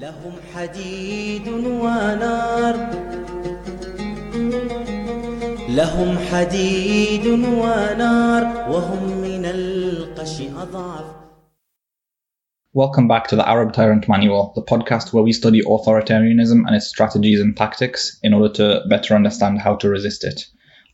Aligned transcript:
لهم 0.00 0.32
حديد 0.54 1.48
ونار 1.48 2.76
لهم 5.68 6.18
حديد 6.32 7.26
ونار 7.26 8.70
وهم 8.70 9.02
من 9.22 9.44
القش 9.44 10.40
أضعف 10.40 11.04
Welcome 12.72 13.08
back 13.08 13.26
to 13.26 13.36
the 13.36 13.48
Arab 13.48 13.72
Tyrant 13.72 14.08
Manual, 14.08 14.52
the 14.54 14.62
podcast 14.62 15.12
where 15.12 15.24
we 15.24 15.32
study 15.32 15.60
authoritarianism 15.60 16.64
and 16.66 16.76
its 16.76 16.86
strategies 16.86 17.40
and 17.40 17.56
tactics 17.56 18.18
in 18.22 18.32
order 18.32 18.52
to 18.54 18.82
better 18.88 19.14
understand 19.14 19.60
how 19.60 19.74
to 19.76 19.88
resist 19.88 20.22
it. 20.24 20.46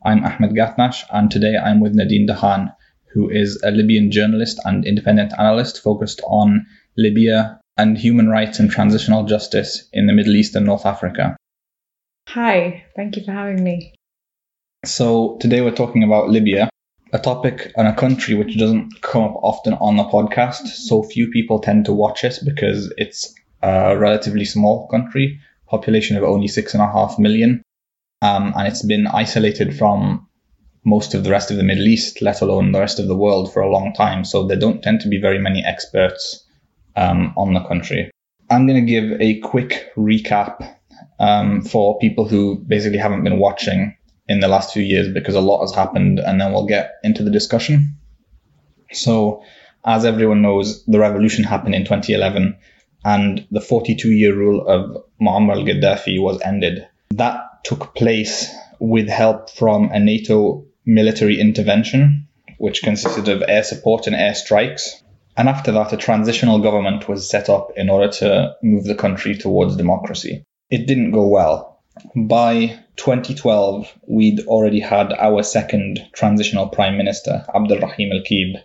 I'm 0.05 0.25
Ahmed 0.25 0.53
Gatnash, 0.53 1.05
and 1.13 1.31
today 1.31 1.55
I'm 1.57 1.81
with 1.81 1.95
Nadine 1.95 2.27
Dahan, 2.27 2.75
who 3.13 3.29
is 3.29 3.61
a 3.63 3.71
Libyan 3.71 4.11
journalist 4.11 4.59
and 4.65 4.87
independent 4.87 5.33
analyst 5.39 5.83
focused 5.83 6.23
on 6.27 6.67
Libya 6.97 7.60
and 7.82 7.98
human 7.98 8.30
rights 8.30 8.60
and 8.60 8.70
transitional 8.70 9.24
justice 9.24 9.90
in 9.92 10.06
the 10.06 10.14
Middle 10.14 10.36
East 10.36 10.56
and 10.56 10.68
North 10.68 10.86
Africa. 10.86 11.36
Hi, 12.30 12.86
thank 12.96 13.16
you 13.16 13.24
for 13.26 13.32
having 13.32 13.64
me. 13.64 13.96
So, 14.86 15.38
today 15.42 15.62
we're 15.62 15.76
talking 15.76 16.04
about 16.04 16.30
Libya, 16.30 16.70
a 17.12 17.18
topic 17.18 17.74
and 17.76 17.88
a 17.88 17.96
country 17.96 18.36
which 18.36 18.56
doesn't 18.56 19.02
come 19.02 19.24
up 19.24 19.36
often 19.42 19.74
on 19.74 19.98
the 19.98 20.04
podcast. 20.04 20.68
So 20.68 21.02
few 21.02 21.32
people 21.32 21.60
tend 21.60 21.86
to 21.86 21.94
watch 21.94 22.24
it 22.24 22.38
because 22.46 22.94
it's 22.98 23.34
a 23.64 23.98
relatively 23.98 24.46
small 24.46 24.88
country, 24.88 25.40
population 25.66 26.18
of 26.18 26.24
only 26.24 26.48
six 26.48 26.76
and 26.76 26.84
a 26.84 26.92
half 26.92 27.18
million, 27.18 27.64
um, 28.22 28.54
and 28.56 28.68
it's 28.68 28.86
been 28.86 29.08
isolated 29.08 29.76
from 29.76 30.28
most 30.86 31.16
of 31.16 31.24
the 31.24 31.32
rest 31.32 31.50
of 31.50 31.58
the 31.58 31.64
Middle 31.64 31.88
East, 31.88 32.22
let 32.22 32.42
alone 32.42 32.74
the 32.74 32.80
rest 32.80 33.00
of 33.00 33.08
the 33.08 33.18
world, 33.18 33.52
for 33.52 33.64
a 33.64 33.72
long 33.72 33.92
time. 33.94 34.24
So 34.24 34.46
there 34.46 34.60
don't 34.60 34.84
tend 34.84 35.02
to 35.02 35.10
be 35.10 35.20
very 35.20 35.40
many 35.40 35.66
experts 35.66 36.46
um, 36.96 37.34
on 37.38 37.54
the 37.54 37.62
country. 37.62 38.12
I'm 38.50 38.68
going 38.68 38.86
to 38.86 38.92
give 38.92 39.22
a 39.22 39.40
quick 39.40 39.92
recap 39.96 40.76
um, 41.20 41.62
for 41.62 42.00
people 42.00 42.28
who 42.28 42.56
basically 42.56 42.98
haven't 42.98 43.24
been 43.24 43.40
watching 43.40 43.96
in 44.28 44.40
the 44.40 44.48
last 44.48 44.74
few 44.74 44.84
years 44.84 45.14
because 45.14 45.36
a 45.36 45.42
lot 45.42 45.62
has 45.62 45.74
happened, 45.74 46.20
and 46.20 46.40
then 46.40 46.52
we'll 46.52 46.66
get 46.66 46.96
into 47.04 47.24
the 47.24 47.32
discussion. 47.32 47.98
So, 48.92 49.44
as 49.86 50.06
everyone 50.06 50.42
knows, 50.42 50.86
the 50.86 51.00
revolution 51.00 51.44
happened 51.44 51.76
in 51.76 51.84
2011, 51.84 52.58
and 53.04 53.48
the 53.52 53.62
42 53.62 54.12
year 54.12 54.36
rule 54.36 54.68
of 54.68 55.06
Muammar 55.22 55.56
al 55.58 55.66
Gaddafi 55.66 56.22
was 56.22 56.42
ended. 56.42 56.88
That 57.12 57.64
took 57.64 57.96
place 57.96 58.50
with 58.80 59.08
help 59.08 59.50
from 59.50 59.92
a 59.92 60.00
NATO 60.00 60.66
military 60.86 61.40
intervention, 61.40 62.28
which 62.58 62.84
consisted 62.84 63.28
of 63.28 63.44
air 63.48 63.64
support 63.64 64.08
and 64.08 64.16
air 64.16 64.34
strikes. 64.34 65.04
And 65.42 65.50
after 65.50 65.72
that, 65.72 65.92
a 65.92 65.98
transitional 65.98 66.60
government 66.60 67.10
was 67.10 67.28
set 67.28 67.50
up 67.50 67.72
in 67.76 67.90
order 67.90 68.12
to 68.20 68.56
move 68.62 68.84
the 68.84 68.94
country 68.94 69.36
towards 69.36 69.76
democracy. 69.76 70.46
It 70.70 70.86
didn't 70.86 71.14
go 71.14 71.28
well 71.28 71.72
by 72.16 72.78
2012, 72.98 73.92
we'd 74.08 74.42
already 74.42 74.80
had 74.80 75.12
our 75.14 75.42
second 75.42 76.08
transitional 76.14 76.70
prime 76.70 76.96
minister, 76.96 77.44
Abdulrahim 77.56 78.12
Al 78.12 78.22
Kib, 78.22 78.62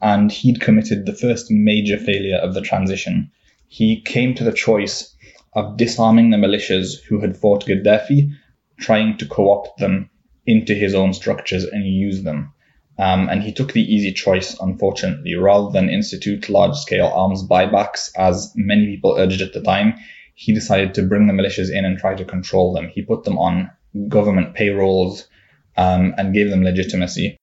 and 0.00 0.30
he'd 0.30 0.60
committed 0.60 1.04
the 1.04 1.16
first 1.16 1.50
major 1.50 1.98
failure 1.98 2.38
of 2.38 2.54
the 2.54 2.60
transition. 2.60 3.32
He 3.66 4.00
came 4.00 4.36
to 4.36 4.44
the 4.44 4.52
choice 4.52 5.12
of 5.54 5.76
disarming 5.78 6.30
the 6.30 6.36
militias 6.36 7.02
who 7.08 7.18
had 7.20 7.36
fought 7.36 7.66
Gaddafi, 7.66 8.30
trying 8.78 9.18
to 9.18 9.26
co 9.26 9.50
opt 9.50 9.80
them 9.80 10.10
into 10.46 10.74
his 10.74 10.94
own 10.94 11.12
structures 11.12 11.64
and 11.64 11.84
use 11.84 12.22
them. 12.22 12.52
Um, 13.00 13.28
and 13.30 13.42
he 13.42 13.52
took 13.52 13.72
the 13.72 13.82
easy 13.82 14.12
choice, 14.12 14.56
unfortunately, 14.60 15.34
rather 15.34 15.70
than 15.72 15.88
institute 15.88 16.50
large 16.50 16.76
scale 16.76 17.10
arms 17.14 17.42
buybacks, 17.42 18.10
as 18.16 18.52
many 18.54 18.86
people 18.86 19.16
urged 19.18 19.40
at 19.40 19.54
the 19.54 19.62
time 19.62 19.94
he 20.40 20.54
decided 20.54 20.94
to 20.94 21.02
bring 21.02 21.26
the 21.26 21.34
militias 21.34 21.70
in 21.70 21.84
and 21.84 21.98
try 21.98 22.14
to 22.14 22.24
control 22.24 22.72
them. 22.72 22.88
He 22.88 23.02
put 23.02 23.24
them 23.24 23.36
on 23.36 23.70
government 24.08 24.54
payrolls 24.54 25.28
um, 25.76 26.14
and 26.16 26.32
gave 26.32 26.48
them 26.48 26.64
legitimacy, 26.64 27.36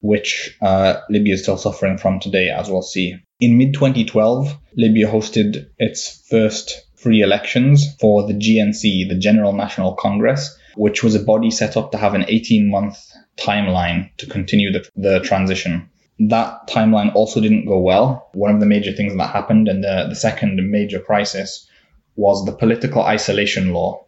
which 0.00 0.56
uh, 0.60 1.02
Libya 1.08 1.34
is 1.34 1.42
still 1.44 1.56
suffering 1.56 1.98
from 1.98 2.18
today, 2.18 2.50
as 2.50 2.68
we'll 2.68 2.82
see. 2.82 3.14
In 3.38 3.58
mid 3.58 3.74
2012, 3.74 4.58
Libya 4.76 5.06
hosted 5.06 5.68
its 5.78 6.26
first 6.28 6.84
free 6.96 7.20
elections 7.20 7.94
for 8.00 8.26
the 8.26 8.34
GNC, 8.34 9.08
the 9.08 9.18
General 9.20 9.52
National 9.52 9.94
Congress, 9.94 10.58
which 10.74 11.04
was 11.04 11.14
a 11.14 11.22
body 11.22 11.52
set 11.52 11.76
up 11.76 11.92
to 11.92 11.98
have 11.98 12.14
an 12.14 12.24
18 12.26 12.68
month 12.68 12.98
timeline 13.38 14.10
to 14.18 14.26
continue 14.26 14.72
the, 14.72 14.88
the 14.96 15.20
transition. 15.20 15.88
That 16.18 16.68
timeline 16.68 17.14
also 17.14 17.40
didn't 17.40 17.66
go 17.66 17.78
well. 17.78 18.30
One 18.34 18.54
of 18.54 18.60
the 18.60 18.66
major 18.66 18.92
things 18.92 19.16
that 19.16 19.30
happened, 19.30 19.68
and 19.68 19.82
the, 19.82 20.06
the 20.08 20.14
second 20.14 20.60
major 20.70 21.00
crisis, 21.00 21.68
was 22.14 22.44
the 22.44 22.52
political 22.52 23.02
isolation 23.02 23.72
law. 23.72 24.06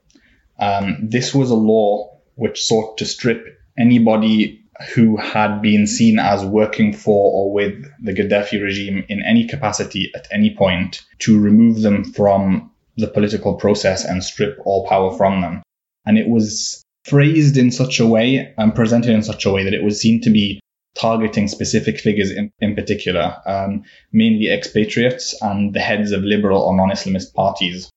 Um, 0.58 0.98
this 1.02 1.34
was 1.34 1.50
a 1.50 1.56
law 1.56 2.18
which 2.36 2.62
sought 2.62 2.98
to 2.98 3.06
strip 3.06 3.58
anybody 3.76 4.64
who 4.94 5.16
had 5.16 5.62
been 5.62 5.86
seen 5.86 6.18
as 6.18 6.44
working 6.44 6.92
for 6.92 7.32
or 7.32 7.52
with 7.52 7.84
the 8.02 8.12
Gaddafi 8.12 8.60
regime 8.60 9.04
in 9.08 9.22
any 9.22 9.46
capacity 9.46 10.10
at 10.14 10.26
any 10.32 10.54
point 10.54 11.02
to 11.20 11.40
remove 11.40 11.80
them 11.80 12.04
from 12.04 12.70
the 12.96 13.06
political 13.06 13.54
process 13.54 14.04
and 14.04 14.22
strip 14.22 14.58
all 14.64 14.86
power 14.86 15.16
from 15.16 15.40
them. 15.40 15.62
And 16.06 16.18
it 16.18 16.28
was 16.28 16.83
phrased 17.04 17.56
in 17.56 17.70
such 17.70 18.00
a 18.00 18.06
way 18.06 18.54
and 18.56 18.74
presented 18.74 19.10
in 19.10 19.22
such 19.22 19.44
a 19.44 19.50
way 19.50 19.64
that 19.64 19.74
it 19.74 19.82
was 19.82 20.00
seen 20.00 20.20
to 20.22 20.30
be 20.30 20.60
targeting 20.96 21.48
specific 21.48 21.98
figures 21.98 22.30
in, 22.30 22.50
in 22.60 22.74
particular, 22.74 23.36
um, 23.46 23.82
mainly 24.12 24.50
expatriates 24.50 25.34
and 25.42 25.74
the 25.74 25.80
heads 25.80 26.12
of 26.12 26.22
liberal 26.22 26.62
or 26.62 26.76
non 26.76 26.90
Islamist 26.90 27.34
parties 27.34 27.90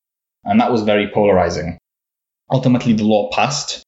and 0.47 0.62
that 0.62 0.72
was 0.72 0.81
very 0.81 1.09
polarizing. 1.09 1.78
Ultimately, 2.51 2.94
the 2.94 3.03
law 3.03 3.29
passed. 3.31 3.84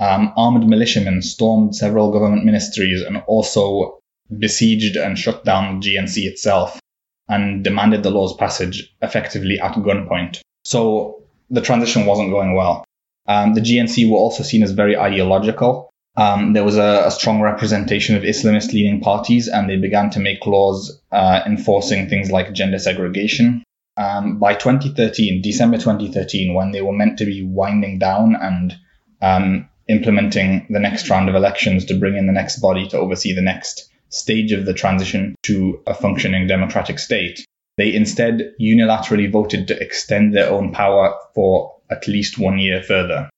Um, 0.00 0.32
armed 0.36 0.66
militiamen 0.68 1.22
stormed 1.22 1.76
several 1.76 2.10
government 2.10 2.44
ministries 2.44 3.02
and 3.02 3.22
also 3.28 4.00
besieged 4.38 4.96
and 4.96 5.16
shut 5.16 5.44
down 5.44 5.80
GNC 5.80 6.24
itself 6.24 6.80
and 7.28 7.62
demanded 7.62 8.02
the 8.02 8.10
law's 8.10 8.36
passage 8.36 8.92
effectively 9.02 9.60
at 9.60 9.74
gunpoint. 9.74 10.40
So 10.64 11.22
the 11.50 11.60
transition 11.60 12.06
wasn't 12.06 12.30
going 12.30 12.54
well. 12.54 12.84
Um, 13.26 13.54
the 13.54 13.60
GNC 13.60 14.10
were 14.10 14.18
also 14.18 14.42
seen 14.42 14.62
as 14.62 14.72
very 14.72 14.96
ideological. 14.96 15.90
Um, 16.16 16.52
there 16.52 16.64
was 16.64 16.76
a, 16.76 17.04
a, 17.06 17.10
strong 17.10 17.40
representation 17.40 18.14
of 18.16 18.22
Islamist 18.22 18.72
leaning 18.72 19.00
parties, 19.00 19.48
and 19.48 19.68
they 19.68 19.76
began 19.76 20.10
to 20.10 20.20
make 20.20 20.46
laws 20.46 21.00
uh, 21.10 21.40
enforcing 21.44 22.08
things 22.08 22.30
like 22.30 22.52
gender 22.52 22.78
segregation, 22.78 23.64
um, 23.96 24.38
by 24.38 24.54
2013, 24.54 25.42
December 25.42 25.78
2013, 25.78 26.54
when 26.54 26.72
they 26.72 26.82
were 26.82 26.92
meant 26.92 27.18
to 27.18 27.24
be 27.24 27.44
winding 27.44 27.98
down 27.98 28.34
and 28.34 28.76
um, 29.22 29.68
implementing 29.88 30.66
the 30.70 30.80
next 30.80 31.08
round 31.08 31.28
of 31.28 31.34
elections 31.34 31.84
to 31.86 31.98
bring 31.98 32.16
in 32.16 32.26
the 32.26 32.32
next 32.32 32.58
body 32.58 32.88
to 32.88 32.98
oversee 32.98 33.34
the 33.34 33.42
next 33.42 33.90
stage 34.08 34.52
of 34.52 34.66
the 34.66 34.74
transition 34.74 35.34
to 35.42 35.80
a 35.86 35.94
functioning 35.94 36.46
democratic 36.46 36.98
state, 36.98 37.44
they 37.76 37.92
instead 37.94 38.52
unilaterally 38.60 39.30
voted 39.30 39.68
to 39.68 39.80
extend 39.80 40.34
their 40.34 40.50
own 40.50 40.72
power 40.72 41.14
for 41.34 41.74
at 41.94 42.08
least 42.08 42.38
one 42.38 42.58
year 42.58 42.82
further, 42.82 43.30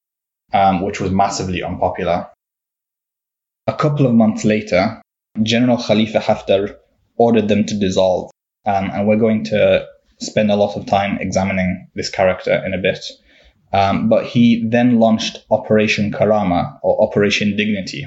um, 0.52 0.82
which 0.82 1.00
was 1.00 1.10
massively 1.10 1.62
unpopular. 1.62 2.28
A 3.66 3.74
couple 3.74 4.06
of 4.06 4.14
months 4.14 4.44
later, 4.44 5.02
General 5.42 5.76
Khalifa 5.76 6.20
Haftar 6.20 6.76
ordered 7.16 7.48
them 7.48 7.64
to 7.66 7.78
dissolve, 7.78 8.30
um, 8.64 8.90
and 8.92 9.06
we're 9.06 9.24
going 9.26 9.44
to 9.44 9.86
spend 10.18 10.50
a 10.50 10.56
lot 10.56 10.76
of 10.76 10.86
time 10.86 11.18
examining 11.20 11.88
this 11.94 12.10
character 12.10 12.62
in 12.64 12.72
a 12.74 12.78
bit. 12.78 13.04
Um, 13.72 14.08
but 14.08 14.24
he 14.24 14.66
then 14.68 14.98
launched 14.98 15.44
Operation 15.50 16.12
Karama 16.12 16.78
or 16.82 17.02
Operation 17.02 17.56
Dignity, 17.56 18.06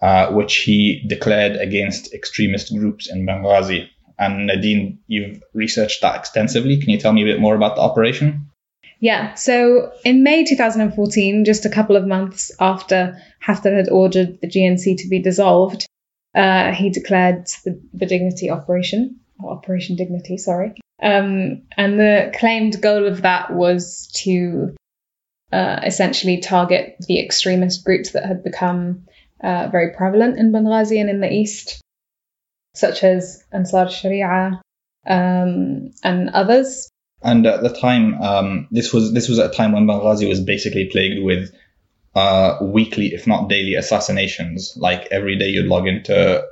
uh, 0.00 0.28
which 0.28 0.56
he 0.56 1.04
declared 1.06 1.56
against 1.56 2.14
extremist 2.14 2.74
groups 2.74 3.10
in 3.10 3.26
Benghazi. 3.26 3.88
And 4.18 4.46
Nadine, 4.46 5.00
you've 5.08 5.42
researched 5.52 6.00
that 6.02 6.16
extensively. 6.16 6.80
Can 6.80 6.90
you 6.90 6.98
tell 6.98 7.12
me 7.12 7.22
a 7.22 7.32
bit 7.32 7.40
more 7.40 7.56
about 7.56 7.74
the 7.74 7.82
operation? 7.82 8.50
Yeah, 9.04 9.34
so 9.34 9.92
in 10.02 10.22
May 10.22 10.44
2014, 10.44 11.44
just 11.44 11.66
a 11.66 11.68
couple 11.68 11.94
of 11.94 12.06
months 12.06 12.50
after 12.58 13.20
Haftar 13.46 13.76
had 13.76 13.90
ordered 13.90 14.40
the 14.40 14.46
GNC 14.46 14.96
to 14.96 15.08
be 15.08 15.20
dissolved, 15.20 15.86
uh, 16.34 16.72
he 16.72 16.88
declared 16.88 17.46
the, 17.66 17.78
the 17.92 18.06
Dignity 18.06 18.48
Operation, 18.48 19.20
Operation 19.44 19.96
Dignity, 19.96 20.38
sorry. 20.38 20.72
Um, 21.02 21.64
and 21.76 22.00
the 22.00 22.32
claimed 22.34 22.80
goal 22.80 23.06
of 23.06 23.20
that 23.20 23.52
was 23.52 24.10
to 24.22 24.74
uh, 25.52 25.80
essentially 25.84 26.40
target 26.40 26.96
the 27.06 27.20
extremist 27.20 27.84
groups 27.84 28.12
that 28.12 28.24
had 28.24 28.42
become 28.42 29.04
uh, 29.42 29.68
very 29.70 29.92
prevalent 29.94 30.38
in 30.38 30.50
Benghazi 30.50 30.98
and 30.98 31.10
in 31.10 31.20
the 31.20 31.30
east, 31.30 31.82
such 32.74 33.04
as 33.04 33.44
Ansar 33.52 33.90
Sharia 33.90 34.62
um, 35.06 35.90
and 36.02 36.30
others. 36.30 36.88
And 37.24 37.46
at 37.46 37.62
the 37.62 37.70
time, 37.70 38.20
um, 38.20 38.68
this 38.70 38.92
was 38.92 39.12
this 39.12 39.28
was 39.28 39.38
at 39.38 39.50
a 39.50 39.54
time 39.54 39.72
when 39.72 39.86
Benghazi 39.86 40.28
was 40.28 40.40
basically 40.40 40.90
plagued 40.92 41.24
with 41.24 41.50
uh, 42.14 42.58
weekly, 42.60 43.14
if 43.14 43.26
not 43.26 43.48
daily, 43.48 43.74
assassinations. 43.74 44.74
Like 44.76 45.08
every 45.10 45.38
day, 45.38 45.48
you'd 45.48 45.66
log 45.66 45.86
into 45.86 46.44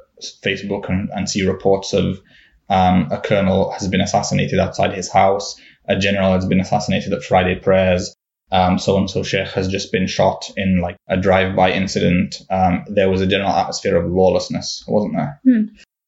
Facebook 0.42 0.88
and, 0.88 1.10
and 1.12 1.28
see 1.28 1.46
reports 1.46 1.92
of 1.92 2.20
um, 2.69 3.08
a 3.10 3.20
colonel 3.20 3.70
has 3.72 3.86
been 3.88 4.00
assassinated 4.00 4.58
outside 4.58 4.94
his 4.94 5.10
house. 5.10 5.60
a 5.86 5.96
general 5.96 6.32
has 6.32 6.46
been 6.46 6.60
assassinated 6.60 7.12
at 7.12 7.22
Friday 7.22 7.56
prayers. 7.56 8.14
Um, 8.50 8.78
so 8.78 8.98
and 8.98 9.08
so 9.08 9.22
sheikh 9.22 9.48
has 9.48 9.68
just 9.68 9.92
been 9.92 10.06
shot 10.06 10.50
in 10.56 10.80
like 10.80 10.96
a 11.08 11.16
drive-by 11.16 11.72
incident. 11.72 12.36
Um, 12.50 12.84
there 12.86 13.10
was 13.10 13.22
a 13.22 13.26
general 13.26 13.50
atmosphere 13.50 13.96
of 13.96 14.10
lawlessness, 14.10 14.84
wasn't 14.86 15.16
there? 15.16 15.40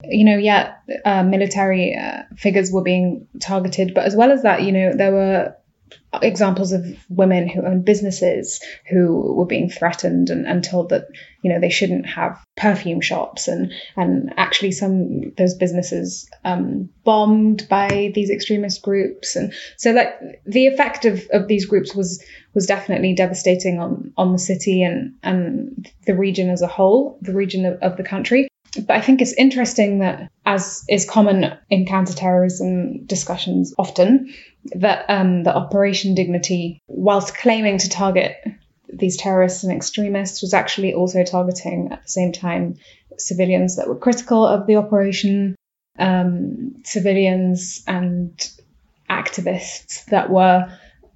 You 0.08 0.24
know, 0.24 0.36
yeah, 0.36 0.74
uh, 1.04 1.22
military 1.22 1.96
uh, 1.96 2.22
figures 2.36 2.70
were 2.70 2.82
being 2.82 3.26
targeted, 3.40 3.94
but 3.94 4.04
as 4.04 4.16
well 4.16 4.32
as 4.32 4.42
that, 4.42 4.62
you 4.62 4.72
know, 4.72 4.92
there 4.94 5.12
were 5.12 5.56
examples 6.22 6.72
of 6.72 6.84
women 7.08 7.48
who 7.48 7.64
owned 7.64 7.84
businesses 7.84 8.60
who 8.88 9.34
were 9.34 9.46
being 9.46 9.68
threatened 9.68 10.30
and, 10.30 10.46
and 10.46 10.62
told 10.62 10.90
that 10.90 11.08
you 11.42 11.52
know 11.52 11.60
they 11.60 11.70
shouldn't 11.70 12.06
have 12.06 12.42
perfume 12.56 13.00
shops 13.00 13.48
and 13.48 13.72
and 13.96 14.32
actually 14.36 14.72
some 14.72 15.32
those 15.36 15.54
businesses 15.54 16.28
um, 16.44 16.88
bombed 17.04 17.66
by 17.68 18.12
these 18.14 18.30
extremist 18.30 18.82
groups. 18.82 19.36
And 19.36 19.52
so 19.76 19.92
like 19.92 20.14
the 20.46 20.66
effect 20.66 21.04
of, 21.04 21.26
of 21.32 21.48
these 21.48 21.66
groups 21.66 21.94
was 21.94 22.24
was 22.54 22.66
definitely 22.66 23.14
devastating 23.14 23.80
on 23.80 24.12
on 24.16 24.32
the 24.32 24.38
city 24.38 24.82
and 24.82 25.14
and 25.22 25.90
the 26.06 26.14
region 26.14 26.50
as 26.50 26.62
a 26.62 26.68
whole 26.68 27.18
the 27.22 27.34
region 27.34 27.66
of, 27.66 27.78
of 27.82 27.96
the 27.96 28.04
country 28.04 28.48
but 28.76 28.90
I 28.90 29.00
think 29.00 29.20
it's 29.20 29.32
interesting 29.32 30.00
that, 30.00 30.30
as 30.44 30.84
is 30.88 31.08
common 31.08 31.56
in 31.70 31.86
counterterrorism 31.86 33.06
discussions 33.06 33.74
often, 33.78 34.32
that 34.76 35.04
um, 35.08 35.42
the 35.42 35.54
Operation 35.54 36.14
Dignity, 36.14 36.80
whilst 36.86 37.36
claiming 37.36 37.78
to 37.78 37.88
target 37.88 38.36
these 38.92 39.16
terrorists 39.16 39.64
and 39.64 39.72
extremists, 39.72 40.42
was 40.42 40.54
actually 40.54 40.94
also 40.94 41.24
targeting 41.24 41.90
at 41.92 42.02
the 42.02 42.08
same 42.08 42.32
time 42.32 42.76
civilians 43.18 43.76
that 43.76 43.88
were 43.88 43.96
critical 43.96 44.46
of 44.46 44.66
the 44.66 44.76
operation, 44.76 45.54
um, 45.98 46.82
civilians 46.84 47.82
and 47.86 48.50
activists 49.08 50.04
that 50.06 50.30
were 50.30 50.66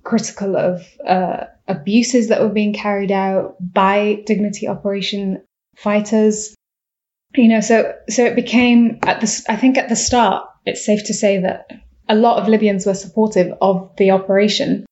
critical 0.05 0.57
of 0.57 0.87
uh, 1.07 1.45
abuses 1.67 2.29
that 2.29 2.41
were 2.41 2.49
being 2.49 2.73
carried 2.73 3.13
out 3.13 3.57
by 3.61 4.23
Dignity 4.27 4.69
Operation 4.69 5.43
fighters 5.77 6.55
you 7.35 7.49
know, 7.49 7.61
so 7.61 7.95
so 8.09 8.25
it 8.25 8.37
became 8.37 8.99
at 9.03 9.21
the 9.21 9.45
I 9.49 9.57
think 9.57 9.77
at 9.77 9.89
the 9.89 9.97
start 9.97 10.49
it's 10.65 10.85
safe 10.85 11.05
to 11.05 11.15
say 11.15 11.41
that 11.43 11.71
a 12.09 12.15
lot 12.15 12.41
of 12.41 12.49
Libyans 12.49 12.87
were 12.87 12.95
supportive 12.95 13.57
of 13.61 13.95
the 13.97 14.13
operation. 14.13 14.87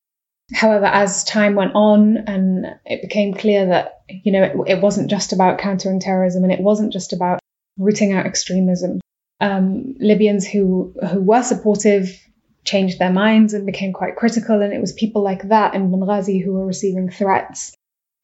However, 0.53 0.85
as 0.85 1.23
time 1.23 1.55
went 1.55 1.73
on 1.75 2.17
and 2.17 2.67
it 2.85 3.01
became 3.01 3.33
clear 3.33 3.67
that 3.67 4.01
you 4.07 4.31
know 4.31 4.43
it, 4.43 4.77
it 4.77 4.81
wasn't 4.81 5.09
just 5.09 5.33
about 5.33 5.59
countering 5.59 5.99
terrorism 5.99 6.43
and 6.43 6.53
it 6.53 6.61
wasn't 6.61 6.93
just 6.93 7.13
about 7.13 7.39
rooting 7.77 8.13
out 8.13 8.25
extremism. 8.25 8.99
Um, 9.41 9.95
Libyans 9.99 10.47
who 10.47 10.93
who 11.11 11.21
were 11.21 11.43
supportive 11.43 12.09
changed 12.63 12.99
their 12.99 13.13
minds 13.13 13.53
and 13.53 13.65
became 13.65 13.93
quite 13.93 14.15
critical, 14.15 14.61
and 14.61 14.73
it 14.73 14.81
was 14.81 14.93
people 14.93 15.23
like 15.23 15.49
that 15.49 15.73
in 15.73 15.91
Benghazi 15.91 16.43
who 16.43 16.53
were 16.53 16.65
receiving 16.65 17.09
threats 17.09 17.76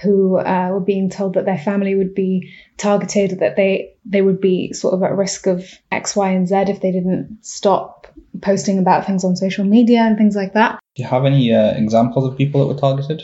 who 0.04 0.38
uh, 0.38 0.70
were 0.72 0.80
being 0.80 1.10
told 1.10 1.36
that 1.36 1.46
their 1.46 1.58
family 1.58 1.96
would 1.96 2.14
be 2.14 2.54
targeted, 2.78 3.40
that 3.40 3.56
they 3.56 3.96
they 4.06 4.22
would 4.22 4.42
be 4.42 4.74
sort 4.74 4.94
of 4.94 5.04
at 5.04 5.16
risk 5.16 5.48
of 5.48 5.68
X, 5.92 6.16
Y, 6.16 6.30
and 6.32 6.48
Z 6.48 6.56
if 6.68 6.82
they 6.82 6.92
didn't 6.92 7.40
stop 7.42 8.08
posting 8.42 8.80
about 8.80 9.06
things 9.06 9.24
on 9.24 9.36
social 9.36 9.64
media 9.64 10.02
and 10.02 10.18
things 10.18 10.36
like 10.36 10.54
that. 10.54 10.80
Do 10.96 11.04
you 11.04 11.10
have 11.10 11.26
any 11.26 11.54
uh, 11.54 11.74
examples 11.76 12.30
of 12.30 12.38
people 12.38 12.62
that 12.62 12.74
were 12.74 12.80
targeted? 12.80 13.24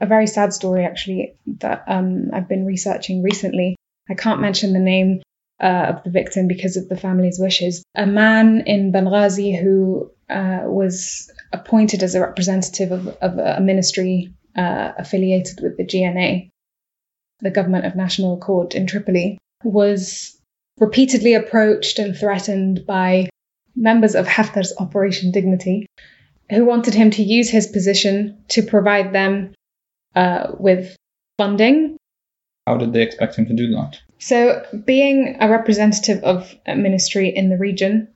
A 0.00 0.06
very 0.06 0.26
sad 0.26 0.52
story, 0.52 0.84
actually, 0.84 1.34
that 1.58 1.84
um, 1.86 2.30
I've 2.32 2.48
been 2.48 2.66
researching 2.66 3.22
recently. 3.22 3.76
I 4.08 4.14
can't 4.14 4.40
mention 4.40 4.72
the 4.72 4.78
name 4.78 5.22
uh, 5.60 5.94
of 5.94 6.04
the 6.04 6.10
victim 6.10 6.48
because 6.48 6.76
of 6.76 6.88
the 6.88 6.96
family's 6.96 7.38
wishes. 7.38 7.84
A 7.94 8.06
man 8.06 8.64
in 8.66 8.92
Benghazi 8.92 9.60
who 9.60 10.10
uh, 10.28 10.62
was 10.64 11.30
appointed 11.52 12.02
as 12.02 12.14
a 12.14 12.20
representative 12.20 12.90
of, 12.90 13.08
of 13.08 13.38
a 13.38 13.60
ministry 13.60 14.32
uh, 14.56 14.92
affiliated 14.98 15.60
with 15.62 15.76
the 15.76 15.84
GNA, 15.84 16.50
the 17.40 17.50
Government 17.50 17.86
of 17.86 17.96
National 17.96 18.34
Accord 18.34 18.74
in 18.74 18.86
Tripoli, 18.86 19.38
was 19.64 20.38
repeatedly 20.78 21.34
approached 21.34 21.98
and 21.98 22.16
threatened 22.16 22.86
by 22.86 23.28
members 23.74 24.14
of 24.14 24.26
Haftar's 24.26 24.74
Operation 24.78 25.30
Dignity, 25.30 25.86
who 26.50 26.64
wanted 26.64 26.94
him 26.94 27.10
to 27.10 27.22
use 27.22 27.48
his 27.48 27.66
position 27.66 28.44
to 28.48 28.62
provide 28.62 29.12
them 29.12 29.54
uh, 30.14 30.52
with 30.58 30.96
funding. 31.38 31.96
How 32.66 32.76
did 32.76 32.92
they 32.92 33.02
expect 33.02 33.36
him 33.36 33.46
to 33.46 33.54
do 33.54 33.70
that? 33.72 33.98
So, 34.18 34.64
being 34.84 35.36
a 35.40 35.48
representative 35.48 36.22
of 36.22 36.54
a 36.66 36.76
ministry 36.76 37.28
in 37.34 37.48
the 37.48 37.56
region, 37.56 38.08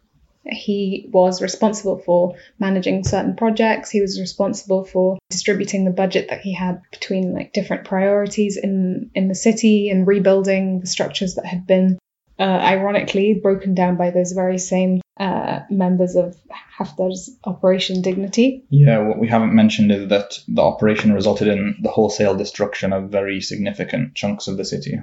he 0.50 1.08
was 1.12 1.43
responsible 1.43 1.98
for 1.98 2.34
managing 2.58 3.04
certain 3.04 3.37
projects. 3.37 3.90
He 3.90 4.00
was 4.00 4.20
responsible 4.20 4.84
for 4.84 5.19
distributing 5.31 5.84
the 5.84 5.90
budget 5.90 6.28
that 6.31 6.40
he 6.40 6.54
had 6.54 6.82
between 6.90 7.32
like 7.32 7.52
different 7.52 7.84
priorities 7.84 8.56
in 8.56 9.10
in 9.14 9.28
the 9.28 9.34
city 9.34 9.90
and 9.90 10.06
rebuilding 10.06 10.81
the 10.81 10.87
structures 10.87 11.34
that 11.34 11.46
had 11.46 11.66
been 11.66 11.98
uh, 12.38 12.43
ironically 12.43 13.34
broken 13.34 13.75
down 13.75 13.96
by 13.96 14.10
those 14.10 14.32
very 14.32 14.58
same 14.58 15.00
uh, 15.19 15.60
members 15.70 16.16
of 16.16 16.37
Haftar's 16.78 17.34
Operation 17.44 18.02
Dignity. 18.02 18.64
Yeah, 18.69 18.99
what 18.99 19.19
we 19.19 19.28
haven't 19.28 19.54
mentioned 19.54 19.90
is 19.90 20.08
that 20.08 20.38
the 20.46 20.60
operation 20.60 21.14
resulted 21.14 21.49
in 21.49 21.76
the 21.81 21.88
wholesale 21.88 22.37
destruction 22.37 22.92
of 22.92 23.10
very 23.10 23.40
significant 23.40 24.14
chunks 24.14 24.49
of 24.49 24.58
the 24.58 24.64
city. 24.64 24.99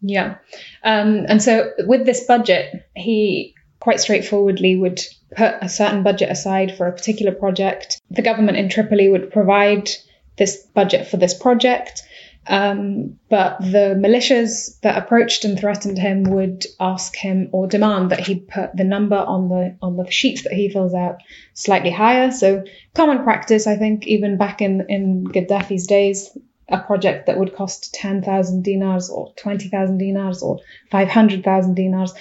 Yeah. 0.00 0.36
Um, 0.84 1.26
and 1.28 1.42
so 1.42 1.72
with 1.80 2.06
this 2.06 2.24
budget, 2.24 2.88
he 2.94 3.55
quite 3.80 4.00
straightforwardly 4.00 4.76
would 4.76 5.00
put 5.36 5.54
a 5.60 5.68
certain 5.68 6.02
budget 6.02 6.30
aside 6.30 6.76
for 6.76 6.86
a 6.86 6.92
particular 6.92 7.32
project. 7.32 8.00
The 8.10 8.22
government 8.22 8.58
in 8.58 8.68
Tripoli 8.68 9.08
would 9.08 9.30
provide 9.30 9.90
this 10.36 10.56
budget 10.74 11.08
for 11.08 11.16
this 11.16 11.34
project. 11.34 12.02
Um, 12.48 13.18
but 13.28 13.58
the 13.58 13.96
militias 13.98 14.78
that 14.80 14.96
approached 14.96 15.44
and 15.44 15.58
threatened 15.58 15.98
him 15.98 16.22
would 16.24 16.64
ask 16.78 17.16
him 17.16 17.48
or 17.50 17.66
demand 17.66 18.10
that 18.10 18.20
he 18.20 18.36
put 18.36 18.76
the 18.76 18.84
number 18.84 19.16
on 19.16 19.48
the 19.48 19.76
on 19.82 19.96
the 19.96 20.08
sheets 20.10 20.42
that 20.44 20.52
he 20.52 20.68
fills 20.68 20.94
out 20.94 21.22
slightly 21.54 21.90
higher. 21.90 22.30
So 22.30 22.62
common 22.94 23.24
practice, 23.24 23.66
I 23.66 23.76
think, 23.76 24.06
even 24.06 24.38
back 24.38 24.62
in 24.62 24.86
in 24.88 25.24
Gaddafi's 25.24 25.88
days, 25.88 26.38
a 26.68 26.78
project 26.78 27.26
that 27.26 27.36
would 27.36 27.56
cost 27.56 27.92
ten 27.94 28.22
thousand 28.22 28.62
dinars 28.62 29.10
or 29.10 29.32
twenty 29.34 29.68
thousand 29.68 29.98
dinars 29.98 30.40
or 30.40 30.60
five 30.90 31.08
hundred 31.08 31.42
thousand 31.42 31.74
dinars 31.74 32.14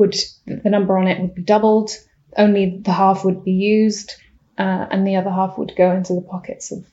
would 0.00 0.16
the 0.46 0.70
number 0.70 0.98
on 0.98 1.06
it 1.06 1.20
would 1.20 1.34
be 1.34 1.42
doubled. 1.42 1.90
Only 2.36 2.80
the 2.82 2.92
half 2.92 3.24
would 3.24 3.44
be 3.44 3.52
used, 3.52 4.14
uh, 4.58 4.86
and 4.90 5.06
the 5.06 5.16
other 5.16 5.30
half 5.30 5.58
would 5.58 5.74
go 5.76 5.92
into 5.92 6.14
the 6.14 6.22
pockets 6.22 6.72
of 6.72 6.84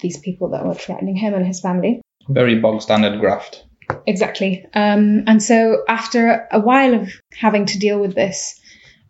these 0.00 0.18
people 0.18 0.50
that 0.50 0.64
were 0.64 0.74
threatening 0.74 1.16
him 1.16 1.34
and 1.34 1.46
his 1.46 1.60
family. 1.60 2.00
Very 2.28 2.58
bog 2.58 2.80
standard 2.80 3.20
graft. 3.20 3.64
Exactly. 4.06 4.64
Um, 4.74 5.24
and 5.26 5.42
so 5.42 5.82
after 5.88 6.48
a 6.50 6.60
while 6.60 6.94
of 6.94 7.10
having 7.32 7.66
to 7.66 7.78
deal 7.78 8.00
with 8.00 8.14
this 8.14 8.60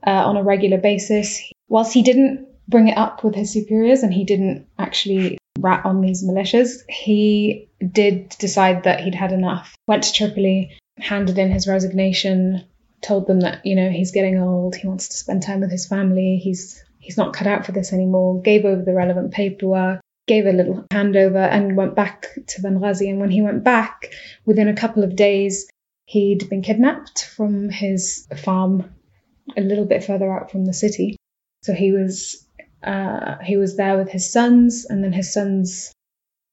uh, 0.07 0.11
on 0.11 0.37
a 0.37 0.43
regular 0.43 0.79
basis, 0.79 1.41
whilst 1.69 1.93
he 1.93 2.03
didn't 2.03 2.49
bring 2.69 2.89
it 2.89 2.97
up 2.97 3.23
with 3.23 3.35
his 3.35 3.53
superiors 3.53 4.03
and 4.03 4.13
he 4.13 4.25
didn't 4.25 4.67
actually 4.79 5.39
rat 5.59 5.85
on 5.85 6.01
these 6.01 6.25
militias, 6.25 6.83
he 6.89 7.69
did 7.93 8.31
decide 8.39 8.85
that 8.85 9.01
he'd 9.01 9.15
had 9.15 9.33
enough. 9.33 9.75
Went 9.87 10.05
to 10.05 10.13
Tripoli, 10.13 10.77
handed 10.99 11.39
in 11.39 11.51
his 11.51 11.67
resignation, 11.67 12.65
told 13.03 13.27
them 13.27 13.41
that 13.41 13.65
you 13.67 13.75
know 13.75 13.91
he's 13.91 14.13
getting 14.13 14.39
old, 14.39 14.75
he 14.75 14.87
wants 14.87 15.09
to 15.09 15.17
spend 15.17 15.43
time 15.43 15.61
with 15.61 15.71
his 15.71 15.87
family, 15.87 16.41
he's 16.43 16.83
he's 16.99 17.17
not 17.17 17.35
cut 17.35 17.47
out 17.47 17.67
for 17.67 17.73
this 17.73 17.93
anymore. 17.93 18.41
Gave 18.41 18.65
over 18.65 18.83
the 18.83 18.95
relevant 18.95 19.33
paperwork, 19.33 20.01
gave 20.27 20.47
a 20.47 20.53
little 20.53 20.85
handover, 20.93 21.47
and 21.47 21.77
went 21.77 21.95
back 21.95 22.29
to 22.47 22.63
Benghazi. 22.63 23.11
And 23.11 23.21
when 23.21 23.31
he 23.31 23.43
went 23.43 23.65
back, 23.65 24.13
within 24.47 24.69
a 24.69 24.77
couple 24.77 25.03
of 25.05 25.17
days, 25.17 25.69
he'd 26.07 26.49
been 26.49 26.63
kidnapped 26.63 27.25
from 27.25 27.69
his 27.69 28.27
farm 28.37 28.95
a 29.57 29.61
little 29.61 29.85
bit 29.85 30.05
further 30.05 30.33
out 30.33 30.51
from 30.51 30.65
the 30.65 30.73
city. 30.73 31.17
So 31.63 31.75
he 31.75 31.93
was 31.93 32.47
uh, 32.83 33.39
he 33.39 33.57
was 33.57 33.77
there 33.77 33.99
with 33.99 34.09
his 34.09 34.33
sons, 34.33 34.87
and 34.89 35.03
then 35.05 35.13
his 35.13 35.33
sons 35.33 35.93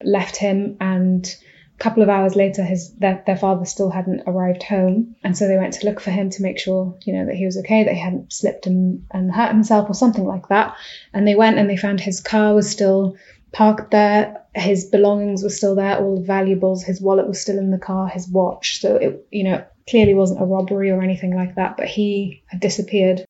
left 0.03 0.38
him 0.38 0.77
and 0.79 1.36
couple 1.79 2.03
of 2.03 2.09
hours 2.09 2.36
later, 2.36 2.63
his 2.63 2.93
their, 2.95 3.24
their 3.25 3.38
father 3.38 3.65
still 3.65 3.89
hadn't 3.89 4.24
arrived 4.27 4.63
home, 4.63 5.15
and 5.24 5.38
so 5.38 5.48
they 5.48 5.57
went 5.57 5.74
to 5.74 5.86
look 5.86 6.00
for 6.00 6.12
him 6.12 6.29
to 6.31 6.41
make 6.41 6.59
sure, 6.59 6.98
you 7.05 7.13
know, 7.13 7.25
that 7.25 7.36
he 7.36 7.45
was 7.45 7.57
okay, 7.57 7.83
that 7.86 7.93
he 7.93 8.00
hadn't 8.00 8.33
slipped 8.33 8.67
and, 8.67 9.05
and 9.12 9.31
hurt 9.31 9.51
himself 9.51 9.89
or 9.89 9.93
something 9.93 10.25
like 10.25 10.50
that. 10.50 10.75
And 11.13 11.27
they 11.27 11.36
went 11.36 11.57
and 11.57 11.69
they 11.69 11.77
found 11.77 12.00
his 12.00 12.21
car 12.21 12.53
was 12.53 12.69
still 12.69 13.15
parked 13.51 13.91
there, 13.91 14.45
his 14.53 14.86
belongings 14.86 15.43
were 15.43 15.50
still 15.50 15.75
there, 15.75 15.98
all 15.98 16.17
the 16.17 16.25
valuables, 16.25 16.83
his 16.83 17.01
wallet 17.01 17.27
was 17.27 17.41
still 17.41 17.57
in 17.57 17.71
the 17.71 17.79
car, 17.79 18.07
his 18.07 18.27
watch. 18.27 18.79
So 18.81 18.95
it, 18.95 19.27
you 19.31 19.43
know, 19.43 19.63
clearly 19.89 20.13
wasn't 20.13 20.41
a 20.41 20.45
robbery 20.45 20.91
or 20.91 21.01
anything 21.01 21.36
like 21.36 21.55
that, 21.55 21.77
but 21.77 21.88
he 21.88 22.43
had 22.48 22.59
disappeared. 22.59 23.25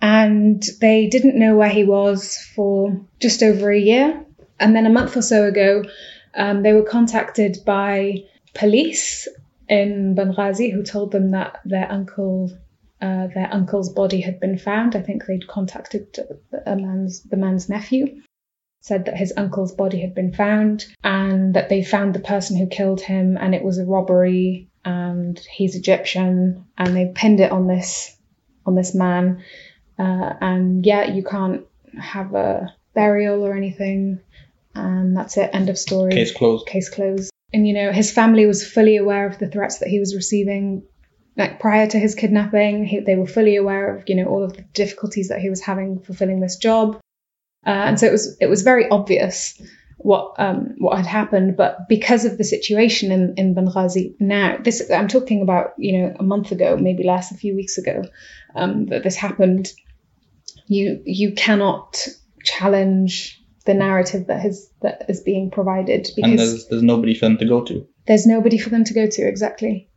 And 0.00 0.64
they 0.80 1.08
didn't 1.08 1.38
know 1.38 1.56
where 1.56 1.68
he 1.68 1.84
was 1.84 2.36
for 2.54 3.00
just 3.20 3.42
over 3.42 3.70
a 3.70 3.78
year. 3.78 4.24
And 4.58 4.74
then 4.74 4.86
a 4.86 4.90
month 4.90 5.16
or 5.16 5.22
so 5.22 5.46
ago, 5.46 5.84
um, 6.34 6.62
they 6.62 6.72
were 6.72 6.82
contacted 6.82 7.58
by 7.64 8.24
police 8.54 9.28
in 9.68 10.14
Benghazi 10.14 10.72
who 10.72 10.82
told 10.82 11.12
them 11.12 11.30
that 11.30 11.60
their 11.64 11.90
uncle 11.90 12.50
uh, 13.00 13.28
their 13.28 13.48
uncle's 13.50 13.88
body 13.88 14.20
had 14.20 14.40
been 14.40 14.58
found. 14.58 14.94
I 14.94 15.00
think 15.00 15.24
they'd 15.24 15.48
contacted 15.48 16.18
man's 16.66 17.22
the 17.22 17.36
man's 17.36 17.68
nephew, 17.68 18.20
said 18.80 19.06
that 19.06 19.16
his 19.16 19.32
uncle's 19.36 19.72
body 19.72 20.00
had 20.00 20.14
been 20.14 20.34
found 20.34 20.86
and 21.02 21.54
that 21.54 21.68
they 21.70 21.82
found 21.82 22.14
the 22.14 22.20
person 22.20 22.58
who 22.58 22.66
killed 22.66 23.00
him 23.00 23.38
and 23.40 23.54
it 23.54 23.62
was 23.62 23.78
a 23.78 23.86
robbery 23.86 24.68
and 24.84 25.38
he's 25.50 25.76
Egyptian 25.76 26.66
and 26.76 26.96
they 26.96 27.12
pinned 27.14 27.40
it 27.40 27.52
on 27.52 27.66
this 27.66 28.16
on 28.66 28.74
this 28.74 28.94
man. 28.94 29.42
Uh, 29.98 30.34
and 30.40 30.84
yeah, 30.84 31.04
you 31.04 31.22
can't 31.22 31.66
have 31.98 32.34
a 32.34 32.74
burial 32.94 33.44
or 33.44 33.56
anything. 33.56 34.20
And 34.74 35.16
that's 35.16 35.36
it. 35.36 35.50
End 35.52 35.68
of 35.68 35.78
story. 35.78 36.12
Case 36.12 36.32
closed. 36.32 36.66
Case 36.66 36.88
closed. 36.88 37.30
And 37.52 37.66
you 37.66 37.74
know, 37.74 37.92
his 37.92 38.12
family 38.12 38.46
was 38.46 38.66
fully 38.66 38.96
aware 38.96 39.26
of 39.26 39.38
the 39.38 39.48
threats 39.48 39.78
that 39.78 39.88
he 39.88 39.98
was 39.98 40.14
receiving. 40.14 40.84
Like 41.36 41.60
prior 41.60 41.86
to 41.86 41.98
his 41.98 42.14
kidnapping, 42.14 42.84
he, 42.84 43.00
they 43.00 43.16
were 43.16 43.26
fully 43.26 43.56
aware 43.56 43.96
of 43.96 44.04
you 44.08 44.16
know 44.16 44.26
all 44.26 44.44
of 44.44 44.54
the 44.54 44.62
difficulties 44.62 45.28
that 45.28 45.40
he 45.40 45.50
was 45.50 45.60
having 45.60 46.00
fulfilling 46.00 46.40
this 46.40 46.56
job. 46.56 47.00
Uh, 47.66 47.70
and 47.70 48.00
so 48.00 48.06
it 48.06 48.12
was 48.12 48.36
it 48.40 48.46
was 48.46 48.62
very 48.62 48.88
obvious 48.88 49.60
what 50.02 50.34
um, 50.38 50.74
what 50.78 50.96
had 50.96 51.06
happened, 51.06 51.56
but 51.56 51.88
because 51.88 52.24
of 52.24 52.38
the 52.38 52.44
situation 52.44 53.12
in, 53.12 53.34
in 53.36 53.54
Benghazi 53.54 54.14
now, 54.18 54.56
this 54.58 54.90
I'm 54.90 55.08
talking 55.08 55.42
about 55.42 55.72
you 55.76 55.98
know 55.98 56.14
a 56.18 56.22
month 56.22 56.52
ago, 56.52 56.76
maybe 56.76 57.04
less, 57.04 57.32
a 57.32 57.36
few 57.36 57.54
weeks 57.54 57.78
ago, 57.78 58.02
um, 58.54 58.86
that 58.86 59.02
this 59.02 59.16
happened. 59.16 59.72
You 60.66 61.02
you 61.04 61.32
cannot 61.32 62.06
challenge 62.44 63.39
the 63.66 63.74
narrative 63.74 64.26
that 64.28 64.40
has 64.40 64.70
that 64.82 65.04
is 65.08 65.20
being 65.20 65.50
provided 65.50 66.08
because 66.16 66.30
and 66.30 66.38
there's, 66.38 66.66
there's 66.68 66.82
nobody 66.82 67.14
for 67.14 67.26
them 67.26 67.38
to 67.38 67.46
go 67.46 67.62
to. 67.64 67.86
There's 68.06 68.26
nobody 68.26 68.58
for 68.58 68.70
them 68.70 68.84
to 68.84 68.94
go 68.94 69.06
to 69.06 69.22
exactly. 69.22 69.88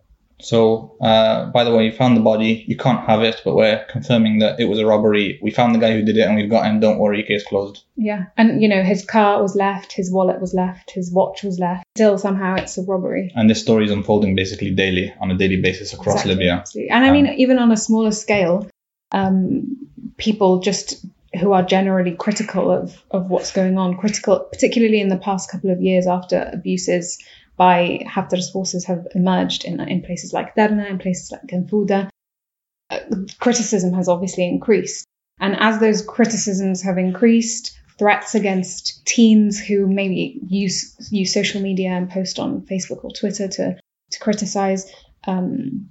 So, 0.41 0.97
uh, 0.99 1.45
by 1.51 1.63
the 1.63 1.73
way, 1.73 1.85
you 1.85 1.93
found 1.93 2.17
the 2.17 2.21
body. 2.21 2.65
You 2.67 2.75
can't 2.75 2.99
have 3.05 3.21
it, 3.21 3.41
but 3.45 3.55
we're 3.55 3.85
confirming 3.85 4.39
that 4.39 4.59
it 4.59 4.65
was 4.65 4.77
a 4.77 4.85
robbery. 4.85 5.39
We 5.41 5.51
found 5.51 5.73
the 5.73 5.79
guy 5.79 5.93
who 5.93 6.03
did 6.03 6.17
it, 6.17 6.21
and 6.27 6.35
we've 6.35 6.49
got 6.49 6.65
him. 6.65 6.81
Don't 6.81 6.97
worry, 6.97 7.23
case 7.23 7.45
closed. 7.45 7.83
Yeah, 7.95 8.25
and 8.35 8.61
you 8.61 8.67
know 8.67 8.83
his 8.83 9.05
car 9.05 9.41
was 9.41 9.55
left, 9.55 9.93
his 9.93 10.11
wallet 10.11 10.41
was 10.41 10.53
left, 10.53 10.91
his 10.91 11.11
watch 11.13 11.43
was 11.43 11.59
left. 11.59 11.85
Still, 11.95 12.17
somehow, 12.17 12.55
it's 12.55 12.77
a 12.77 12.83
robbery. 12.83 13.31
And 13.35 13.49
this 13.49 13.61
story 13.61 13.85
is 13.85 13.91
unfolding 13.91 14.35
basically 14.35 14.71
daily, 14.71 15.13
on 15.21 15.31
a 15.31 15.37
daily 15.37 15.61
basis 15.61 15.93
across 15.93 16.15
Exactly, 16.15 16.33
Libya. 16.33 16.53
absolutely. 16.53 16.89
And 16.89 17.05
I 17.05 17.11
mean, 17.11 17.27
even 17.37 17.57
on 17.59 17.71
a 17.71 17.77
smaller 17.77 18.11
scale, 18.11 18.67
um, 19.13 19.87
people 20.17 20.59
just 20.59 21.05
who 21.39 21.51
are 21.53 21.63
generally 21.63 22.15
critical 22.15 22.71
of, 22.71 23.01
of 23.11 23.29
what's 23.29 23.51
going 23.51 23.77
on, 23.77 23.97
critical, 23.97 24.39
particularly 24.51 25.01
in 25.01 25.09
the 25.09 25.17
past 25.17 25.49
couple 25.49 25.71
of 25.71 25.81
years 25.81 26.07
after 26.07 26.49
abuses 26.53 27.17
by 27.55 27.99
Haftar's 28.07 28.49
forces 28.49 28.85
have 28.85 29.07
emerged 29.15 29.65
in, 29.65 29.79
in 29.79 30.01
places 30.01 30.33
like 30.33 30.55
Derna, 30.55 30.89
in 30.89 30.97
places 30.99 31.31
like 31.31 31.43
Ganfuda, 31.43 32.09
uh, 32.89 32.99
criticism 33.39 33.93
has 33.93 34.07
obviously 34.07 34.47
increased. 34.47 35.05
And 35.39 35.55
as 35.59 35.79
those 35.79 36.03
criticisms 36.03 36.81
have 36.83 36.97
increased, 36.97 37.77
threats 37.97 38.35
against 38.35 39.05
teens 39.05 39.59
who 39.59 39.87
maybe 39.87 40.39
use 40.47 40.95
use 41.11 41.33
social 41.33 41.61
media 41.61 41.89
and 41.89 42.09
post 42.09 42.39
on 42.39 42.61
Facebook 42.61 43.03
or 43.03 43.11
Twitter 43.11 43.47
to 43.47 43.77
to 44.11 44.19
criticize 44.19 44.91
um, 45.25 45.89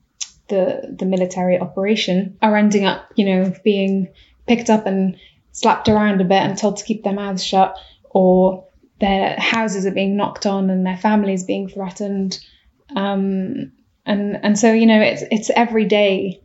the 0.49 0.95
the 0.99 1.07
military 1.07 1.59
operation 1.59 2.37
are 2.43 2.57
ending 2.57 2.85
up, 2.85 3.09
you 3.17 3.25
know, 3.27 3.53
being 3.65 4.09
picked 4.47 4.71
up 4.71 4.87
and 4.87 5.17
slapped 5.53 5.89
around 5.89 6.21
a 6.21 6.25
bit 6.25 6.43
and 6.43 6.57
told 6.59 6.79
to 6.79 6.85
keep 6.85 7.05
their 7.05 7.13
mouths 7.13 7.45
shut, 7.45 7.77
or 8.11 8.67
their 9.01 9.37
houses 9.39 9.87
are 9.87 9.91
being 9.93 10.17
knocked 10.17 10.47
on 10.47 10.71
and 10.71 10.85
their 10.87 10.97
families 10.97 11.45
being 11.45 11.69
threatened. 11.69 12.39
Um, 12.95 13.73
and 14.05 14.39
and 14.45 14.59
so 14.59 14.73
you 14.73 14.87
know 14.87 15.01
it's 15.01 15.23
it's 15.31 15.51
every 15.55 15.85
day, 15.87 16.41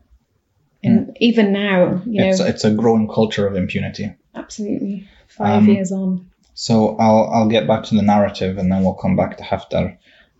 and 0.83 1.15
even 1.19 1.51
now, 1.51 2.01
you 2.05 2.21
know, 2.21 2.29
It's, 2.29 2.39
it's 2.39 2.63
a 2.63 2.71
growing 2.71 3.07
culture 3.07 3.47
of 3.47 3.55
impunity. 3.55 4.13
absolutely 4.35 5.07
five 5.27 5.63
Um, 5.63 5.67
years 5.69 5.91
on. 5.91 6.29
So 6.53 6.95
I'll 6.97 7.29
I'll 7.33 7.49
get 7.49 7.67
back 7.67 7.83
to 7.85 7.95
the 7.95 8.01
narrative 8.01 8.57
and 8.57 8.71
then 8.71 8.83
we'll 8.83 8.93
come 8.93 9.15
back 9.15 9.37
to 9.37 9.43
Haftar. 9.43 9.97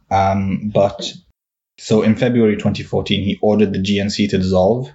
Um, 0.09 0.71
but 0.73 1.13
so 1.77 2.01
in 2.01 2.15
February 2.15 2.55
2014, 2.55 3.23
he 3.23 3.37
ordered 3.41 3.73
the 3.73 3.79
GNC 3.79 4.29
to 4.29 4.37
dissolve. 4.37 4.91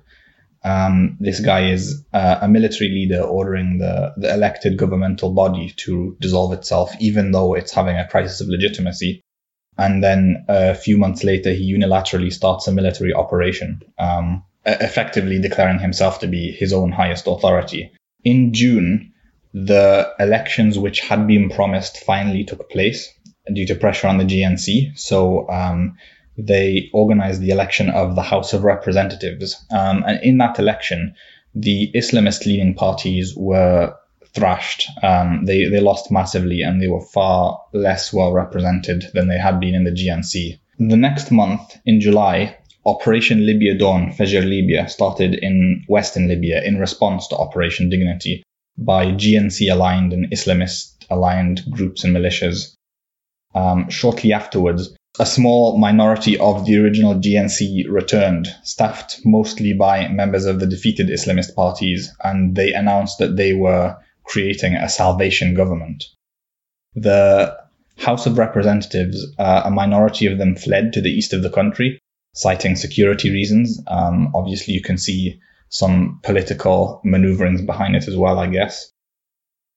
Um, 0.64 1.16
this 1.18 1.40
guy 1.40 1.70
is 1.70 2.04
uh, 2.12 2.38
a 2.42 2.48
military 2.48 2.90
leader 2.90 3.22
ordering 3.22 3.78
the, 3.78 4.14
the 4.16 4.32
elected 4.32 4.76
governmental 4.76 5.32
body 5.32 5.72
to 5.78 6.16
dissolve 6.20 6.52
itself, 6.52 6.94
even 7.00 7.32
though 7.32 7.54
it's 7.54 7.72
having 7.72 7.96
a 7.96 8.06
crisis 8.08 8.40
of 8.40 8.48
legitimacy. 8.48 9.22
And 9.76 10.02
then 10.04 10.44
a 10.48 10.74
few 10.74 10.98
months 10.98 11.24
later, 11.24 11.50
he 11.50 11.74
unilaterally 11.76 12.32
starts 12.32 12.68
a 12.68 12.72
military 12.72 13.12
operation, 13.12 13.82
um, 13.98 14.44
effectively 14.64 15.40
declaring 15.40 15.80
himself 15.80 16.20
to 16.20 16.28
be 16.28 16.52
his 16.52 16.72
own 16.72 16.92
highest 16.92 17.26
authority. 17.26 17.90
In 18.22 18.52
June, 18.52 19.12
the 19.54 20.12
elections 20.20 20.78
which 20.78 21.00
had 21.00 21.26
been 21.26 21.50
promised 21.50 21.98
finally 22.04 22.44
took 22.44 22.70
place 22.70 23.12
due 23.52 23.66
to 23.66 23.74
pressure 23.74 24.06
on 24.06 24.18
the 24.18 24.24
GNC. 24.24 24.98
So 24.98 25.48
um, 25.48 25.96
they 26.36 26.90
organized 26.92 27.40
the 27.40 27.50
election 27.50 27.90
of 27.90 28.14
the 28.14 28.22
House 28.22 28.52
of 28.52 28.64
Representatives. 28.64 29.64
Um, 29.70 30.04
and 30.06 30.22
in 30.22 30.38
that 30.38 30.58
election, 30.58 31.14
the 31.54 31.90
Islamist 31.94 32.46
leaning 32.46 32.74
parties 32.74 33.34
were 33.36 33.94
thrashed. 34.34 34.88
Um, 35.02 35.44
they, 35.44 35.66
they 35.66 35.80
lost 35.80 36.10
massively 36.10 36.62
and 36.62 36.80
they 36.80 36.88
were 36.88 37.02
far 37.02 37.60
less 37.72 38.12
well 38.12 38.32
represented 38.32 39.04
than 39.12 39.28
they 39.28 39.38
had 39.38 39.60
been 39.60 39.74
in 39.74 39.84
the 39.84 39.90
GNC. 39.90 40.58
The 40.78 40.96
next 40.96 41.30
month, 41.30 41.78
in 41.84 42.00
July, 42.00 42.56
Operation 42.84 43.46
Libya 43.46 43.76
Dawn, 43.76 44.10
Fajr 44.10 44.44
Libya, 44.44 44.88
started 44.88 45.34
in 45.34 45.84
western 45.88 46.28
Libya 46.28 46.62
in 46.62 46.78
response 46.78 47.28
to 47.28 47.36
Operation 47.36 47.90
Dignity 47.90 48.42
by 48.78 49.06
GNC 49.06 49.70
aligned 49.70 50.12
and 50.12 50.30
Islamist 50.32 51.04
aligned 51.10 51.62
groups 51.70 52.04
and 52.04 52.16
militias. 52.16 52.74
Um, 53.54 53.90
shortly 53.90 54.32
afterwards, 54.32 54.96
a 55.18 55.26
small 55.26 55.78
minority 55.78 56.38
of 56.38 56.64
the 56.64 56.78
original 56.78 57.14
GNC 57.14 57.84
returned, 57.88 58.48
staffed 58.62 59.20
mostly 59.24 59.74
by 59.74 60.08
members 60.08 60.46
of 60.46 60.58
the 60.58 60.66
defeated 60.66 61.08
Islamist 61.08 61.54
parties, 61.54 62.10
and 62.24 62.56
they 62.56 62.72
announced 62.72 63.18
that 63.18 63.36
they 63.36 63.52
were 63.52 63.96
creating 64.24 64.74
a 64.74 64.88
salvation 64.88 65.54
government. 65.54 66.04
The 66.94 67.56
House 67.98 68.26
of 68.26 68.38
Representatives, 68.38 69.26
uh, 69.38 69.62
a 69.64 69.70
minority 69.70 70.26
of 70.26 70.38
them 70.38 70.56
fled 70.56 70.94
to 70.94 71.00
the 71.00 71.10
east 71.10 71.32
of 71.34 71.42
the 71.42 71.50
country, 71.50 71.98
citing 72.34 72.76
security 72.76 73.30
reasons. 73.30 73.82
Um, 73.86 74.32
obviously, 74.34 74.74
you 74.74 74.82
can 74.82 74.96
see 74.96 75.40
some 75.68 76.20
political 76.22 77.00
maneuverings 77.04 77.62
behind 77.62 77.96
it 77.96 78.08
as 78.08 78.16
well, 78.16 78.38
I 78.38 78.46
guess. 78.46 78.91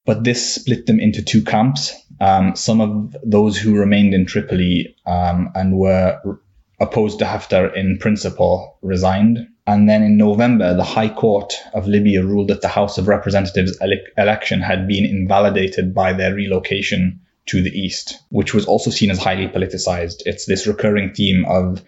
But 0.06 0.24
this 0.24 0.56
split 0.56 0.86
them 0.86 1.00
into 1.00 1.24
two 1.24 1.44
camps. 1.44 1.94
Um, 2.22 2.56
some 2.56 2.80
of 2.80 3.16
those 3.24 3.58
who 3.58 3.76
remained 3.76 4.14
in 4.14 4.26
Tripoli 4.26 4.96
um, 5.06 5.52
and 5.56 5.78
were 5.78 6.40
opposed 6.80 7.20
to 7.20 7.26
Haftar 7.26 7.76
in 7.76 7.98
principle 7.98 8.78
resigned. 8.82 9.48
And 9.68 9.90
then 9.90 10.04
in 10.04 10.18
November, 10.18 10.76
the 10.76 10.84
High 10.84 11.10
Court 11.10 11.56
of 11.74 11.88
Libya 11.88 12.24
ruled 12.24 12.50
that 12.50 12.62
the 12.62 12.68
House 12.68 12.98
of 12.98 13.08
Representatives 13.08 13.78
ele- 13.82 14.06
election 14.18 14.62
had 14.62 14.88
been 14.88 15.06
invalidated 15.06 15.94
by 15.94 16.14
their 16.14 16.36
relocation 16.36 17.22
to 17.48 17.62
the 17.62 17.72
east, 17.72 18.20
which 18.30 18.54
was 18.54 18.66
also 18.66 18.92
seen 18.92 19.10
as 19.10 19.18
highly 19.18 19.48
politicized. 19.48 20.22
It's 20.26 20.46
this 20.46 20.68
recurring 20.68 21.14
theme 21.14 21.46
of 21.46 21.84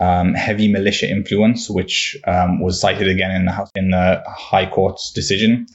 um, 0.00 0.34
heavy 0.34 0.72
militia 0.72 1.08
influence, 1.08 1.68
which 1.68 2.16
um, 2.26 2.60
was 2.60 2.80
cited 2.80 3.08
again 3.08 3.30
in 3.30 3.44
the 3.44 3.52
House 3.52 3.70
in 3.74 3.90
the 3.90 4.22
High 4.26 4.68
Court's 4.68 5.12
decision. 5.12 5.66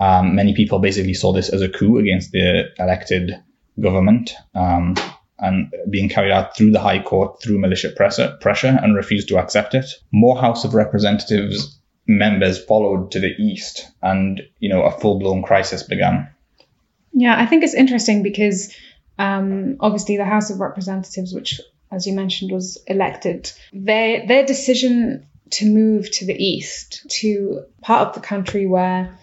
Um, 0.00 0.34
many 0.34 0.54
people 0.54 0.78
basically 0.78 1.14
saw 1.14 1.32
this 1.32 1.48
as 1.48 1.62
a 1.62 1.68
coup 1.68 1.98
against 1.98 2.32
the 2.32 2.70
elected 2.78 3.40
government 3.80 4.34
um, 4.54 4.96
and 5.38 5.72
being 5.90 6.08
carried 6.08 6.32
out 6.32 6.56
through 6.56 6.72
the 6.72 6.80
High 6.80 7.02
Court 7.02 7.40
through 7.40 7.58
militia 7.58 7.90
pressure, 7.90 8.36
pressure 8.40 8.78
and 8.82 8.96
refused 8.96 9.28
to 9.28 9.38
accept 9.38 9.74
it. 9.74 9.86
More 10.12 10.40
House 10.40 10.64
of 10.64 10.74
Representatives 10.74 11.78
members 12.06 12.62
followed 12.62 13.12
to 13.12 13.20
the 13.20 13.34
east, 13.38 13.90
and 14.02 14.42
you 14.58 14.68
know 14.68 14.82
a 14.82 14.90
full 14.90 15.18
blown 15.18 15.42
crisis 15.42 15.82
began. 15.82 16.28
Yeah, 17.12 17.38
I 17.38 17.46
think 17.46 17.62
it's 17.62 17.74
interesting 17.74 18.22
because 18.22 18.74
um, 19.18 19.76
obviously 19.80 20.16
the 20.16 20.24
House 20.24 20.50
of 20.50 20.60
Representatives, 20.60 21.34
which, 21.34 21.60
as 21.90 22.06
you 22.06 22.14
mentioned, 22.14 22.50
was 22.50 22.82
elected, 22.86 23.52
their 23.72 24.26
their 24.26 24.46
decision 24.46 25.26
to 25.50 25.66
move 25.66 26.10
to 26.10 26.24
the 26.24 26.34
east, 26.34 27.06
to 27.08 27.64
part 27.82 28.08
of 28.08 28.14
the 28.14 28.26
country 28.26 28.66
where 28.66 29.18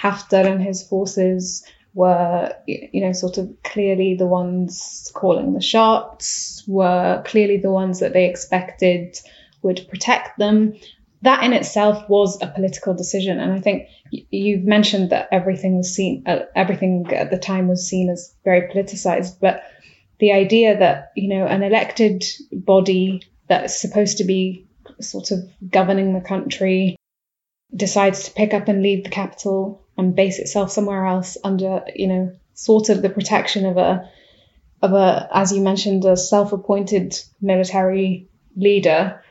Haftar 0.00 0.44
and 0.46 0.62
his 0.62 0.82
forces 0.82 1.64
were, 1.94 2.52
you 2.66 3.00
know, 3.00 3.12
sort 3.12 3.38
of 3.38 3.50
clearly 3.64 4.14
the 4.14 4.26
ones 4.26 5.10
calling 5.14 5.54
the 5.54 5.62
shots, 5.62 6.62
were 6.66 7.22
clearly 7.24 7.56
the 7.56 7.70
ones 7.70 8.00
that 8.00 8.12
they 8.12 8.28
expected 8.28 9.18
would 9.62 9.86
protect 9.88 10.38
them. 10.38 10.74
That 11.22 11.42
in 11.42 11.54
itself 11.54 12.08
was 12.10 12.40
a 12.42 12.46
political 12.46 12.92
decision, 12.92 13.40
and 13.40 13.50
I 13.50 13.60
think 13.60 13.88
you've 14.10 14.64
mentioned 14.64 15.10
that 15.10 15.28
everything 15.32 15.78
was 15.78 15.94
seen, 15.94 16.22
uh, 16.26 16.40
everything 16.54 17.10
at 17.12 17.30
the 17.30 17.38
time 17.38 17.66
was 17.66 17.88
seen 17.88 18.10
as 18.10 18.34
very 18.44 18.68
politicized. 18.70 19.40
But 19.40 19.62
the 20.18 20.32
idea 20.32 20.78
that 20.78 21.12
you 21.16 21.28
know 21.28 21.46
an 21.46 21.62
elected 21.62 22.24
body 22.52 23.22
that's 23.48 23.80
supposed 23.80 24.18
to 24.18 24.24
be 24.24 24.66
sort 25.00 25.30
of 25.30 25.38
governing 25.70 26.12
the 26.12 26.20
country 26.20 26.96
decides 27.74 28.24
to 28.24 28.32
pick 28.32 28.52
up 28.52 28.68
and 28.68 28.82
leave 28.82 29.04
the 29.04 29.10
capital 29.10 29.85
and 29.96 30.14
base 30.14 30.38
itself 30.38 30.70
somewhere 30.70 31.06
else 31.06 31.36
under, 31.42 31.84
you 31.94 32.06
know, 32.08 32.32
sort 32.54 32.88
of 32.88 33.02
the 33.02 33.10
protection 33.10 33.66
of 33.66 33.76
a 33.76 34.10
of 34.82 34.92
a, 34.92 35.28
as 35.32 35.52
you 35.52 35.62
mentioned, 35.62 36.04
a 36.04 36.16
self-appointed 36.16 37.18
military 37.40 38.28
leader 38.56 39.22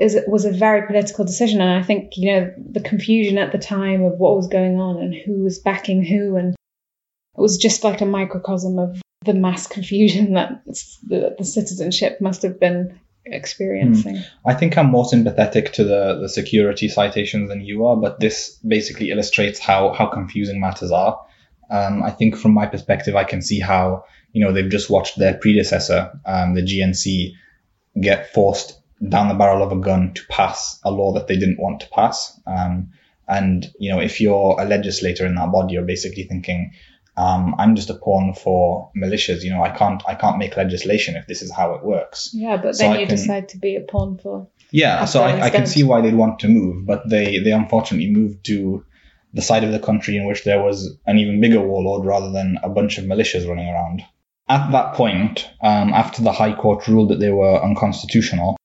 is 0.00 0.18
was 0.26 0.44
a 0.44 0.52
very 0.52 0.86
political 0.86 1.24
decision, 1.24 1.60
and 1.60 1.78
I 1.78 1.82
think 1.82 2.16
you 2.16 2.32
know 2.32 2.54
the 2.56 2.80
confusion 2.80 3.38
at 3.38 3.52
the 3.52 3.58
time 3.58 4.02
of 4.02 4.18
what 4.18 4.36
was 4.36 4.48
going 4.48 4.78
on 4.78 4.98
and 4.98 5.14
who 5.14 5.42
was 5.42 5.58
backing 5.58 6.04
who, 6.04 6.36
and 6.36 6.54
it 6.54 7.40
was 7.40 7.58
just 7.58 7.84
like 7.84 8.00
a 8.00 8.06
microcosm 8.06 8.78
of 8.78 9.00
the 9.24 9.34
mass 9.34 9.66
confusion 9.66 10.34
that 10.34 10.64
the, 11.06 11.34
the 11.38 11.44
citizenship 11.44 12.20
must 12.20 12.42
have 12.42 12.60
been 12.60 12.98
experiencing. 13.24 14.16
Mm. 14.16 14.24
I 14.44 14.54
think 14.54 14.76
I'm 14.76 14.90
more 14.90 15.04
sympathetic 15.04 15.72
to 15.74 15.84
the, 15.84 16.18
the 16.20 16.28
security 16.28 16.88
citations 16.88 17.48
than 17.48 17.60
you 17.60 17.86
are, 17.86 17.96
but 17.96 18.20
this 18.20 18.58
basically 18.66 19.10
illustrates 19.10 19.58
how, 19.58 19.92
how 19.92 20.06
confusing 20.06 20.60
matters 20.60 20.90
are. 20.90 21.24
Um, 21.70 22.02
I 22.02 22.10
think 22.10 22.36
from 22.36 22.52
my 22.52 22.66
perspective, 22.66 23.16
I 23.16 23.24
can 23.24 23.40
see 23.40 23.60
how, 23.60 24.04
you 24.32 24.44
know, 24.44 24.52
they've 24.52 24.70
just 24.70 24.90
watched 24.90 25.18
their 25.18 25.34
predecessor, 25.34 26.18
um, 26.26 26.54
the 26.54 26.62
GNC, 26.62 27.32
get 28.00 28.32
forced 28.32 28.78
down 29.06 29.28
the 29.28 29.34
barrel 29.34 29.62
of 29.62 29.72
a 29.72 29.80
gun 29.80 30.14
to 30.14 30.26
pass 30.28 30.78
a 30.84 30.90
law 30.90 31.12
that 31.14 31.26
they 31.26 31.36
didn't 31.36 31.60
want 31.60 31.80
to 31.80 31.88
pass. 31.90 32.38
Um, 32.46 32.92
and, 33.28 33.66
you 33.78 33.90
know, 33.90 34.00
if 34.00 34.20
you're 34.20 34.60
a 34.60 34.64
legislator 34.64 35.26
in 35.26 35.34
that 35.36 35.52
body, 35.52 35.74
you're 35.74 35.84
basically 35.84 36.24
thinking, 36.24 36.72
um, 37.16 37.54
I'm 37.58 37.76
just 37.76 37.90
a 37.90 37.94
pawn 37.94 38.34
for 38.34 38.90
militias. 38.96 39.42
You 39.42 39.50
know, 39.50 39.62
I 39.62 39.70
can't 39.70 40.02
I 40.06 40.14
can't 40.14 40.38
make 40.38 40.56
legislation 40.56 41.16
if 41.16 41.26
this 41.26 41.42
is 41.42 41.52
how 41.52 41.74
it 41.74 41.84
works. 41.84 42.30
Yeah, 42.32 42.56
but 42.56 42.74
so 42.74 42.84
then 42.84 43.00
you 43.00 43.06
can, 43.06 43.16
decide 43.16 43.48
to 43.50 43.58
be 43.58 43.76
a 43.76 43.80
pawn 43.80 44.18
for. 44.18 44.48
Yeah, 44.70 45.04
so 45.04 45.22
I, 45.22 45.42
I, 45.42 45.50
can 45.50 45.66
see 45.66 45.82
why 45.82 46.00
they'd 46.00 46.14
want 46.14 46.38
to 46.38 46.48
move, 46.48 46.86
but 46.86 47.06
they 47.06 47.38
they 47.40 47.52
unfortunately 47.52 48.10
moved 48.10 48.46
to 48.46 48.84
the 49.34 49.42
side 49.42 49.64
of 49.64 49.72
the 49.72 49.78
country 49.78 50.16
in 50.16 50.26
which 50.26 50.44
there 50.44 50.62
was 50.62 50.96
an 51.06 51.18
even 51.18 51.40
bigger 51.40 51.60
warlord 51.60 52.06
rather 52.06 52.30
than 52.30 52.58
a 52.62 52.70
bunch 52.70 52.96
of 52.96 53.04
militias 53.04 53.46
running 53.46 53.68
around. 53.68 54.02
At 54.48 54.72
that 54.72 54.94
point, 54.94 55.48
um, 55.62 55.92
after 55.92 56.22
the 56.22 56.32
High 56.32 56.54
Court 56.54 56.86
ruled 56.88 57.10
that 57.10 57.20
they 57.20 57.30
were 57.30 57.62
unconstitutional, 57.62 58.56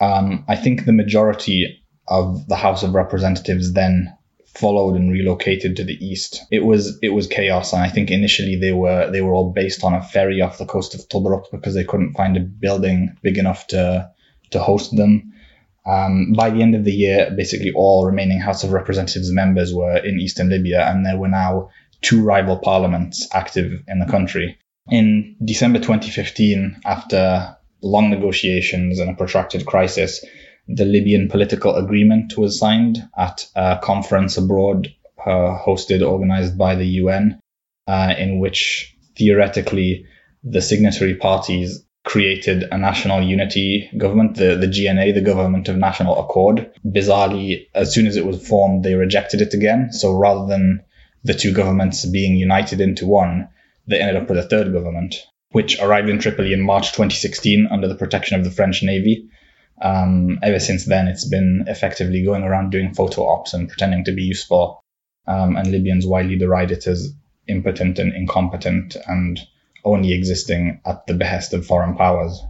um, 0.00 0.44
I 0.48 0.56
think 0.56 0.84
the 0.84 0.92
majority 0.92 1.84
of 2.08 2.46
the 2.48 2.56
House 2.56 2.82
of 2.82 2.94
Representatives 2.94 3.72
then 3.72 4.12
followed 4.54 4.94
and 4.94 5.10
relocated 5.10 5.76
to 5.76 5.84
the 5.84 6.04
east. 6.04 6.42
It 6.50 6.64
was 6.64 6.98
it 7.02 7.10
was 7.10 7.26
chaos, 7.26 7.72
and 7.72 7.82
I 7.82 7.88
think 7.88 8.10
initially 8.10 8.56
they 8.56 8.72
were 8.72 9.10
they 9.10 9.20
were 9.20 9.34
all 9.34 9.52
based 9.52 9.84
on 9.84 9.94
a 9.94 10.02
ferry 10.02 10.40
off 10.40 10.58
the 10.58 10.66
coast 10.66 10.94
of 10.94 11.08
Tobruk 11.08 11.50
because 11.50 11.74
they 11.74 11.84
couldn't 11.84 12.14
find 12.14 12.36
a 12.36 12.40
building 12.40 13.16
big 13.22 13.38
enough 13.38 13.66
to 13.68 14.10
to 14.50 14.58
host 14.58 14.96
them. 14.96 15.32
Um, 15.86 16.32
by 16.32 16.48
the 16.50 16.62
end 16.62 16.74
of 16.74 16.84
the 16.84 16.92
year, 16.92 17.30
basically 17.36 17.72
all 17.74 18.06
remaining 18.06 18.40
House 18.40 18.64
of 18.64 18.72
Representatives 18.72 19.30
members 19.30 19.74
were 19.74 19.98
in 19.98 20.18
eastern 20.18 20.48
Libya, 20.48 20.82
and 20.88 21.04
there 21.04 21.18
were 21.18 21.28
now 21.28 21.70
two 22.00 22.22
rival 22.22 22.58
parliaments 22.58 23.28
active 23.32 23.82
in 23.88 23.98
the 23.98 24.06
country. 24.06 24.58
In 24.90 25.36
December 25.44 25.78
2015, 25.78 26.80
after 26.84 27.56
long 27.82 28.10
negotiations 28.10 28.98
and 28.98 29.10
a 29.10 29.14
protracted 29.14 29.66
crisis, 29.66 30.24
the 30.68 30.84
Libyan 30.84 31.28
political 31.28 31.76
agreement 31.76 32.36
was 32.38 32.58
signed 32.58 32.98
at 33.16 33.46
a 33.54 33.78
conference 33.82 34.36
abroad 34.36 34.92
uh, 35.18 35.58
hosted, 35.64 36.06
organized 36.06 36.56
by 36.56 36.74
the 36.74 36.86
UN, 37.02 37.40
uh, 37.86 38.14
in 38.16 38.38
which 38.38 38.96
theoretically 39.16 40.06
the 40.42 40.60
signatory 40.60 41.14
parties 41.14 41.84
created 42.04 42.64
a 42.70 42.76
national 42.76 43.22
unity 43.22 43.90
government, 43.96 44.36
the, 44.36 44.56
the 44.56 44.66
GNA, 44.66 45.12
the 45.12 45.22
Government 45.22 45.68
of 45.68 45.76
National 45.76 46.20
Accord. 46.22 46.70
Bizarrely, 46.84 47.66
as 47.74 47.94
soon 47.94 48.06
as 48.06 48.16
it 48.16 48.26
was 48.26 48.46
formed, 48.46 48.84
they 48.84 48.94
rejected 48.94 49.40
it 49.40 49.54
again. 49.54 49.90
So 49.90 50.14
rather 50.14 50.46
than 50.46 50.82
the 51.24 51.34
two 51.34 51.52
governments 51.52 52.04
being 52.04 52.36
united 52.36 52.80
into 52.80 53.06
one, 53.06 53.48
they 53.86 54.00
ended 54.00 54.22
up 54.22 54.28
with 54.28 54.38
a 54.38 54.48
third 54.48 54.72
government, 54.72 55.16
which 55.52 55.80
arrived 55.80 56.10
in 56.10 56.18
Tripoli 56.18 56.52
in 56.52 56.60
March 56.60 56.92
2016 56.92 57.68
under 57.70 57.88
the 57.88 57.94
protection 57.94 58.38
of 58.38 58.44
the 58.44 58.50
French 58.50 58.82
Navy. 58.82 59.28
Um, 59.80 60.38
ever 60.42 60.60
since 60.60 60.84
then, 60.84 61.08
it's 61.08 61.28
been 61.28 61.64
effectively 61.66 62.24
going 62.24 62.42
around 62.42 62.70
doing 62.70 62.94
photo 62.94 63.26
ops 63.28 63.54
and 63.54 63.68
pretending 63.68 64.04
to 64.04 64.12
be 64.12 64.22
useful. 64.22 64.82
Um, 65.26 65.56
and 65.56 65.70
Libyans 65.70 66.06
widely 66.06 66.36
deride 66.36 66.70
it 66.70 66.86
as 66.86 67.12
impotent 67.48 67.98
and 67.98 68.12
incompetent 68.14 68.96
and 69.06 69.40
only 69.84 70.12
existing 70.12 70.80
at 70.86 71.06
the 71.06 71.14
behest 71.14 71.52
of 71.52 71.66
foreign 71.66 71.96
powers. 71.96 72.42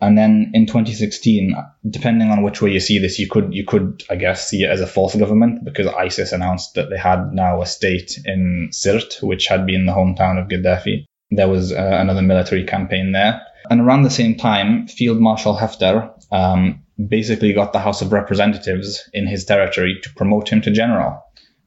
And 0.00 0.16
then 0.16 0.52
in 0.54 0.66
2016, 0.66 1.54
depending 1.88 2.30
on 2.30 2.42
which 2.42 2.62
way 2.62 2.70
you 2.70 2.80
see 2.80 2.98
this, 2.98 3.18
you 3.18 3.28
could 3.28 3.52
you 3.52 3.66
could 3.66 4.02
I 4.08 4.16
guess 4.16 4.48
see 4.48 4.62
it 4.62 4.70
as 4.70 4.80
a 4.80 4.86
false 4.86 5.14
government 5.14 5.62
because 5.64 5.86
ISIS 5.86 6.32
announced 6.32 6.74
that 6.74 6.88
they 6.88 6.96
had 6.96 7.32
now 7.34 7.60
a 7.60 7.66
state 7.66 8.18
in 8.24 8.70
Sirte, 8.72 9.22
which 9.22 9.46
had 9.46 9.66
been 9.66 9.84
the 9.84 9.92
hometown 9.92 10.40
of 10.40 10.48
Gaddafi. 10.48 11.04
There 11.30 11.48
was 11.48 11.72
uh, 11.72 11.76
another 11.76 12.22
military 12.22 12.64
campaign 12.64 13.12
there, 13.12 13.42
and 13.68 13.80
around 13.80 14.02
the 14.02 14.10
same 14.10 14.36
time, 14.36 14.88
Field 14.88 15.20
Marshal 15.20 15.56
Haftar 15.56 16.19
um, 16.32 16.82
basically 17.08 17.52
got 17.52 17.72
the 17.72 17.80
House 17.80 18.02
of 18.02 18.12
Representatives 18.12 19.08
in 19.12 19.26
his 19.26 19.44
territory 19.44 19.98
to 20.02 20.10
promote 20.14 20.48
him 20.48 20.60
to 20.62 20.70
general. 20.70 21.22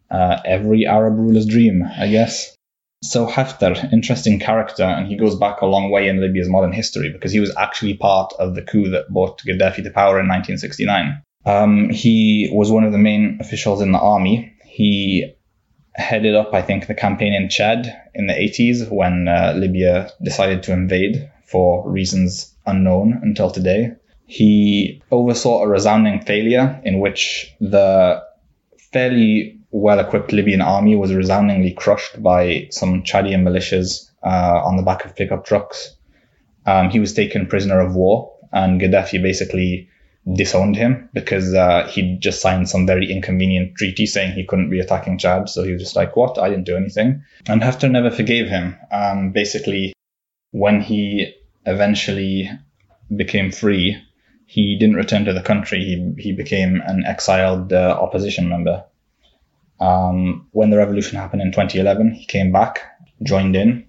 Uh, 0.09 0.39
every 0.45 0.85
Arab 0.85 1.17
ruler's 1.17 1.45
dream, 1.45 1.83
I 1.83 2.07
guess. 2.07 2.55
So 3.03 3.27
Haftar, 3.27 3.91
interesting 3.91 4.39
character, 4.39 4.83
and 4.83 5.07
he 5.07 5.17
goes 5.17 5.35
back 5.35 5.61
a 5.61 5.65
long 5.65 5.91
way 5.91 6.07
in 6.07 6.21
Libya's 6.21 6.47
modern 6.47 6.71
history 6.71 7.11
because 7.11 7.33
he 7.33 7.39
was 7.39 7.53
actually 7.57 7.95
part 7.95 8.31
of 8.39 8.55
the 8.55 8.61
coup 8.61 8.91
that 8.91 9.09
brought 9.09 9.41
Gaddafi 9.41 9.83
to 9.83 9.91
power 9.91 10.19
in 10.19 10.27
1969. 10.27 11.21
Um, 11.45 11.89
he 11.89 12.49
was 12.53 12.71
one 12.71 12.85
of 12.85 12.93
the 12.93 12.97
main 12.97 13.39
officials 13.41 13.81
in 13.81 13.91
the 13.91 13.99
army. 13.99 14.55
He 14.63 15.33
headed 15.95 16.35
up, 16.35 16.53
I 16.53 16.61
think, 16.61 16.87
the 16.87 16.95
campaign 16.95 17.33
in 17.33 17.49
Chad 17.49 17.93
in 18.13 18.27
the 18.27 18.33
80s 18.33 18.89
when 18.89 19.27
uh, 19.27 19.53
Libya 19.55 20.09
decided 20.23 20.63
to 20.63 20.73
invade 20.73 21.29
for 21.45 21.89
reasons 21.89 22.55
unknown 22.65 23.19
until 23.21 23.51
today. 23.51 23.91
He 24.33 25.03
oversaw 25.11 25.61
a 25.61 25.67
resounding 25.67 26.21
failure 26.21 26.81
in 26.83 26.99
which 26.99 27.53
the 27.61 28.23
fairly 28.91 29.59
well 29.69 29.99
equipped 29.99 30.33
Libyan 30.33 30.59
army 30.59 30.95
was 30.95 31.13
resoundingly 31.13 31.71
crushed 31.71 32.23
by 32.23 32.65
some 32.71 33.03
Chadian 33.03 33.43
militias 33.43 34.09
uh, 34.23 34.59
on 34.65 34.75
the 34.75 34.81
back 34.81 35.05
of 35.05 35.15
pickup 35.15 35.45
trucks. 35.45 35.95
Um, 36.65 36.89
he 36.89 36.99
was 36.99 37.13
taken 37.13 37.45
prisoner 37.45 37.79
of 37.79 37.93
war, 37.93 38.35
and 38.51 38.81
Gaddafi 38.81 39.21
basically 39.21 39.89
disowned 40.33 40.77
him 40.77 41.09
because 41.13 41.53
uh, 41.53 41.87
he'd 41.91 42.19
just 42.19 42.41
signed 42.41 42.67
some 42.67 42.87
very 42.87 43.11
inconvenient 43.11 43.75
treaty 43.75 44.07
saying 44.07 44.31
he 44.31 44.47
couldn't 44.47 44.71
be 44.71 44.79
attacking 44.79 45.19
Chad. 45.19 45.47
So 45.47 45.61
he 45.61 45.73
was 45.73 45.81
just 45.83 45.95
like, 45.95 46.15
What? 46.15 46.39
I 46.39 46.49
didn't 46.49 46.65
do 46.65 46.75
anything. 46.75 47.21
And 47.45 47.61
Haftar 47.61 47.91
never 47.91 48.09
forgave 48.09 48.47
him. 48.47 48.79
Um, 48.91 49.31
basically, 49.31 49.93
when 50.49 50.81
he 50.81 51.35
eventually 51.67 52.49
became 53.15 53.51
free, 53.51 54.01
he 54.53 54.77
didn't 54.77 54.97
return 54.97 55.25
to 55.25 55.33
the 55.33 55.41
country. 55.41 55.83
He, 55.83 56.21
he 56.21 56.31
became 56.31 56.79
an 56.85 57.05
exiled 57.07 57.73
uh, 57.73 57.97
opposition 57.99 58.49
member. 58.49 58.85
Um, 59.79 60.47
when 60.51 60.69
the 60.69 60.77
revolution 60.77 61.17
happened 61.17 61.41
in 61.41 61.51
2011, 61.51 62.11
he 62.13 62.27
came 62.27 62.51
back, 62.51 62.81
joined 63.23 63.55
in, 63.55 63.87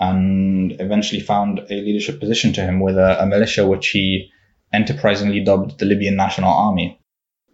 and 0.00 0.72
eventually 0.80 1.20
found 1.20 1.58
a 1.58 1.74
leadership 1.74 2.18
position 2.18 2.54
to 2.54 2.62
him 2.62 2.80
with 2.80 2.96
a, 2.96 3.22
a 3.22 3.26
militia 3.26 3.68
which 3.68 3.88
he 3.88 4.30
enterprisingly 4.72 5.44
dubbed 5.44 5.78
the 5.78 5.84
Libyan 5.84 6.16
National 6.16 6.50
Army. 6.50 6.98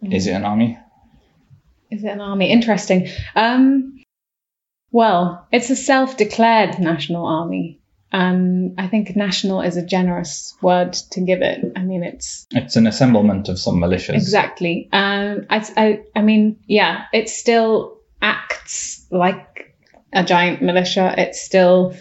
Mm. 0.05 0.15
Is 0.15 0.29
it 0.29 0.33
an 0.35 0.45
army? 0.45 0.79
Is 1.91 2.05
it 2.05 2.11
an 2.11 2.21
army? 2.21 2.53
Interesting. 2.53 3.09
Um, 3.35 4.05
well, 4.93 5.49
it's 5.51 5.71
a 5.71 5.77
self 5.77 6.17
declared 6.17 6.79
national 6.79 7.27
army. 7.27 7.81
Um, 8.13 8.75
I 8.79 8.87
think 8.87 9.15
national 9.17 9.63
is 9.63 9.77
a 9.77 9.85
generous 9.85 10.57
word 10.63 10.93
to 11.13 11.21
give 11.21 11.43
it. 11.43 11.73
I 11.77 11.81
mean, 11.83 12.03
it's 12.03 12.47
it's 12.51 12.77
an 12.77 12.87
assemblement 12.87 13.49
of 13.49 13.59
some 13.59 13.77
militias. 13.77 14.15
Exactly. 14.15 14.89
Um, 14.93 15.47
I, 15.51 15.67
I, 15.77 16.03
I 16.15 16.23
mean, 16.23 16.61
yeah, 16.67 17.05
it 17.13 17.29
still 17.29 17.99
acts 18.23 19.05
like 19.11 19.75
a 20.13 20.25
giant 20.25 20.63
militia. 20.63 21.15
It's 21.19 21.43
still 21.43 21.97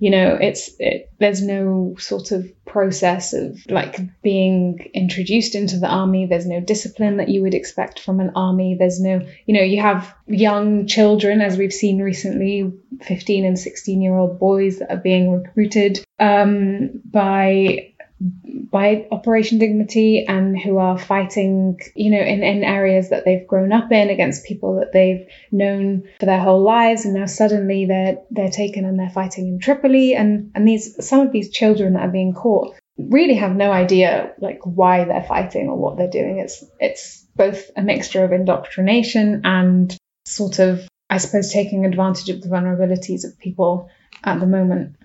you 0.00 0.10
know 0.10 0.36
it's 0.40 0.70
it, 0.78 1.12
there's 1.18 1.42
no 1.42 1.94
sort 1.98 2.32
of 2.32 2.50
process 2.64 3.34
of 3.34 3.58
like 3.68 4.00
being 4.22 4.90
introduced 4.94 5.54
into 5.54 5.78
the 5.78 5.86
army. 5.86 6.26
There's 6.26 6.46
no 6.46 6.60
discipline 6.60 7.18
that 7.18 7.28
you 7.28 7.42
would 7.42 7.54
expect 7.54 8.00
from 8.00 8.18
an 8.18 8.32
army. 8.34 8.76
There's 8.78 8.98
no 8.98 9.20
you 9.46 9.54
know 9.54 9.62
you 9.62 9.80
have 9.80 10.12
young 10.26 10.86
children 10.86 11.42
as 11.42 11.58
we've 11.58 11.72
seen 11.72 12.00
recently 12.00 12.72
15 13.02 13.44
and 13.44 13.58
16 13.58 14.00
year 14.00 14.16
old 14.16 14.38
boys 14.40 14.78
that 14.78 14.90
are 14.90 14.96
being 14.96 15.32
recruited 15.32 16.02
um, 16.18 17.02
by 17.04 17.89
by 18.20 19.06
Operation 19.10 19.58
Dignity 19.58 20.26
and 20.28 20.58
who 20.58 20.78
are 20.78 20.98
fighting, 20.98 21.80
you 21.94 22.10
know, 22.10 22.20
in, 22.20 22.42
in 22.42 22.62
areas 22.64 23.10
that 23.10 23.24
they've 23.24 23.46
grown 23.46 23.72
up 23.72 23.90
in 23.90 24.10
against 24.10 24.44
people 24.44 24.76
that 24.80 24.92
they've 24.92 25.26
known 25.50 26.04
for 26.18 26.26
their 26.26 26.40
whole 26.40 26.62
lives 26.62 27.04
and 27.04 27.14
now 27.14 27.26
suddenly 27.26 27.86
they're 27.86 28.18
they're 28.30 28.50
taken 28.50 28.84
and 28.84 28.98
they're 28.98 29.10
fighting 29.10 29.48
in 29.48 29.58
Tripoli 29.58 30.14
and 30.14 30.50
and 30.54 30.68
these 30.68 31.04
some 31.06 31.20
of 31.20 31.32
these 31.32 31.50
children 31.50 31.94
that 31.94 32.02
are 32.02 32.12
being 32.12 32.34
caught 32.34 32.76
really 32.98 33.36
have 33.36 33.56
no 33.56 33.72
idea 33.72 34.34
like 34.38 34.60
why 34.64 35.04
they're 35.04 35.24
fighting 35.24 35.68
or 35.68 35.76
what 35.76 35.96
they're 35.96 36.10
doing. 36.10 36.38
It's 36.38 36.62
it's 36.78 37.26
both 37.36 37.70
a 37.76 37.82
mixture 37.82 38.22
of 38.22 38.32
indoctrination 38.32 39.42
and 39.44 39.96
sort 40.26 40.58
of, 40.58 40.86
I 41.08 41.18
suppose, 41.18 41.52
taking 41.52 41.86
advantage 41.86 42.28
of 42.28 42.42
the 42.42 42.48
vulnerabilities 42.48 43.24
of 43.24 43.38
people 43.38 43.88
at 44.24 44.40
the 44.40 44.46
moment. 44.46 44.96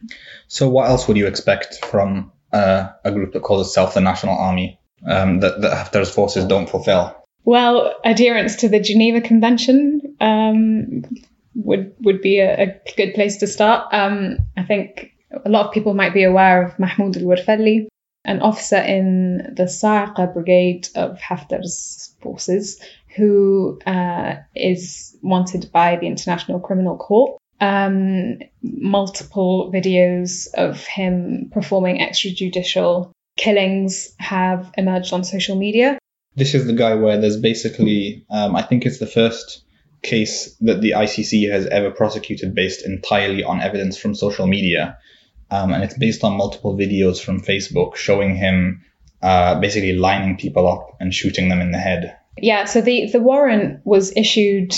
So, 0.47 0.69
what 0.69 0.89
else 0.89 1.07
would 1.07 1.17
you 1.17 1.27
expect 1.27 1.85
from 1.85 2.31
uh, 2.51 2.89
a 3.03 3.11
group 3.11 3.33
that 3.33 3.43
calls 3.43 3.67
itself 3.67 3.93
the 3.93 4.01
National 4.01 4.37
Army 4.37 4.79
um, 5.05 5.39
that, 5.41 5.61
that 5.61 5.73
Haftar's 5.73 6.09
forces 6.09 6.45
don't 6.45 6.69
fulfill? 6.69 7.15
Well, 7.43 7.93
adherence 8.03 8.57
to 8.57 8.69
the 8.69 8.79
Geneva 8.79 9.21
Convention 9.21 10.15
um, 10.19 11.03
would 11.53 11.93
would 12.01 12.21
be 12.21 12.39
a, 12.39 12.63
a, 12.63 12.75
good 12.97 13.13
place 13.13 13.37
to 13.37 13.47
start. 13.47 13.93
Um, 13.93 14.39
I 14.57 14.63
think 14.63 15.13
a 15.45 15.49
lot 15.49 15.67
of 15.67 15.73
people 15.73 15.93
might 15.93 16.13
be 16.13 16.23
aware 16.23 16.63
of 16.63 16.79
Mahmoud 16.79 17.17
al-Warfelli, 17.17 17.87
an 18.25 18.41
officer 18.41 18.77
in 18.77 19.53
the 19.55 19.67
Sa'iqa 19.67 20.33
brigade 20.33 20.87
of 20.95 21.19
Haftar's 21.19 22.15
forces, 22.21 22.81
who 23.15 23.79
uh, 23.85 24.35
is 24.55 25.15
wanted 25.21 25.71
by 25.71 25.97
the 25.97 26.07
International 26.07 26.59
Criminal 26.59 26.97
Court. 26.97 27.39
Um, 27.61 28.39
multiple 28.61 29.71
videos 29.73 30.53
of 30.55 30.85
him 30.85 31.49
performing 31.53 31.99
extrajudicial 31.99 33.11
killings 33.37 34.13
have 34.19 34.71
emerged 34.77 35.13
on 35.13 35.23
social 35.23 35.55
media. 35.55 35.97
This 36.35 36.53
is 36.53 36.65
the 36.65 36.73
guy 36.73 36.95
where 36.95 37.19
there's 37.19 37.39
basically, 37.39 38.25
um, 38.29 38.55
I 38.55 38.61
think 38.61 38.85
it's 38.85 38.99
the 38.99 39.07
first 39.07 39.63
case 40.01 40.55
that 40.61 40.81
the 40.81 40.91
ICC 40.91 41.49
has 41.49 41.65
ever 41.67 41.91
prosecuted 41.91 42.53
based 42.53 42.85
entirely 42.85 43.43
on 43.43 43.61
evidence 43.61 43.97
from 43.97 44.15
social 44.15 44.47
media. 44.47 44.97
Um, 45.49 45.73
and 45.73 45.83
it's 45.83 45.97
based 45.97 46.23
on 46.23 46.37
multiple 46.37 46.75
videos 46.77 47.23
from 47.23 47.41
Facebook 47.41 47.95
showing 47.95 48.35
him 48.35 48.83
uh, 49.21 49.59
basically 49.59 49.93
lining 49.93 50.37
people 50.37 50.67
up 50.67 50.97
and 50.99 51.13
shooting 51.13 51.49
them 51.49 51.61
in 51.61 51.71
the 51.71 51.77
head. 51.77 52.17
Yeah, 52.37 52.65
so 52.65 52.81
the, 52.81 53.09
the 53.11 53.21
warrant 53.21 53.81
was 53.85 54.15
issued 54.15 54.73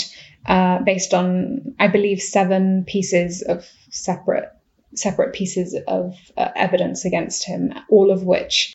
uh, 0.48 0.78
based 0.82 1.14
on, 1.14 1.74
I 1.78 1.88
believe, 1.88 2.20
seven 2.20 2.84
pieces 2.84 3.42
of 3.42 3.68
separate 3.90 4.48
separate 4.94 5.34
pieces 5.34 5.76
of 5.86 6.16
uh, 6.36 6.48
evidence 6.56 7.04
against 7.04 7.44
him, 7.44 7.74
all 7.90 8.10
of 8.10 8.24
which 8.24 8.74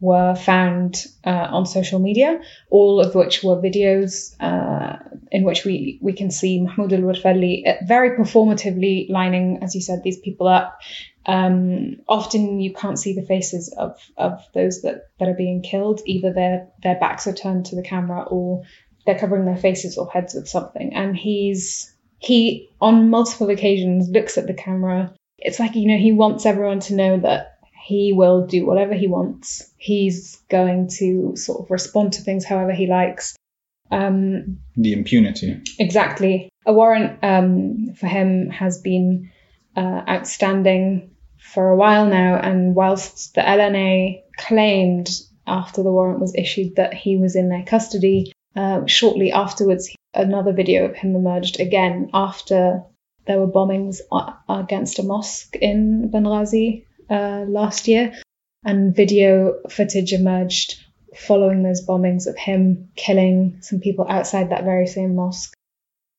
were 0.00 0.36
found 0.36 1.04
uh, 1.24 1.48
on 1.50 1.66
social 1.66 1.98
media, 1.98 2.40
all 2.70 3.00
of 3.00 3.16
which 3.16 3.42
were 3.42 3.60
videos 3.60 4.40
uh, 4.40 4.96
in 5.32 5.42
which 5.42 5.64
we, 5.64 5.98
we 6.00 6.12
can 6.12 6.30
see 6.30 6.60
Mahmoud 6.60 6.92
al 6.92 7.00
Warfelli 7.00 7.66
uh, 7.66 7.84
very 7.84 8.16
performatively 8.16 9.10
lining, 9.10 9.58
as 9.62 9.74
you 9.74 9.80
said, 9.80 10.02
these 10.04 10.20
people 10.20 10.46
up. 10.46 10.78
Um, 11.26 11.96
often 12.08 12.60
you 12.60 12.72
can't 12.72 12.98
see 12.98 13.14
the 13.14 13.26
faces 13.26 13.74
of, 13.76 13.98
of 14.16 14.40
those 14.54 14.82
that, 14.82 15.08
that 15.18 15.28
are 15.28 15.34
being 15.34 15.62
killed. 15.62 16.00
Either 16.06 16.32
their, 16.32 16.68
their 16.82 16.98
backs 16.98 17.26
are 17.26 17.34
turned 17.34 17.66
to 17.66 17.76
the 17.76 17.82
camera 17.82 18.22
or 18.22 18.62
they're 19.08 19.18
covering 19.18 19.46
their 19.46 19.56
faces 19.56 19.96
or 19.96 20.06
heads 20.10 20.34
with 20.34 20.46
something. 20.46 20.92
And 20.94 21.16
he's 21.16 21.90
he 22.18 22.68
on 22.78 23.08
multiple 23.08 23.48
occasions 23.48 24.10
looks 24.10 24.36
at 24.36 24.46
the 24.46 24.52
camera. 24.52 25.14
It's 25.38 25.58
like, 25.58 25.74
you 25.76 25.88
know, 25.88 25.96
he 25.96 26.12
wants 26.12 26.44
everyone 26.44 26.80
to 26.80 26.94
know 26.94 27.18
that 27.20 27.58
he 27.82 28.12
will 28.12 28.46
do 28.46 28.66
whatever 28.66 28.92
he 28.92 29.06
wants. 29.06 29.72
He's 29.78 30.36
going 30.50 30.88
to 30.98 31.36
sort 31.36 31.62
of 31.62 31.70
respond 31.70 32.12
to 32.14 32.22
things 32.22 32.44
however 32.44 32.72
he 32.72 32.86
likes. 32.86 33.34
Um, 33.90 34.58
the 34.76 34.92
impunity. 34.92 35.62
Exactly. 35.78 36.50
A 36.66 36.74
warrant 36.74 37.18
um, 37.22 37.94
for 37.94 38.08
him 38.08 38.50
has 38.50 38.82
been 38.82 39.30
uh, 39.74 40.02
outstanding 40.06 41.12
for 41.40 41.70
a 41.70 41.76
while 41.76 42.06
now, 42.06 42.38
and 42.38 42.74
whilst 42.74 43.34
the 43.34 43.40
LNA 43.40 44.20
claimed 44.36 45.08
after 45.46 45.82
the 45.82 45.92
warrant 45.92 46.20
was 46.20 46.34
issued 46.34 46.76
that 46.76 46.92
he 46.92 47.16
was 47.16 47.36
in 47.36 47.48
their 47.48 47.64
custody, 47.64 48.32
uh, 48.58 48.86
shortly 48.86 49.30
afterwards, 49.30 49.94
another 50.14 50.52
video 50.52 50.86
of 50.86 50.96
him 50.96 51.14
emerged 51.14 51.60
again 51.60 52.10
after 52.12 52.82
there 53.26 53.38
were 53.38 53.46
bombings 53.46 54.00
against 54.48 54.98
a 54.98 55.04
mosque 55.04 55.54
in 55.54 56.10
Benghazi 56.12 56.84
uh, 57.08 57.44
last 57.46 57.86
year, 57.86 58.14
and 58.64 58.96
video 58.96 59.54
footage 59.70 60.12
emerged 60.12 60.82
following 61.14 61.62
those 61.62 61.86
bombings 61.86 62.26
of 62.26 62.36
him 62.36 62.88
killing 62.96 63.58
some 63.60 63.80
people 63.80 64.06
outside 64.08 64.50
that 64.50 64.64
very 64.64 64.86
same 64.86 65.14
mosque. 65.14 65.54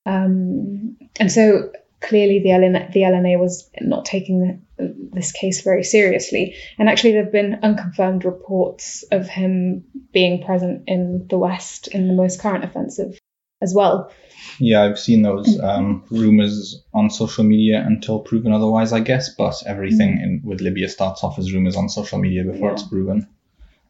Um, 0.05 0.97
and 1.19 1.31
so 1.31 1.71
clearly 2.01 2.39
the 2.39 2.49
LNA, 2.49 2.93
the 2.93 3.01
LNA 3.01 3.39
was 3.39 3.69
not 3.81 4.05
taking 4.05 4.61
the, 4.77 4.95
this 5.13 5.31
case 5.31 5.61
very 5.61 5.83
seriously. 5.83 6.55
And 6.77 6.89
actually, 6.89 7.13
there 7.13 7.23
have 7.23 7.31
been 7.31 7.59
unconfirmed 7.61 8.25
reports 8.25 9.03
of 9.11 9.27
him 9.27 9.83
being 10.13 10.43
present 10.43 10.83
in 10.87 11.27
the 11.29 11.37
West 11.37 11.87
in 11.87 12.07
the 12.07 12.13
most 12.13 12.39
current 12.39 12.63
offensive 12.63 13.17
as 13.61 13.73
well. 13.73 14.11
Yeah, 14.59 14.83
I've 14.83 14.99
seen 14.99 15.21
those 15.21 15.59
um, 15.59 16.03
rumors 16.09 16.81
on 16.93 17.09
social 17.09 17.43
media 17.43 17.83
until 17.85 18.19
proven 18.19 18.53
otherwise, 18.53 18.93
I 18.93 18.99
guess. 19.01 19.33
But 19.35 19.55
everything 19.65 20.17
mm. 20.17 20.23
in, 20.23 20.41
with 20.43 20.61
Libya 20.61 20.89
starts 20.89 21.23
off 21.23 21.37
as 21.39 21.53
rumors 21.53 21.75
on 21.75 21.89
social 21.89 22.19
media 22.19 22.43
before 22.43 22.69
yeah. 22.69 22.73
it's 22.73 22.83
proven. 22.83 23.27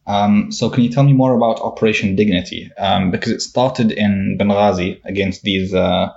Um, 0.08 0.52
so, 0.52 0.72
can 0.72 0.84
you 0.84 0.90
tell 0.90 1.04
me 1.04 1.14
more 1.14 1.36
about 1.36 1.60
Operation 1.60 2.16
Dignity? 2.16 2.72
Um, 2.78 3.12
because 3.12 3.32
it 3.32 3.42
started 3.42 3.92
in 3.92 4.38
Benghazi 4.40 5.02
against 5.06 5.44
these 5.44 5.74
uh, 5.74 6.10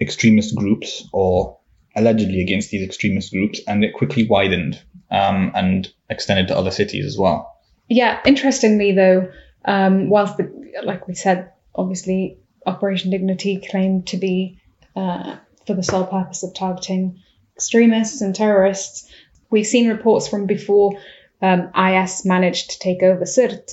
extremist 0.00 0.54
groups, 0.54 1.08
or 1.12 1.58
allegedly 1.94 2.40
against 2.40 2.70
these 2.70 2.84
extremist 2.84 3.32
groups, 3.32 3.60
and 3.66 3.84
it 3.84 3.94
quickly 3.94 4.26
widened 4.26 4.80
um, 5.10 5.52
and 5.54 5.92
extended 6.10 6.48
to 6.48 6.56
other 6.56 6.70
cities 6.70 7.06
as 7.06 7.16
well. 7.18 7.54
Yeah, 7.88 8.20
interestingly 8.26 8.92
though, 8.92 9.30
um, 9.64 10.08
whilst 10.08 10.36
the, 10.36 10.52
like 10.84 11.08
we 11.08 11.14
said, 11.14 11.52
obviously 11.74 12.38
Operation 12.66 13.10
Dignity 13.10 13.60
claimed 13.70 14.08
to 14.08 14.16
be 14.16 14.60
uh, 14.94 15.36
for 15.66 15.74
the 15.74 15.82
sole 15.82 16.06
purpose 16.06 16.42
of 16.42 16.54
targeting 16.54 17.22
extremists 17.54 18.20
and 18.20 18.34
terrorists. 18.34 19.10
We've 19.50 19.66
seen 19.66 19.88
reports 19.88 20.28
from 20.28 20.46
before 20.46 20.98
um, 21.40 21.70
IS 21.74 22.24
managed 22.24 22.70
to 22.70 22.78
take 22.78 23.02
over 23.02 23.24
Sirt 23.24 23.72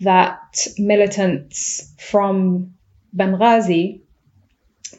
that 0.00 0.66
militants 0.78 1.92
from 1.98 2.74
Benghazi 3.16 4.02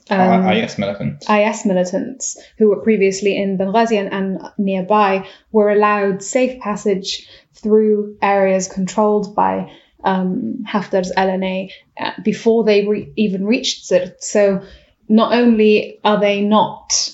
um, 0.10 0.48
IS 0.50 0.78
militants. 0.78 1.30
IS 1.30 1.66
militants 1.66 2.38
who 2.58 2.70
were 2.70 2.82
previously 2.82 3.38
in 3.38 3.58
Benghazi 3.58 4.00
and, 4.00 4.14
and, 4.14 4.52
nearby 4.58 5.28
were 5.52 5.72
allowed 5.72 6.22
safe 6.22 6.60
passage 6.62 7.28
through 7.54 8.18
areas 8.22 8.68
controlled 8.68 9.36
by 9.36 9.72
um, 10.04 10.64
Haftar's 10.68 11.12
LNA 11.18 11.72
uh, 12.00 12.12
before 12.24 12.64
they 12.64 12.86
re- 12.86 13.12
even 13.16 13.46
reached 13.46 13.86
Sirt. 13.86 14.24
So 14.24 14.64
not 15.10 15.34
only 15.34 16.00
are 16.04 16.20
they 16.20 16.42
not, 16.42 17.10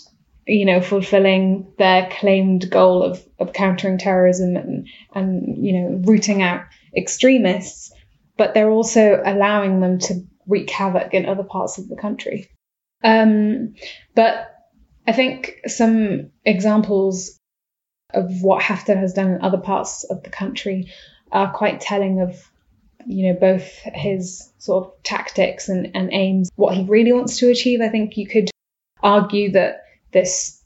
you 0.46 0.66
know, 0.66 0.82
fulfilling 0.82 1.72
their 1.78 2.10
claimed 2.12 2.70
goal 2.70 3.04
of, 3.04 3.26
of 3.40 3.54
countering 3.54 4.00
terrorism 4.00 4.58
and, 4.58 4.88
and, 5.16 5.66
you 5.66 5.74
know, 5.74 6.02
rooting 6.04 6.42
out 6.42 6.66
extremists, 6.96 7.94
but 8.36 8.54
they're 8.54 8.70
also 8.70 9.22
allowing 9.24 9.80
them 9.80 10.00
to 10.00 10.26
wreak 10.46 10.70
havoc 10.70 11.14
in 11.14 11.26
other 11.26 11.44
parts 11.44 11.78
of 11.78 11.88
the 11.88 11.96
country. 11.96 12.50
Um, 13.04 13.76
but 14.16 14.54
I 15.08 15.14
think 15.14 15.62
some 15.68 16.32
examples 16.46 17.40
of 18.14 18.42
what 18.42 18.62
Haftar 18.62 18.98
has 18.98 19.14
done 19.14 19.32
in 19.32 19.42
other 19.42 19.58
parts 19.58 20.04
of 20.04 20.24
the 20.24 20.30
country 20.30 20.92
are 21.32 21.52
quite 21.52 21.80
telling 21.80 22.20
of 22.20 22.52
you 23.06 23.28
know, 23.28 23.40
both 23.40 23.80
his 23.94 24.52
sort 24.58 24.86
of 24.86 25.04
tactics 25.04 25.70
and, 25.70 25.92
and 25.96 26.14
aims, 26.14 26.50
what 26.56 26.76
he 26.76 26.84
really 26.84 27.14
wants 27.14 27.40
to 27.40 27.50
achieve. 27.50 27.82
I 27.82 27.90
think 27.90 28.18
you 28.18 28.28
could 28.28 28.50
argue 29.02 29.52
that 29.52 29.84
this 30.12 30.62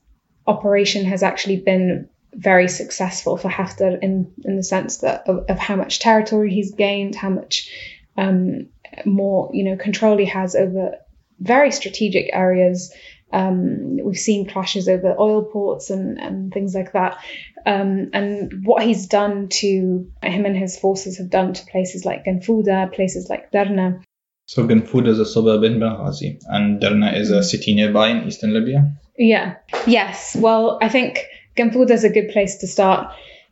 operation 0.48 1.06
has 1.06 1.24
actually 1.24 1.58
been 1.58 2.10
very 2.34 2.68
successful 2.68 3.38
for 3.38 3.50
Haftar 3.50 3.98
in, 4.02 4.32
in 4.44 4.58
the 4.58 4.64
sense 4.64 4.98
that 4.98 5.28
of, 5.28 5.46
of 5.50 5.58
how 5.58 5.76
much 5.76 6.00
territory 6.00 6.54
he's 6.54 6.74
gained, 6.74 7.16
how 7.16 7.30
much 7.30 7.72
um, 8.18 8.68
more, 9.06 9.50
you 9.54 9.64
know, 9.64 9.78
control 9.78 10.18
he 10.18 10.26
has 10.26 10.56
over 10.56 10.98
very 11.40 11.72
strategic 11.72 12.30
areas 12.34 12.94
um, 13.36 13.98
we've 13.98 14.18
seen 14.18 14.48
clashes 14.48 14.88
over 14.88 15.16
oil 15.20 15.44
ports 15.44 15.90
and, 15.90 16.18
and 16.20 16.54
things 16.54 16.74
like 16.74 16.94
that. 16.94 17.18
Um, 17.66 18.10
and 18.14 18.66
what 18.66 18.84
he's 18.84 19.08
done 19.08 19.50
to 19.50 20.10
him 20.24 20.46
and 20.46 20.56
his 20.56 20.78
forces 20.78 21.18
have 21.18 21.30
done 21.30 21.54
to 21.54 21.66
places 21.66 22.06
like 22.06 22.24
Ganfuda, 22.24 22.94
places 22.94 23.30
like 23.30 23.52
Derna. 23.52 24.02
So 24.46 24.66
Ganfuda 24.66 25.08
is 25.08 25.20
a 25.20 25.26
suburb 25.26 25.64
in 25.64 25.80
Benghazi, 25.80 26.40
and 26.48 26.80
Derna 26.80 27.18
is 27.18 27.32
a 27.32 27.44
city 27.44 27.74
nearby 27.74 28.10
in 28.10 28.28
eastern 28.28 28.54
Libya. 28.54 28.96
Yeah. 29.18 29.56
Yes. 29.88 30.36
Well, 30.36 30.78
I 30.82 30.90
think 30.90 31.26
Ganfuda 31.58 31.92
is 31.92 32.04
a 32.04 32.10
good 32.10 32.30
place 32.30 32.58
to 32.58 32.68
start, 32.68 33.12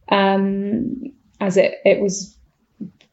um, 0.10 1.12
as 1.42 1.58
it 1.58 1.76
it 1.84 2.00
was 2.00 2.38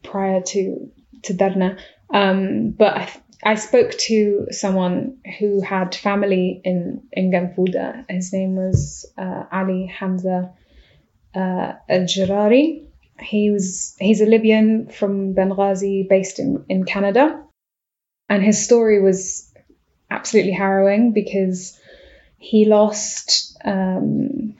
prior 0.03 0.41
to 0.41 0.91
to 1.23 1.33
Derna. 1.33 1.79
Um, 2.13 2.69
but 2.69 2.95
I, 2.95 3.09
I 3.43 3.55
spoke 3.55 3.91
to 3.91 4.47
someone 4.51 5.17
who 5.39 5.61
had 5.61 5.95
family 5.95 6.61
in, 6.63 7.03
in 7.11 7.31
Ganfuda. 7.31 8.05
His 8.09 8.31
name 8.31 8.55
was 8.55 9.11
uh, 9.17 9.45
Ali 9.51 9.87
Hamza 9.87 10.53
uh, 11.35 11.73
Al 11.89 12.01
Jarari. 12.01 12.87
he 13.19 13.51
was 13.51 13.95
he's 13.99 14.21
a 14.21 14.25
Libyan 14.25 14.87
from 14.87 15.33
Benghazi, 15.33 16.07
based 16.07 16.39
in 16.39 16.65
in 16.69 16.83
Canada, 16.83 17.43
and 18.29 18.43
his 18.43 18.63
story 18.63 19.01
was 19.01 19.51
absolutely 20.09 20.51
harrowing 20.51 21.13
because 21.13 21.79
he 22.37 22.65
lost 22.65 23.57
um, 23.63 24.55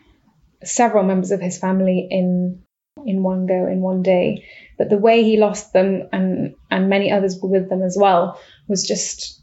several 0.64 1.04
members 1.04 1.32
of 1.32 1.42
his 1.42 1.58
family 1.58 2.08
in 2.10 2.64
in 3.06 3.24
one 3.24 3.48
go 3.48 3.68
in 3.68 3.82
one 3.82 4.04
day. 4.04 4.46
But 4.78 4.90
the 4.90 4.98
way 4.98 5.24
he 5.24 5.38
lost 5.38 5.74
them 5.74 6.08
and 6.12 6.56
and 6.70 6.90
many 6.90 7.12
others 7.12 7.40
were 7.42 7.50
with 7.50 7.70
them 7.70 7.84
as 7.84 7.98
well 8.00 8.40
was 8.72 8.88
just 8.88 9.40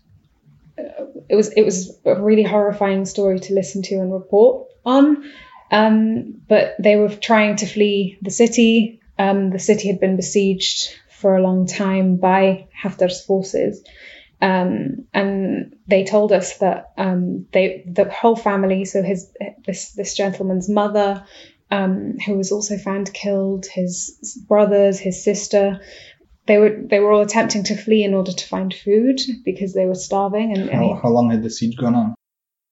uh, 0.77 1.05
it 1.29 1.37
was 1.37 1.53
it 1.53 1.63
was 1.63 1.97
a 2.05 2.21
really 2.21 2.43
horrifying 2.43 3.05
story 3.05 3.39
to 3.39 3.55
listen 3.55 3.83
to 3.83 3.95
and 3.97 4.13
report 4.13 4.67
on. 4.85 5.31
Um, 5.71 6.41
but 6.49 6.75
they 6.81 6.97
were 6.97 7.11
trying 7.11 7.57
to 7.57 7.67
flee 7.67 8.19
the 8.23 8.31
city. 8.31 9.01
Um, 9.19 9.51
the 9.51 9.59
city 9.59 9.89
had 9.89 10.01
been 10.01 10.17
besieged 10.17 10.89
for 11.11 11.37
a 11.37 11.43
long 11.43 11.67
time 11.67 12.17
by 12.17 12.69
Haftar's 12.83 13.25
forces. 13.25 13.85
Um, 14.41 15.07
and 15.13 15.77
they 15.87 16.05
told 16.05 16.33
us 16.33 16.59
that 16.59 16.93
um, 16.97 17.47
they 17.53 17.85
the 17.87 18.09
whole 18.09 18.37
family, 18.37 18.85
so 18.85 19.03
his 19.03 19.33
this 19.67 19.93
this 19.93 20.15
gentleman's 20.15 20.69
mother, 20.69 21.25
um, 21.71 22.19
who 22.25 22.35
was 22.35 22.53
also 22.53 22.79
found 22.79 23.13
killed, 23.13 23.67
his 23.67 24.45
brothers, 24.49 25.01
his 25.01 25.25
sister, 25.25 25.81
they 26.49 26.59
were 26.59 26.77
they 26.83 26.99
were 26.99 27.13
all 27.13 27.21
attempting 27.21 27.63
to 27.65 27.77
flee 27.77 28.03
in 28.03 28.15
order 28.15 28.33
to 28.33 28.47
find 28.47 28.75
food 28.75 29.21
because 29.45 29.75
they 29.75 29.87
were 29.87 29.95
starving. 29.95 30.57
And, 30.57 30.71
How, 30.71 30.99
how 31.01 31.11
long 31.11 31.31
had 31.31 31.43
the 31.43 31.51
siege 31.51 31.77
gone 31.77 31.95
on? 31.95 32.15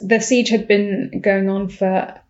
the 0.01 0.21
siege 0.21 0.49
had 0.49 0.69
been 0.69 1.21
going 1.23 1.49
on 1.49 1.69
for 1.69 2.21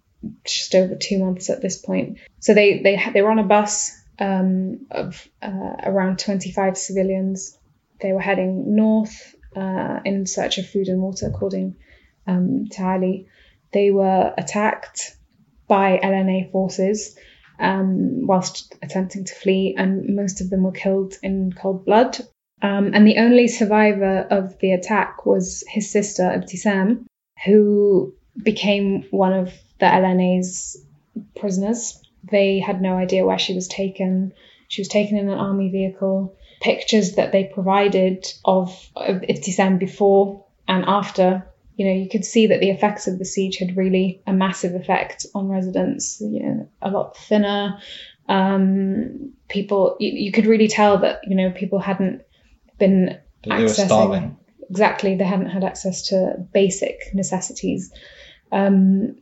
just 0.45 0.75
over 0.75 0.95
two 0.95 1.19
months 1.19 1.51
at 1.51 1.63
this 1.63 1.79
point. 1.79 2.19
So 2.41 2.55
they 2.55 2.83
they 2.83 3.01
they 3.13 3.23
were 3.23 3.31
on 3.31 3.39
a 3.39 3.45
bus 3.45 3.99
um, 4.19 4.87
of 4.91 5.27
uh, 5.43 5.77
around 5.83 6.19
25 6.19 6.77
civilians. 6.77 7.57
They 8.01 8.13
were 8.13 8.21
heading 8.21 8.77
north 8.77 9.35
uh, 9.55 10.01
in 10.05 10.27
search 10.27 10.59
of 10.59 10.69
food 10.69 10.89
and 10.89 11.01
water, 11.01 11.27
according 11.27 11.77
um, 12.27 12.67
to 12.73 12.83
Ali. 12.83 13.29
They 13.73 13.91
were 13.91 14.35
attacked 14.37 15.17
by 15.69 15.99
LNA 16.03 16.53
forces 16.53 17.17
um, 17.59 18.27
whilst 18.27 18.75
attempting 18.83 19.25
to 19.25 19.35
flee, 19.35 19.75
and 19.77 20.15
most 20.15 20.41
of 20.41 20.51
them 20.51 20.63
were 20.63 20.73
killed 20.73 21.15
in 21.23 21.53
cold 21.53 21.85
blood. 21.85 22.19
Um, 22.63 22.93
and 22.95 23.07
the 23.07 23.19
only 23.19 23.49
survivor 23.49 24.27
of 24.31 24.59
the 24.61 24.73
attack 24.73 25.27
was 25.27 25.63
his 25.69 25.91
sister, 25.91 26.23
Ibtisam, 26.23 27.05
who 27.45 28.15
became 28.43 29.05
one 29.11 29.33
of 29.33 29.53
the 29.79 29.87
LNA's 29.87 30.83
prisoners. 31.39 32.01
They 32.31 32.59
had 32.59 32.81
no 32.81 32.97
idea 32.97 33.25
where 33.25 33.39
she 33.39 33.55
was 33.55 33.69
taken. 33.69 34.33
She 34.69 34.81
was 34.81 34.89
taken 34.89 35.17
in 35.19 35.29
an 35.29 35.39
army 35.39 35.71
vehicle. 35.71 36.37
Pictures 36.61 37.17
that 37.17 37.33
they 37.33 37.45
provided 37.45 38.27
of, 38.45 38.71
of 38.97 39.17
Ibtisam 39.23 39.79
before 39.79 40.45
and 40.67 40.85
after, 40.87 41.47
you 41.77 41.87
know, 41.87 41.93
you 41.93 42.09
could 42.09 42.25
see 42.25 42.47
that 42.49 42.61
the 42.61 42.71
effects 42.71 43.07
of 43.07 43.19
the 43.19 43.25
siege 43.25 43.59
had 43.59 43.77
really 43.77 44.23
a 44.27 44.33
massive 44.33 44.75
effect 44.75 45.27
on 45.35 45.49
residents. 45.49 46.19
You 46.21 46.43
know, 46.43 46.69
a 46.83 46.91
lot 46.91 47.17
thinner. 47.17 47.79
Um, 48.29 49.33
people, 49.49 49.97
you, 50.01 50.11
you 50.13 50.33
could 50.33 50.47
really 50.47 50.69
tell 50.69 50.99
that 50.99 51.21
you 51.27 51.37
know 51.37 51.51
people 51.53 51.79
hadn't 51.79 52.23
been 52.79 53.19
They 53.45 53.51
were 53.51 53.57
accessing- 53.69 53.87
starving. 53.87 54.37
exactly 54.69 55.15
they 55.17 55.25
hadn't 55.25 55.51
had 55.51 55.63
access 55.65 56.09
to 56.09 56.35
basic 56.53 56.99
necessities 57.15 57.93
um, 58.53 59.17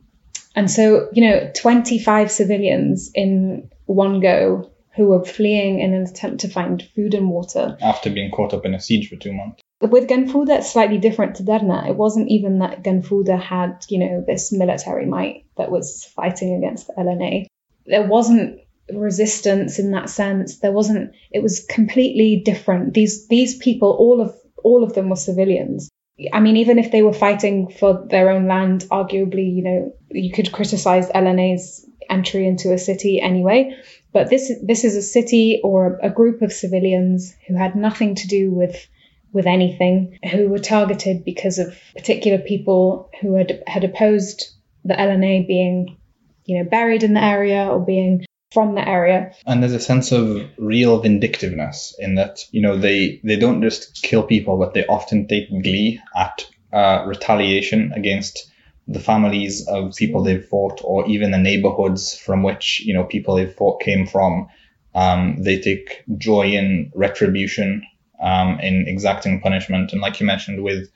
and 0.55 0.69
so 0.71 1.07
you 1.13 1.21
know 1.29 1.51
25 1.55 2.31
civilians 2.31 3.11
in 3.13 3.69
one 3.85 4.19
go 4.19 4.71
who 4.95 5.07
were 5.09 5.23
fleeing 5.23 5.79
in 5.81 5.93
an 5.93 6.03
attempt 6.03 6.39
to 6.41 6.47
find 6.49 6.81
food 6.95 7.13
and 7.13 7.29
water 7.29 7.77
After 7.81 8.09
being 8.09 8.31
caught 8.31 8.53
up 8.53 8.65
in 8.65 8.73
a 8.73 8.79
siege 8.81 9.07
for 9.09 9.17
two 9.17 9.33
months. 9.33 9.61
With 9.81 10.07
Ganfuda 10.07 10.59
it's 10.59 10.71
slightly 10.71 10.97
different 10.97 11.35
to 11.35 11.43
Derna. 11.43 11.87
It 11.89 11.95
wasn't 11.95 12.29
even 12.29 12.59
that 12.59 12.83
Ganfuda 12.83 13.41
had 13.41 13.85
you 13.89 13.99
know 13.99 14.23
this 14.25 14.51
military 14.51 15.05
might 15.05 15.45
that 15.57 15.71
was 15.71 16.05
fighting 16.15 16.55
against 16.55 16.87
the 16.87 16.93
LNA 16.93 17.47
there 17.85 18.03
wasn't 18.03 18.59
resistance 18.93 19.79
in 19.79 19.91
that 19.91 20.09
sense. 20.09 20.59
There 20.59 20.71
wasn't 20.71 21.13
it 21.31 21.41
was 21.41 21.65
completely 21.65 22.41
different. 22.43 22.93
These 22.93 23.27
these 23.27 23.57
people 23.57 23.91
all 23.91 24.21
of 24.21 24.35
all 24.63 24.83
of 24.83 24.93
them 24.93 25.09
were 25.09 25.15
civilians. 25.15 25.89
I 26.31 26.39
mean, 26.39 26.57
even 26.57 26.79
if 26.79 26.91
they 26.91 27.01
were 27.01 27.13
fighting 27.13 27.69
for 27.69 28.05
their 28.09 28.29
own 28.29 28.47
land, 28.47 28.85
arguably, 28.89 29.53
you 29.53 29.63
know, 29.63 29.93
you 30.09 30.31
could 30.31 30.51
criticize 30.51 31.09
LNA's 31.09 31.85
entry 32.09 32.47
into 32.47 32.71
a 32.71 32.77
city 32.77 33.19
anyway. 33.19 33.75
But 34.13 34.29
this 34.29 34.51
this 34.63 34.83
is 34.83 34.95
a 34.95 35.01
city 35.01 35.59
or 35.63 35.99
a 36.01 36.09
group 36.09 36.41
of 36.41 36.53
civilians 36.53 37.33
who 37.47 37.55
had 37.55 37.75
nothing 37.75 38.15
to 38.15 38.27
do 38.27 38.51
with 38.51 38.87
with 39.35 39.45
anything, 39.45 40.17
who 40.31 40.47
were 40.47 40.59
targeted 40.59 41.25
because 41.25 41.59
of 41.59 41.77
particular 41.95 42.39
people 42.39 43.11
who 43.21 43.35
had 43.35 43.61
had 43.67 43.83
opposed 43.83 44.47
the 44.85 44.93
LNA 44.93 45.45
being, 45.45 45.97
you 46.45 46.57
know, 46.57 46.69
buried 46.69 47.03
in 47.03 47.13
the 47.13 47.23
area 47.23 47.67
or 47.67 47.85
being 47.85 48.25
from 48.53 48.75
the 48.75 48.87
area. 48.87 49.33
And 49.45 49.61
there's 49.61 49.73
a 49.73 49.79
sense 49.79 50.13
of 50.13 50.41
real 50.57 51.01
vindictiveness 51.01 51.93
in 51.99 52.15
that, 52.15 52.39
you 52.51 52.61
know, 52.61 52.77
they, 52.77 53.19
they 53.23 53.35
don't 53.35 53.61
just 53.61 54.01
kill 54.01 54.23
people, 54.23 54.57
but 54.57 54.73
they 54.73 54.85
often 54.85 55.27
take 55.27 55.49
glee 55.49 55.99
at 56.15 56.47
uh, 56.71 57.03
retaliation 57.05 57.91
against 57.93 58.49
the 58.87 58.99
families 58.99 59.67
of 59.67 59.95
people 59.95 60.23
they've 60.23 60.45
fought 60.45 60.79
or 60.83 61.05
even 61.07 61.31
the 61.31 61.37
neighborhoods 61.37 62.17
from 62.17 62.43
which, 62.43 62.81
you 62.85 62.93
know, 62.93 63.03
people 63.03 63.35
they've 63.35 63.53
fought 63.53 63.81
came 63.81 64.07
from. 64.07 64.47
Um, 64.93 65.43
they 65.43 65.59
take 65.59 66.03
joy 66.17 66.51
in 66.51 66.91
retribution, 66.95 67.83
um, 68.21 68.59
in 68.59 68.87
exacting 68.87 69.41
punishment. 69.41 69.91
And 69.91 70.01
like 70.01 70.19
you 70.19 70.25
mentioned 70.25 70.63
with 70.63 70.89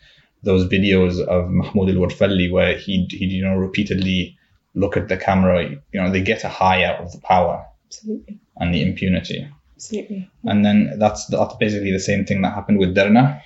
those 0.43 0.69
videos 0.69 1.19
of 1.19 1.49
Mahmoud 1.49 1.89
al-Warfalli 1.89 2.51
where 2.51 2.77
he'd, 2.77 3.12
he'd, 3.12 3.32
you 3.32 3.43
know, 3.43 3.55
repeatedly 3.55 4.38
look 4.73 4.95
at 4.95 5.08
the 5.08 5.17
camera, 5.17 5.63
you 5.63 5.79
know, 5.93 6.12
they 6.12 6.21
get 6.21 6.43
a 6.43 6.49
high 6.49 6.84
out 6.84 6.99
of 7.01 7.12
the 7.12 7.19
power 7.19 7.65
Absolutely, 7.88 8.39
and 8.58 8.73
the 8.73 8.82
impunity. 8.82 9.47
absolutely. 9.75 10.29
And 10.43 10.63
then 10.63 10.97
that's 10.99 11.25
that's 11.25 11.55
basically 11.55 11.91
the 11.91 11.99
same 11.99 12.25
thing 12.25 12.41
that 12.43 12.53
happened 12.53 12.79
with 12.79 12.95
Derna. 12.95 13.41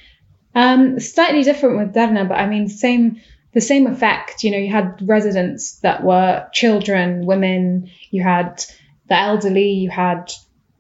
Um, 0.54 1.00
slightly 1.00 1.44
different 1.44 1.78
with 1.80 1.94
Derna, 1.96 2.28
but 2.28 2.38
I 2.38 2.48
mean, 2.48 2.68
same 2.68 3.22
the 3.54 3.62
same 3.62 3.88
effect. 3.88 4.44
You 4.44 4.52
know, 4.52 4.58
you 4.58 4.72
had 4.72 5.00
residents 5.08 5.80
that 5.80 6.04
were 6.04 6.48
children, 6.52 7.26
women. 7.26 7.90
You 8.12 8.22
had 8.22 8.64
the 9.08 9.16
elderly. 9.18 9.72
You 9.72 9.90
had 9.90 10.32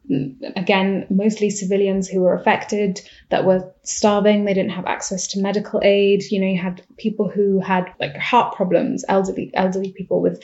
again 0.10 1.08
mostly 1.10 1.50
civilians 1.50 2.10
who 2.10 2.22
were 2.22 2.34
affected 2.34 3.02
that 3.30 3.46
were 3.46 3.74
starving. 3.84 4.46
They 4.46 4.54
didn't 4.54 4.72
have 4.72 4.86
access 4.86 5.28
to 5.28 5.42
medical 5.42 5.82
aid. 5.84 6.24
You 6.30 6.42
know, 6.42 6.48
you 6.48 6.62
had 6.62 6.84
people 6.98 7.30
who 7.30 7.60
had 7.60 7.94
like 8.00 8.16
heart 8.18 8.56
problems, 8.56 9.06
elderly 9.08 9.52
elderly 9.54 9.92
people 9.92 10.22
with 10.22 10.44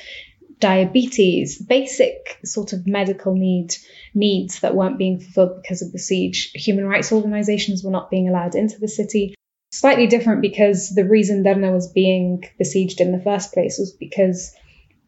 diabetes, 0.59 1.61
basic 1.61 2.39
sort 2.43 2.73
of 2.73 2.85
medical 2.85 3.33
need 3.33 3.75
needs 4.13 4.59
that 4.59 4.75
weren't 4.75 4.97
being 4.97 5.19
fulfilled 5.19 5.61
because 5.61 5.81
of 5.81 5.91
the 5.91 5.99
siege. 5.99 6.51
Human 6.53 6.85
rights 6.85 7.11
organizations 7.11 7.83
were 7.83 7.91
not 7.91 8.09
being 8.09 8.27
allowed 8.27 8.55
into 8.55 8.79
the 8.79 8.87
city. 8.87 9.35
Slightly 9.71 10.07
different 10.07 10.41
because 10.41 10.89
the 10.89 11.07
reason 11.07 11.43
Derna 11.43 11.71
was 11.71 11.91
being 11.91 12.43
besieged 12.57 13.01
in 13.01 13.11
the 13.11 13.21
first 13.23 13.53
place 13.53 13.77
was 13.77 13.91
because 13.91 14.53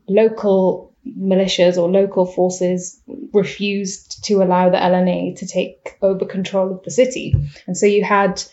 local 0.07 0.90
militias 1.07 1.77
or 1.77 1.89
local 1.89 2.25
forces 2.25 3.01
refused 3.33 4.23
to 4.25 4.43
allow 4.43 4.69
the 4.69 4.77
LNA 4.77 5.37
to 5.37 5.47
take 5.47 5.97
over 6.01 6.25
control 6.25 6.71
of 6.71 6.83
the 6.83 6.91
city. 6.91 7.35
And 7.67 7.75
so 7.75 7.85
you 7.85 8.03
had 8.03 8.43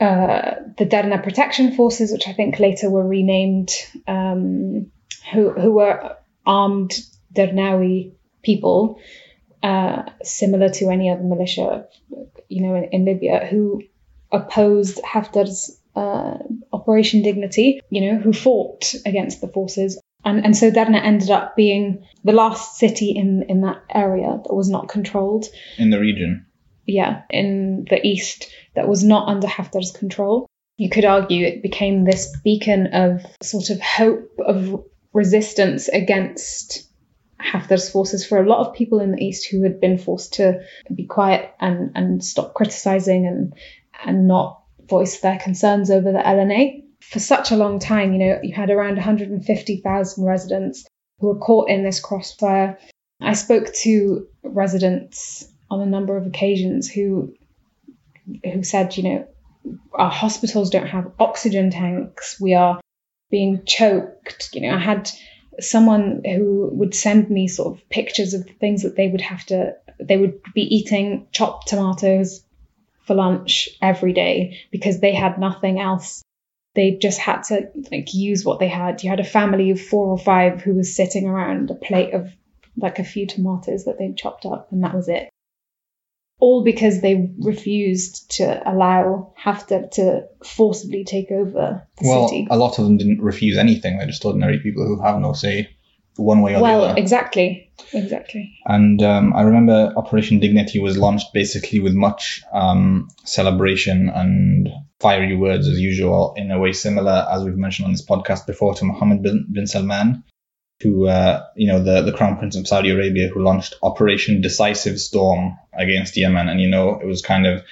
uh, 0.00 0.56
the 0.76 0.84
Derna 0.86 1.22
Protection 1.22 1.74
Forces, 1.74 2.12
which 2.12 2.28
I 2.28 2.32
think 2.32 2.58
later 2.58 2.90
were 2.90 3.06
renamed, 3.06 3.70
um, 4.06 4.90
who, 5.32 5.50
who 5.50 5.72
were 5.72 6.16
armed 6.44 6.98
Dernawi 7.34 8.12
people, 8.42 9.00
uh, 9.62 10.02
similar 10.22 10.68
to 10.68 10.90
any 10.90 11.10
other 11.10 11.22
militia, 11.22 11.86
you 12.48 12.62
know, 12.62 12.74
in, 12.74 12.84
in 12.92 13.04
Libya, 13.04 13.46
who 13.46 13.82
opposed 14.30 15.00
Haftar's 15.02 15.80
uh, 15.96 16.38
Operation 16.72 17.22
Dignity, 17.22 17.80
you 17.88 18.00
know, 18.00 18.18
who 18.18 18.32
fought 18.32 18.94
against 19.06 19.40
the 19.40 19.48
forces. 19.48 19.98
And, 20.24 20.44
and 20.44 20.56
so 20.56 20.70
Derna 20.70 21.02
ended 21.02 21.30
up 21.30 21.56
being 21.56 22.06
the 22.24 22.32
last 22.32 22.78
city 22.78 23.10
in, 23.10 23.44
in 23.48 23.60
that 23.62 23.82
area 23.92 24.40
that 24.42 24.54
was 24.54 24.68
not 24.68 24.88
controlled. 24.88 25.46
in 25.78 25.90
the 25.90 26.00
region. 26.00 26.46
Yeah, 26.86 27.22
in 27.30 27.86
the 27.88 28.04
east 28.06 28.50
that 28.74 28.88
was 28.88 29.04
not 29.04 29.28
under 29.28 29.46
Haftar's 29.46 29.90
control. 29.90 30.46
You 30.76 30.90
could 30.90 31.04
argue 31.04 31.46
it 31.46 31.62
became 31.62 32.04
this 32.04 32.36
beacon 32.42 32.88
of 32.88 33.24
sort 33.42 33.70
of 33.70 33.80
hope 33.80 34.30
of 34.44 34.84
resistance 35.12 35.88
against 35.88 36.88
Haftar's 37.40 37.90
forces 37.90 38.26
for 38.26 38.38
a 38.38 38.48
lot 38.48 38.66
of 38.66 38.74
people 38.74 39.00
in 39.00 39.12
the 39.12 39.22
east 39.22 39.48
who 39.48 39.62
had 39.62 39.80
been 39.80 39.98
forced 39.98 40.34
to 40.34 40.60
be 40.92 41.06
quiet 41.06 41.52
and, 41.60 41.92
and 41.94 42.24
stop 42.24 42.54
criticizing 42.54 43.26
and 43.26 43.54
and 44.04 44.26
not 44.26 44.62
voice 44.88 45.20
their 45.20 45.38
concerns 45.38 45.90
over 45.90 46.12
the 46.12 46.18
LNA. 46.18 46.83
For 47.10 47.20
such 47.20 47.50
a 47.50 47.56
long 47.56 47.78
time, 47.78 48.12
you 48.12 48.18
know, 48.18 48.40
you 48.42 48.54
had 48.54 48.70
around 48.70 48.96
150,000 48.96 50.24
residents 50.24 50.86
who 51.18 51.28
were 51.28 51.38
caught 51.38 51.70
in 51.70 51.84
this 51.84 52.00
crossfire. 52.00 52.78
I 53.20 53.34
spoke 53.34 53.72
to 53.82 54.26
residents 54.42 55.46
on 55.70 55.80
a 55.80 55.86
number 55.86 56.16
of 56.16 56.26
occasions 56.26 56.90
who 56.90 57.34
who 58.42 58.62
said, 58.62 58.96
you 58.96 59.02
know, 59.02 59.28
our 59.92 60.10
hospitals 60.10 60.70
don't 60.70 60.86
have 60.86 61.12
oxygen 61.18 61.70
tanks. 61.70 62.40
We 62.40 62.54
are 62.54 62.80
being 63.30 63.64
choked. 63.64 64.50
You 64.54 64.62
know, 64.62 64.74
I 64.74 64.78
had 64.78 65.10
someone 65.60 66.22
who 66.24 66.70
would 66.72 66.94
send 66.94 67.30
me 67.30 67.48
sort 67.48 67.76
of 67.76 67.88
pictures 67.88 68.34
of 68.34 68.46
the 68.46 68.52
things 68.54 68.82
that 68.82 68.96
they 68.96 69.08
would 69.08 69.20
have 69.20 69.44
to 69.46 69.74
they 70.00 70.16
would 70.16 70.40
be 70.54 70.62
eating 70.62 71.28
chopped 71.32 71.68
tomatoes 71.68 72.44
for 73.06 73.14
lunch 73.14 73.68
every 73.80 74.12
day 74.12 74.58
because 74.72 75.00
they 75.00 75.14
had 75.14 75.38
nothing 75.38 75.78
else 75.78 76.22
they 76.74 76.92
just 76.92 77.18
had 77.18 77.42
to 77.42 77.68
like 77.90 78.12
use 78.14 78.44
what 78.44 78.58
they 78.58 78.68
had 78.68 79.02
you 79.02 79.10
had 79.10 79.20
a 79.20 79.24
family 79.24 79.70
of 79.70 79.80
four 79.80 80.08
or 80.08 80.18
five 80.18 80.60
who 80.60 80.74
was 80.74 80.94
sitting 80.94 81.26
around 81.26 81.70
a 81.70 81.74
plate 81.74 82.14
of 82.14 82.30
like 82.76 82.98
a 82.98 83.04
few 83.04 83.26
tomatoes 83.26 83.84
that 83.84 83.98
they'd 83.98 84.16
chopped 84.16 84.44
up 84.46 84.70
and 84.72 84.82
that 84.82 84.94
was 84.94 85.08
it 85.08 85.28
all 86.40 86.64
because 86.64 87.00
they 87.00 87.30
refused 87.38 88.30
to 88.32 88.70
allow 88.70 89.32
Haftar 89.42 89.90
to 89.92 90.26
forcibly 90.44 91.04
take 91.04 91.30
over 91.30 91.86
the 91.96 92.08
well, 92.08 92.28
city. 92.28 92.46
a 92.50 92.56
lot 92.56 92.78
of 92.78 92.84
them 92.84 92.96
didn't 92.96 93.22
refuse 93.22 93.56
anything. 93.56 93.96
They're 93.96 94.08
just 94.08 94.24
ordinary 94.24 94.58
people 94.58 94.84
who 94.84 95.00
have 95.00 95.20
no 95.20 95.32
say 95.32 95.70
one 96.16 96.42
way 96.42 96.54
or 96.54 96.62
well, 96.62 96.80
the 96.80 96.86
other. 96.88 97.00
exactly, 97.00 97.70
exactly. 97.92 98.56
And 98.66 99.02
um, 99.02 99.34
I 99.34 99.42
remember 99.42 99.92
Operation 99.96 100.38
Dignity 100.38 100.78
was 100.78 100.96
launched 100.96 101.32
basically 101.32 101.80
with 101.80 101.94
much 101.94 102.42
um, 102.52 103.08
celebration 103.24 104.08
and 104.08 104.68
fiery 105.00 105.36
words 105.36 105.68
as 105.68 105.80
usual, 105.80 106.34
in 106.36 106.50
a 106.50 106.58
way 106.58 106.72
similar, 106.72 107.26
as 107.30 107.44
we've 107.44 107.56
mentioned 107.56 107.86
on 107.86 107.92
this 107.92 108.06
podcast 108.06 108.46
before, 108.46 108.74
to 108.74 108.84
Mohammed 108.84 109.22
bin, 109.22 109.46
bin 109.50 109.66
Salman, 109.66 110.24
who, 110.80 111.06
uh, 111.06 111.44
you 111.56 111.66
know, 111.66 111.82
the, 111.82 112.02
the 112.02 112.12
Crown 112.12 112.38
Prince 112.38 112.56
of 112.56 112.66
Saudi 112.66 112.90
Arabia, 112.90 113.28
who 113.28 113.42
launched 113.42 113.74
Operation 113.82 114.40
Decisive 114.40 115.00
Storm 115.00 115.58
against 115.72 116.16
Yemen. 116.16 116.48
And, 116.48 116.60
you 116.60 116.68
know, 116.68 117.00
it 117.00 117.06
was 117.06 117.22
kind 117.22 117.46
of, 117.46 117.64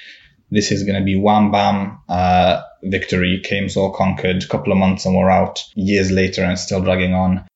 this 0.51 0.73
is 0.73 0.83
going 0.83 0.99
to 0.99 1.05
be 1.05 1.17
wham 1.17 1.51
bam, 1.51 2.01
uh, 2.09 2.63
victory, 2.83 3.41
came 3.43 3.69
so 3.69 3.91
conquered, 3.91 4.43
a 4.43 4.49
couple 4.49 4.73
of 4.73 4.79
months 4.79 5.07
and 5.07 5.17
we're 5.17 5.31
out, 5.31 5.65
years 5.75 6.11
later 6.11 6.43
and 6.43 6.59
still 6.59 6.83
dragging 6.83 7.15
on. 7.15 7.47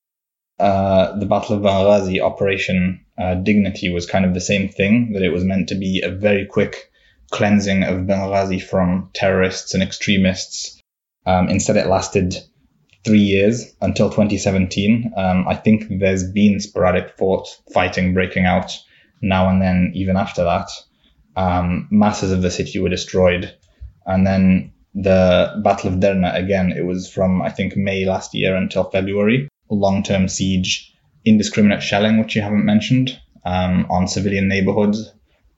Uh, 0.59 1.19
the 1.19 1.27
Battle 1.27 1.57
of 1.57 1.63
Benghazi, 1.63 2.21
Operation 2.21 3.05
uh, 3.19 3.35
Dignity, 3.35 3.91
was 3.91 4.07
kind 4.07 4.25
of 4.25 4.35
the 4.35 4.41
same 4.41 4.69
thing, 4.69 5.13
that 5.13 5.23
it 5.23 5.33
was 5.33 5.45
meant 5.45 5.69
to 5.69 5.75
be 5.75 6.03
a 6.03 6.11
very 6.11 6.47
quick 6.47 6.91
cleansing 7.31 7.83
of 7.83 8.07
Benghazi 8.07 8.63
from 8.63 9.11
terrorists 9.13 9.75
and 9.75 9.83
extremists. 9.83 10.81
Um, 11.27 11.49
instead, 11.49 11.77
it 11.77 11.89
lasted 11.89 12.37
three 13.05 13.21
years 13.21 13.75
until 13.81 14.09
2017. 14.09 15.13
Um, 15.17 15.47
I 15.47 15.55
think 15.55 15.85
there's 15.89 16.31
been 16.31 16.61
sporadic 16.61 17.17
fought 17.17 17.49
fighting 17.73 18.15
breaking 18.15 18.47
out 18.47 18.77
now 19.23 19.49
and 19.49 19.61
then, 19.61 19.93
even 19.95 20.17
after 20.17 20.45
that. 20.45 20.71
Um, 21.37 21.89
masses 21.91 22.33
of 22.33 22.43
the 22.43 22.51
city 22.51 22.79
were 22.79 22.89
destroyed. 22.89 23.55
And 24.07 24.27
then 24.27 24.73
the 24.95 25.61
Battle 25.63 25.93
of 25.93 26.01
Derna, 26.01 26.35
again, 26.35 26.73
it 26.73 26.87
was 26.87 27.11
from, 27.11 27.43
I 27.43 27.51
think, 27.51 27.77
May 27.77 28.05
last 28.07 28.35
year 28.35 28.57
until 28.57 28.85
February. 28.85 29.49
Long 29.71 30.03
term 30.03 30.29
siege, 30.29 30.95
indiscriminate 31.25 31.83
shelling, 31.83 32.19
which 32.19 32.37
you 32.37 32.43
haven't 32.43 32.65
mentioned, 32.65 33.19
um, 33.45 33.87
on 33.91 34.09
civilian 34.09 34.49
neighborhoods. 34.49 35.13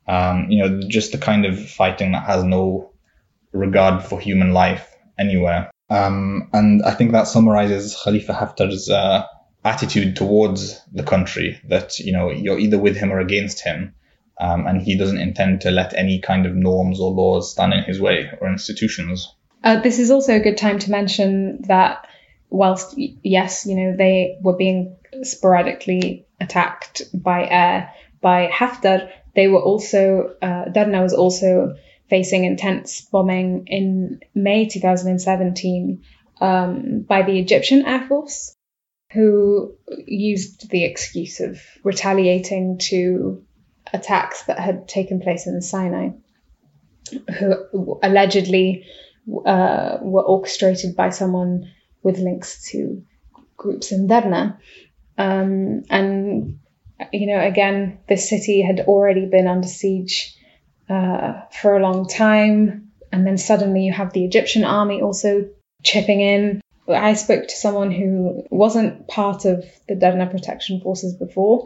Um, 0.07 0.51
you 0.51 0.63
know, 0.63 0.81
just 0.89 1.13
the 1.13 1.19
kind 1.19 1.45
of 1.45 1.69
fighting 1.69 2.13
that 2.13 2.25
has 2.25 2.43
no 2.43 2.93
regard 3.53 4.03
for 4.03 4.19
human 4.19 4.53
life 4.53 4.95
anywhere. 5.19 5.71
Um, 5.91 6.49
and 6.53 6.83
I 6.83 6.93
think 6.93 7.13
that 7.13 7.29
summarizes 7.29 7.97
Khalifa 8.03 8.33
Haftar's 8.33 8.89
uh, 8.89 9.25
attitude 9.65 10.17
towards 10.17 10.81
the 10.93 11.03
country 11.03 11.61
that, 11.69 11.99
you 11.99 12.13
know, 12.13 12.31
you're 12.31 12.59
either 12.59 12.79
with 12.79 12.97
him 12.97 13.13
or 13.13 13.21
against 13.21 13.61
him. 13.61 13.95
Um, 14.41 14.67
and 14.67 14.81
he 14.81 14.97
doesn't 14.97 15.19
intend 15.19 15.63
to 15.63 15.71
let 15.71 15.95
any 15.95 16.21
kind 16.21 16.47
of 16.47 16.55
norms 16.55 17.01
or 17.01 17.11
laws 17.11 17.51
stand 17.51 17.73
in 17.73 17.83
his 17.83 18.01
way 18.01 18.31
or 18.41 18.49
institutions. 18.49 19.35
Uh, 19.65 19.81
this 19.81 19.99
is 19.99 20.11
also 20.13 20.37
a 20.37 20.41
good 20.41 20.57
time 20.57 20.79
to 20.79 20.91
mention 20.91 21.63
that 21.63 22.07
whilst, 22.51 22.95
yes, 22.97 23.67
you 23.67 23.77
know, 23.77 23.97
they 23.97 24.39
were 24.43 24.57
being 24.57 24.97
sporadically 25.23 26.27
attacked 26.41 27.03
by 27.15 27.47
air 27.49 27.93
by 28.21 28.49
Haftar, 28.49 29.11
they 29.35 29.49
were 29.49 29.63
also, 29.63 30.35
uh, 30.43 30.65
was 30.75 31.15
also 31.15 31.77
facing 32.09 32.45
intense 32.45 33.03
bombing 33.03 33.65
in 33.67 34.21
May 34.35 34.67
2017 34.67 36.03
um, 36.41 37.05
by 37.09 37.23
the 37.23 37.39
Egyptian 37.39 37.85
Air 37.87 38.07
Force, 38.09 38.55
who 39.13 39.75
used 40.07 40.71
the 40.71 40.85
excuse 40.85 41.41
of 41.41 41.61
retaliating 41.85 42.79
to 42.79 43.45
attacks 43.93 44.45
that 44.45 44.59
had 44.59 44.89
taken 44.89 45.21
place 45.21 45.47
in 45.47 45.55
the 45.55 45.63
Sinai, 45.63 46.11
who 47.39 47.99
allegedly 48.03 48.85
uh, 49.47 49.99
were 50.01 50.25
orchestrated 50.25 50.97
by 50.97 51.11
someone 51.11 51.71
with 52.03 52.19
links 52.19 52.71
to 52.71 53.03
groups 53.57 53.93
in 53.93 54.07
Derna. 54.07 54.59
Um, 55.17 55.83
and, 55.91 56.61
you 57.13 57.27
know, 57.27 57.41
again, 57.41 57.99
this 58.09 58.29
city 58.29 58.63
had 58.63 58.81
already 58.81 59.27
been 59.27 59.49
under 59.49 59.69
siege 59.69 60.37
uh, 60.89 61.43
for 61.61 61.77
a 61.77 61.83
long 61.83 62.09
time. 62.09 62.93
And 63.11 63.27
then 63.27 63.39
suddenly 63.39 63.85
you 63.85 63.93
have 63.93 64.13
the 64.13 64.25
Egyptian 64.25 64.65
army 64.65 65.03
also 65.03 65.49
chipping 65.83 66.21
in. 66.21 66.61
I 66.89 67.15
spoke 67.15 67.49
to 67.49 67.57
someone 67.57 67.91
who 67.91 68.45
wasn't 68.51 69.09
part 69.09 69.45
of 69.45 69.65
the 69.89 69.95
Derna 69.95 70.31
protection 70.31 70.81
forces 70.81 71.15
before, 71.15 71.65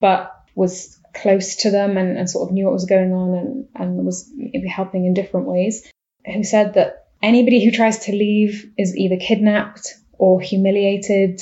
but 0.00 0.32
was 0.54 0.98
close 1.14 1.56
to 1.56 1.70
them 1.70 1.96
and, 1.96 2.16
and 2.16 2.28
sort 2.28 2.48
of 2.48 2.54
knew 2.54 2.64
what 2.64 2.72
was 2.72 2.86
going 2.86 3.12
on 3.12 3.34
and, 3.34 3.68
and 3.74 4.06
was 4.06 4.30
helping 4.68 5.04
in 5.04 5.14
different 5.14 5.46
ways, 5.46 5.90
who 6.24 6.42
said 6.44 6.74
that 6.74 7.05
anybody 7.22 7.64
who 7.64 7.70
tries 7.70 7.98
to 8.00 8.12
leave 8.12 8.70
is 8.76 8.96
either 8.96 9.16
kidnapped 9.16 9.94
or 10.18 10.40
humiliated 10.40 11.40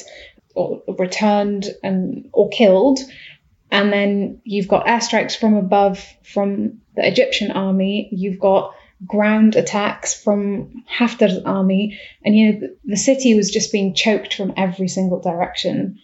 or 0.55 0.83
returned 0.99 1.67
and 1.83 2.29
or 2.33 2.49
killed. 2.49 2.99
And 3.71 3.93
then 3.93 4.41
you've 4.45 4.69
got 4.69 4.87
airstrikes 4.87 5.37
from 5.37 5.55
above 5.55 6.05
from 6.23 6.81
the 6.95 7.07
Egyptian 7.07 7.51
army, 7.51 8.09
you've 8.13 8.39
got 8.39 8.75
ground 9.07 9.57
attacks 9.57 10.15
from 10.15 10.85
Haftar's 10.89 11.39
army, 11.45 11.99
and 12.25 12.37
you 12.37 12.53
know 12.53 12.69
the 12.85 12.97
city 12.97 13.35
was 13.35 13.51
just 13.51 13.73
being 13.73 13.95
choked 13.95 14.35
from 14.35 14.55
every 14.57 14.89
single 14.89 15.21
direction. 15.21 15.99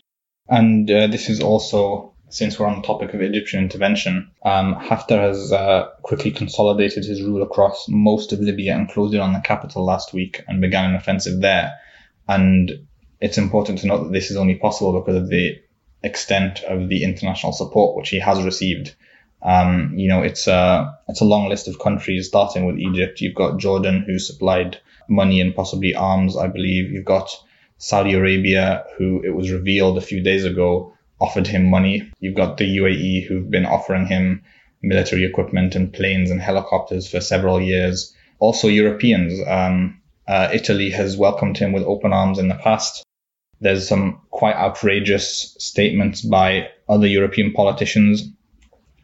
And 0.49 0.91
uh, 0.91 1.07
this 1.07 1.29
is 1.29 1.41
also, 1.41 2.15
since 2.31 2.59
we're 2.59 2.67
on 2.67 2.81
the 2.81 2.87
topic 2.87 3.13
of 3.13 3.21
Egyptian 3.21 3.65
intervention, 3.65 4.31
um, 4.45 4.77
Haftar 4.77 5.21
has 5.21 5.53
uh, 5.53 5.89
quickly 6.03 6.31
consolidated 6.31 7.05
his 7.05 7.23
rule 7.23 7.43
across 7.43 7.87
most 7.89 8.33
of 8.33 8.41
Libya 8.41 8.75
and 8.75 8.89
closed 8.89 9.15
in 9.15 9.21
on 9.21 9.33
the 9.33 9.41
capital 9.41 9.85
last 9.85 10.15
week 10.15 10.43
and 10.47 10.61
began 10.61 10.91
an 10.91 10.95
offensive 10.95 11.41
there. 11.41 11.73
And 12.29 12.87
it's 13.21 13.37
important 13.37 13.81
to 13.81 13.89
note 13.89 14.05
that 14.05 14.13
this 14.13 14.31
is 14.31 14.37
only 14.37 14.55
possible 14.55 14.99
because 14.99 15.17
of 15.17 15.29
the 15.29 15.61
extent 16.03 16.63
of 16.63 16.89
the 16.89 17.03
international 17.03 17.53
support 17.53 17.97
which 17.97 18.09
he 18.11 18.21
has 18.21 18.43
received. 18.43 18.95
Um, 19.43 19.95
you 19.97 20.09
know, 20.09 20.23
it's 20.23 20.47
a 20.47 20.99
it's 21.09 21.21
a 21.21 21.25
long 21.25 21.49
list 21.49 21.67
of 21.67 21.81
countries, 21.81 22.29
starting 22.29 22.65
with 22.67 22.79
Egypt. 22.79 23.21
You've 23.21 23.35
got 23.35 23.59
Jordan, 23.59 24.05
who 24.07 24.19
supplied 24.19 24.79
money 25.09 25.41
and 25.41 25.55
possibly 25.55 25.95
arms, 25.95 26.37
I 26.37 26.47
believe. 26.47 26.93
You've 26.93 27.05
got 27.05 27.31
Saudi 27.79 28.15
Arabia, 28.15 28.85
who 28.99 29.23
it 29.25 29.31
was 29.31 29.51
revealed 29.51 29.99
a 29.99 30.03
few 30.03 30.23
days 30.23 30.45
ago 30.45 30.95
offered 31.21 31.47
him 31.47 31.71
money. 31.71 32.11
You've 32.21 32.37
got 32.37 32.57
the 32.57 32.79
UAE, 32.79 33.27
who've 33.27 33.51
been 33.51 33.67
offering 33.67 34.07
him 34.07 34.43
military 34.83 35.25
equipment 35.25 35.75
and 35.75 35.93
planes 35.93 36.31
and 36.31 36.41
helicopters 36.41 37.09
for 37.11 37.21
several 37.21 37.61
years. 37.61 38.15
Also, 38.39 38.69
Europeans. 38.69 39.39
Um, 39.47 40.01
uh, 40.27 40.49
Italy 40.53 40.91
has 40.91 41.17
welcomed 41.17 41.59
him 41.59 41.73
with 41.73 41.83
open 41.83 42.13
arms 42.13 42.39
in 42.39 42.49
the 42.49 42.55
past. 42.55 43.03
There's 43.61 43.89
some 43.89 44.23
quite 44.31 44.57
outrageous 44.57 45.55
statements 45.59 46.23
by 46.23 46.69
other 46.89 47.07
European 47.07 47.53
politicians 47.53 48.31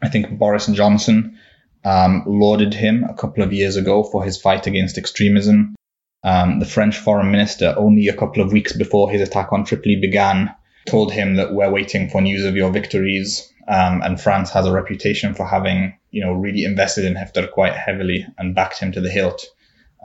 I 0.01 0.09
think 0.09 0.37
Boris 0.37 0.67
Johnson 0.67 1.37
um, 1.83 2.23
lauded 2.27 2.73
him 2.73 3.03
a 3.03 3.13
couple 3.13 3.43
of 3.43 3.53
years 3.53 3.75
ago 3.75 4.03
for 4.03 4.23
his 4.23 4.39
fight 4.39 4.67
against 4.67 4.97
extremism. 4.97 5.75
Um, 6.23 6.59
the 6.59 6.65
French 6.65 6.97
foreign 6.97 7.31
minister, 7.31 7.73
only 7.77 8.07
a 8.07 8.15
couple 8.15 8.43
of 8.43 8.51
weeks 8.51 8.73
before 8.73 9.09
his 9.09 9.21
attack 9.21 9.53
on 9.53 9.65
Tripoli 9.65 9.95
began, 9.95 10.53
told 10.87 11.11
him 11.11 11.35
that 11.35 11.53
we're 11.53 11.69
waiting 11.69 12.09
for 12.09 12.21
news 12.21 12.43
of 12.45 12.55
your 12.55 12.71
victories. 12.71 13.51
Um, 13.67 14.01
and 14.01 14.19
France 14.19 14.49
has 14.51 14.65
a 14.65 14.71
reputation 14.71 15.33
for 15.33 15.45
having, 15.45 15.97
you 16.11 16.23
know, 16.23 16.33
really 16.33 16.63
invested 16.63 17.03
in 17.03 17.15
Haftar 17.15 17.51
quite 17.51 17.73
heavily 17.73 18.25
and 18.37 18.55
backed 18.55 18.79
him 18.79 18.93
to 18.93 19.01
the 19.01 19.09
hilt. 19.09 19.45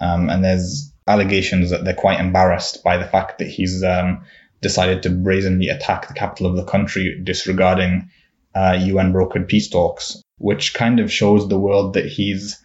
Um, 0.01 0.28
and 0.28 0.43
there's 0.45 0.93
allegations 1.07 1.70
that 1.70 1.85
they're 1.85 1.95
quite 1.95 2.20
embarrassed 2.20 2.83
by 2.83 2.97
the 2.97 3.07
fact 3.07 3.39
that 3.39 3.49
he's 3.49 3.85
um, 3.85 4.24
decided 4.61 5.03
to 5.03 5.11
brazenly 5.11 5.68
attack 5.68 6.09
the 6.09 6.14
capital 6.14 6.47
of 6.47 6.57
the 6.57 6.64
country, 6.64 7.20
disregarding 7.22 8.11
uh, 8.55 8.78
UN 8.80 9.12
brokered 9.12 9.49
peace 9.49 9.68
talks, 9.68 10.22
which 10.39 10.74
kind 10.74 10.99
of 10.99 11.12
shows 11.12 11.49
the 11.49 11.59
world 11.59 11.95
that 11.95 12.07
he's, 12.07 12.62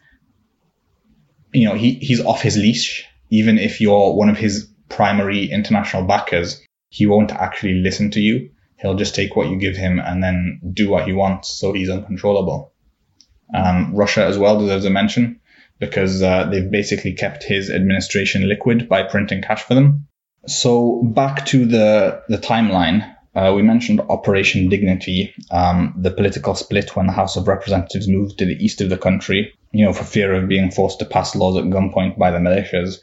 you 1.53 1.65
know, 1.65 1.75
he, 1.75 1.93
he's 1.93 2.23
off 2.23 2.41
his 2.41 2.57
leash. 2.57 3.05
Even 3.29 3.57
if 3.57 3.81
you're 3.81 4.13
one 4.13 4.29
of 4.29 4.37
his 4.37 4.69
primary 4.89 5.45
international 5.51 6.03
backers, 6.03 6.63
he 6.89 7.05
won't 7.05 7.31
actually 7.31 7.75
listen 7.75 8.11
to 8.11 8.19
you. 8.19 8.49
he'll 8.79 8.95
just 8.95 9.15
take 9.15 9.35
what 9.35 9.49
you 9.49 9.57
give 9.57 9.75
him 9.75 9.99
and 9.99 10.23
then 10.23 10.61
do 10.73 10.89
what 10.89 11.05
he 11.07 11.13
wants, 11.13 11.49
so 11.49 11.73
he's 11.73 11.89
uncontrollable. 11.89 12.73
Um, 13.53 13.95
Russia 13.95 14.25
as 14.25 14.37
well 14.37 14.59
deserves 14.59 14.85
a 14.85 14.89
mention 14.89 15.39
because 15.79 16.21
uh, 16.21 16.49
they've 16.49 16.69
basically 16.69 17.13
kept 17.13 17.43
his 17.43 17.69
administration 17.69 18.47
liquid 18.47 18.89
by 18.89 19.03
printing 19.03 19.41
cash 19.41 19.63
for 19.63 19.73
them. 19.73 20.07
So 20.47 21.01
back 21.03 21.45
to 21.47 21.65
the 21.65 22.23
the 22.29 22.37
timeline. 22.37 23.15
Uh, 23.35 23.53
we 23.55 23.61
mentioned 23.61 24.01
Operation 24.01 24.67
Dignity, 24.67 25.31
um, 25.51 25.93
the 25.95 26.09
political 26.09 26.55
split 26.55 26.95
when 26.95 27.05
the 27.05 27.13
House 27.13 27.35
of 27.35 27.47
Representatives 27.47 28.07
moved 28.07 28.39
to 28.39 28.45
the 28.45 28.55
east 28.55 28.81
of 28.81 28.89
the 28.89 28.97
country, 28.97 29.53
you 29.71 29.85
know, 29.85 29.93
for 29.93 30.03
fear 30.03 30.33
of 30.33 30.49
being 30.49 30.71
forced 30.71 30.97
to 30.99 31.05
pass 31.05 31.35
laws 31.35 31.55
at 31.55 31.65
gunpoint 31.65 32.17
by 32.17 32.31
the 32.31 32.39
militias, 32.39 32.99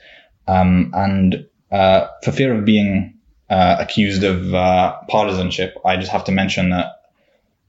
um, 0.49 0.91
and 0.93 1.47
uh, 1.71 2.09
for 2.25 2.33
fear 2.33 2.53
of 2.53 2.65
being 2.65 3.14
uh, 3.51 3.77
accused 3.79 4.25
of 4.25 4.55
uh, 4.55 4.97
partisanship. 5.09 5.77
I 5.85 5.97
just 5.97 6.13
have 6.13 6.25
to 6.25 6.33
mention 6.33 6.71
that 6.71 6.87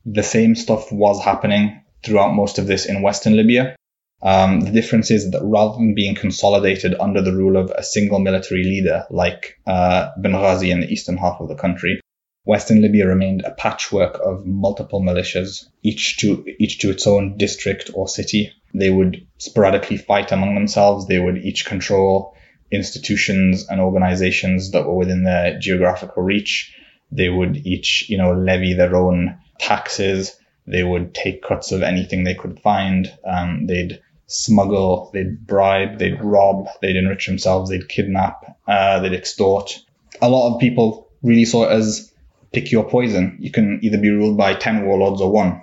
the 0.06 0.24
same 0.24 0.56
stuff 0.56 0.92
was 0.92 1.24
happening 1.24 1.82
throughout 2.04 2.34
most 2.34 2.60
of 2.60 2.68
this 2.68 2.86
in 2.86 3.02
Western 3.02 3.36
Libya. 3.36 3.76
Um, 4.22 4.62
the 4.62 4.72
difference 4.72 5.12
is 5.12 5.32
that 5.32 5.44
rather 5.44 5.76
than 5.78 5.94
being 5.94 6.16
consolidated 6.16 6.96
under 7.00 7.22
the 7.22 7.36
rule 7.36 7.58
of 7.58 7.72
a 7.72 7.84
single 7.84 8.20
military 8.20 8.64
leader 8.64 9.06
like 9.10 9.60
uh, 9.68 10.12
Benghazi 10.20 10.72
in 10.72 10.80
the 10.80 10.92
eastern 10.92 11.18
half 11.18 11.42
of 11.42 11.50
the 11.50 11.56
country, 11.56 12.00
Western 12.46 12.82
Libya 12.82 13.08
remained 13.08 13.42
a 13.42 13.52
patchwork 13.52 14.20
of 14.24 14.46
multiple 14.46 15.02
militias, 15.02 15.66
each 15.84 16.18
to 16.18 16.46
each 16.60 16.80
to 16.80 16.92
its 16.92 17.08
own 17.08 17.38
district 17.38 17.90
or 17.94 18.08
city. 18.08 18.52
They 18.74 18.92
would 18.92 19.28
sporadically 19.38 19.98
fight 19.98 20.32
among 20.32 20.54
themselves. 20.54 21.08
They 21.08 21.20
would 21.20 21.40
each 21.40 21.66
control 21.66 22.36
institutions 22.72 23.68
and 23.70 23.80
organizations 23.80 24.72
that 24.72 24.86
were 24.86 24.96
within 24.96 25.24
their 25.24 25.60
geographical 25.60 26.24
reach. 26.24 26.76
They 27.12 27.30
would 27.30 27.66
each, 27.66 28.10
you 28.10 28.18
know, 28.18 28.34
levy 28.34 28.74
their 28.74 28.96
own 28.96 29.38
taxes. 29.60 30.36
They 30.68 30.84
would 30.84 31.14
take 31.14 31.44
cuts 31.44 31.72
of 31.72 31.84
anything 31.84 32.24
they 32.24 32.34
could 32.34 32.60
find. 32.60 33.12
Um, 33.24 33.68
they'd 33.68 34.02
smuggle, 34.28 35.12
they'd 35.14 35.46
bribe, 35.46 36.00
they'd 36.00 36.22
rob, 36.22 36.68
they'd 36.82 36.96
enrich 36.96 37.28
themselves, 37.28 37.70
they'd 37.70 37.88
kidnap, 37.88 38.58
uh, 38.68 39.00
they'd 39.00 39.14
extort. 39.14 39.80
A 40.22 40.30
lot 40.30 40.54
of 40.54 40.60
people 40.60 41.10
really 41.22 41.46
saw 41.46 41.66
it 41.66 41.72
as 41.72 42.12
pick 42.52 42.72
your 42.72 42.90
poison. 42.90 43.38
You 43.40 43.52
can 43.52 43.80
either 43.84 43.98
be 43.98 44.10
ruled 44.10 44.38
by 44.38 44.56
10 44.56 44.86
warlords 44.86 45.22
or 45.22 45.32
one. 45.32 45.62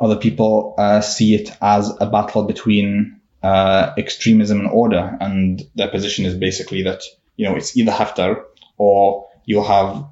Other 0.00 0.16
people 0.16 0.74
uh, 0.78 1.00
see 1.00 1.34
it 1.34 1.50
as 1.60 1.92
a 2.00 2.06
battle 2.06 2.44
between 2.44 3.17
uh, 3.42 3.92
extremism 3.96 4.60
and 4.60 4.70
order, 4.70 5.16
and 5.20 5.62
their 5.74 5.88
position 5.88 6.24
is 6.24 6.34
basically 6.34 6.82
that 6.82 7.02
you 7.36 7.48
know 7.48 7.56
it's 7.56 7.76
either 7.76 7.92
Haftar 7.92 8.44
or 8.76 9.28
you'll 9.44 9.64
have 9.64 10.04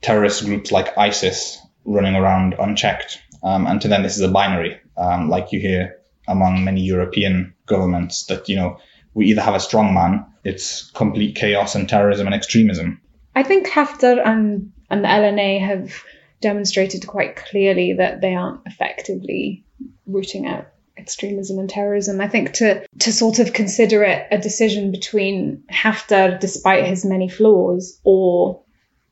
terrorist 0.00 0.44
groups 0.44 0.70
like 0.70 0.96
ISIS 0.96 1.58
running 1.84 2.14
around 2.14 2.54
unchecked. 2.58 3.20
Um, 3.42 3.66
and 3.66 3.80
to 3.82 3.88
them, 3.88 4.02
this 4.02 4.16
is 4.16 4.22
a 4.22 4.28
binary, 4.28 4.80
um, 4.96 5.28
like 5.28 5.52
you 5.52 5.60
hear 5.60 5.98
among 6.28 6.64
many 6.64 6.82
European 6.82 7.54
governments 7.66 8.26
that 8.26 8.48
you 8.48 8.56
know 8.56 8.78
we 9.14 9.26
either 9.26 9.42
have 9.42 9.54
a 9.54 9.60
strong 9.60 9.94
man, 9.94 10.26
it's 10.44 10.90
complete 10.90 11.36
chaos 11.36 11.74
and 11.74 11.88
terrorism 11.88 12.26
and 12.26 12.34
extremism. 12.34 13.00
I 13.34 13.42
think 13.42 13.66
Haftar 13.68 14.20
and 14.24 14.72
and 14.90 15.02
the 15.02 15.08
LNA 15.08 15.60
have 15.66 16.02
demonstrated 16.40 17.06
quite 17.06 17.36
clearly 17.36 17.94
that 17.94 18.20
they 18.20 18.34
aren't 18.34 18.60
effectively 18.66 19.64
rooting 20.06 20.46
out 20.46 20.66
extremism 20.96 21.58
and 21.58 21.68
terrorism. 21.68 22.20
I 22.20 22.28
think 22.28 22.52
to 22.54 22.86
to 23.00 23.12
sort 23.12 23.38
of 23.38 23.52
consider 23.52 24.02
it 24.02 24.26
a 24.30 24.38
decision 24.38 24.90
between 24.92 25.64
Haftar, 25.70 26.38
despite 26.40 26.84
his 26.84 27.04
many 27.04 27.28
flaws, 27.28 28.00
or 28.04 28.62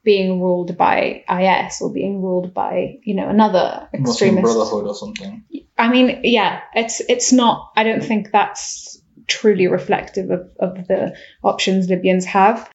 being 0.05 0.41
ruled 0.41 0.77
by 0.77 1.25
IS 1.29 1.81
or 1.81 1.93
being 1.93 2.23
ruled 2.23 2.53
by 2.53 2.99
you 3.03 3.15
know 3.15 3.29
another 3.29 3.89
Muslim 3.93 4.39
extremist. 4.39 4.55
Brotherhood 4.55 4.87
or 4.87 4.95
something. 4.95 5.45
I 5.77 5.89
mean, 5.89 6.21
yeah, 6.25 6.61
it's 6.75 7.01
it's 7.09 7.33
not. 7.33 7.73
I 7.77 7.85
don't 7.85 8.05
think 8.05 8.31
that's 8.31 9.01
truly 9.27 9.67
reflective 9.67 10.31
of, 10.31 10.51
of 10.61 10.87
the 10.87 11.17
options 11.43 11.89
Libyans 11.89 12.27
have. 12.27 12.71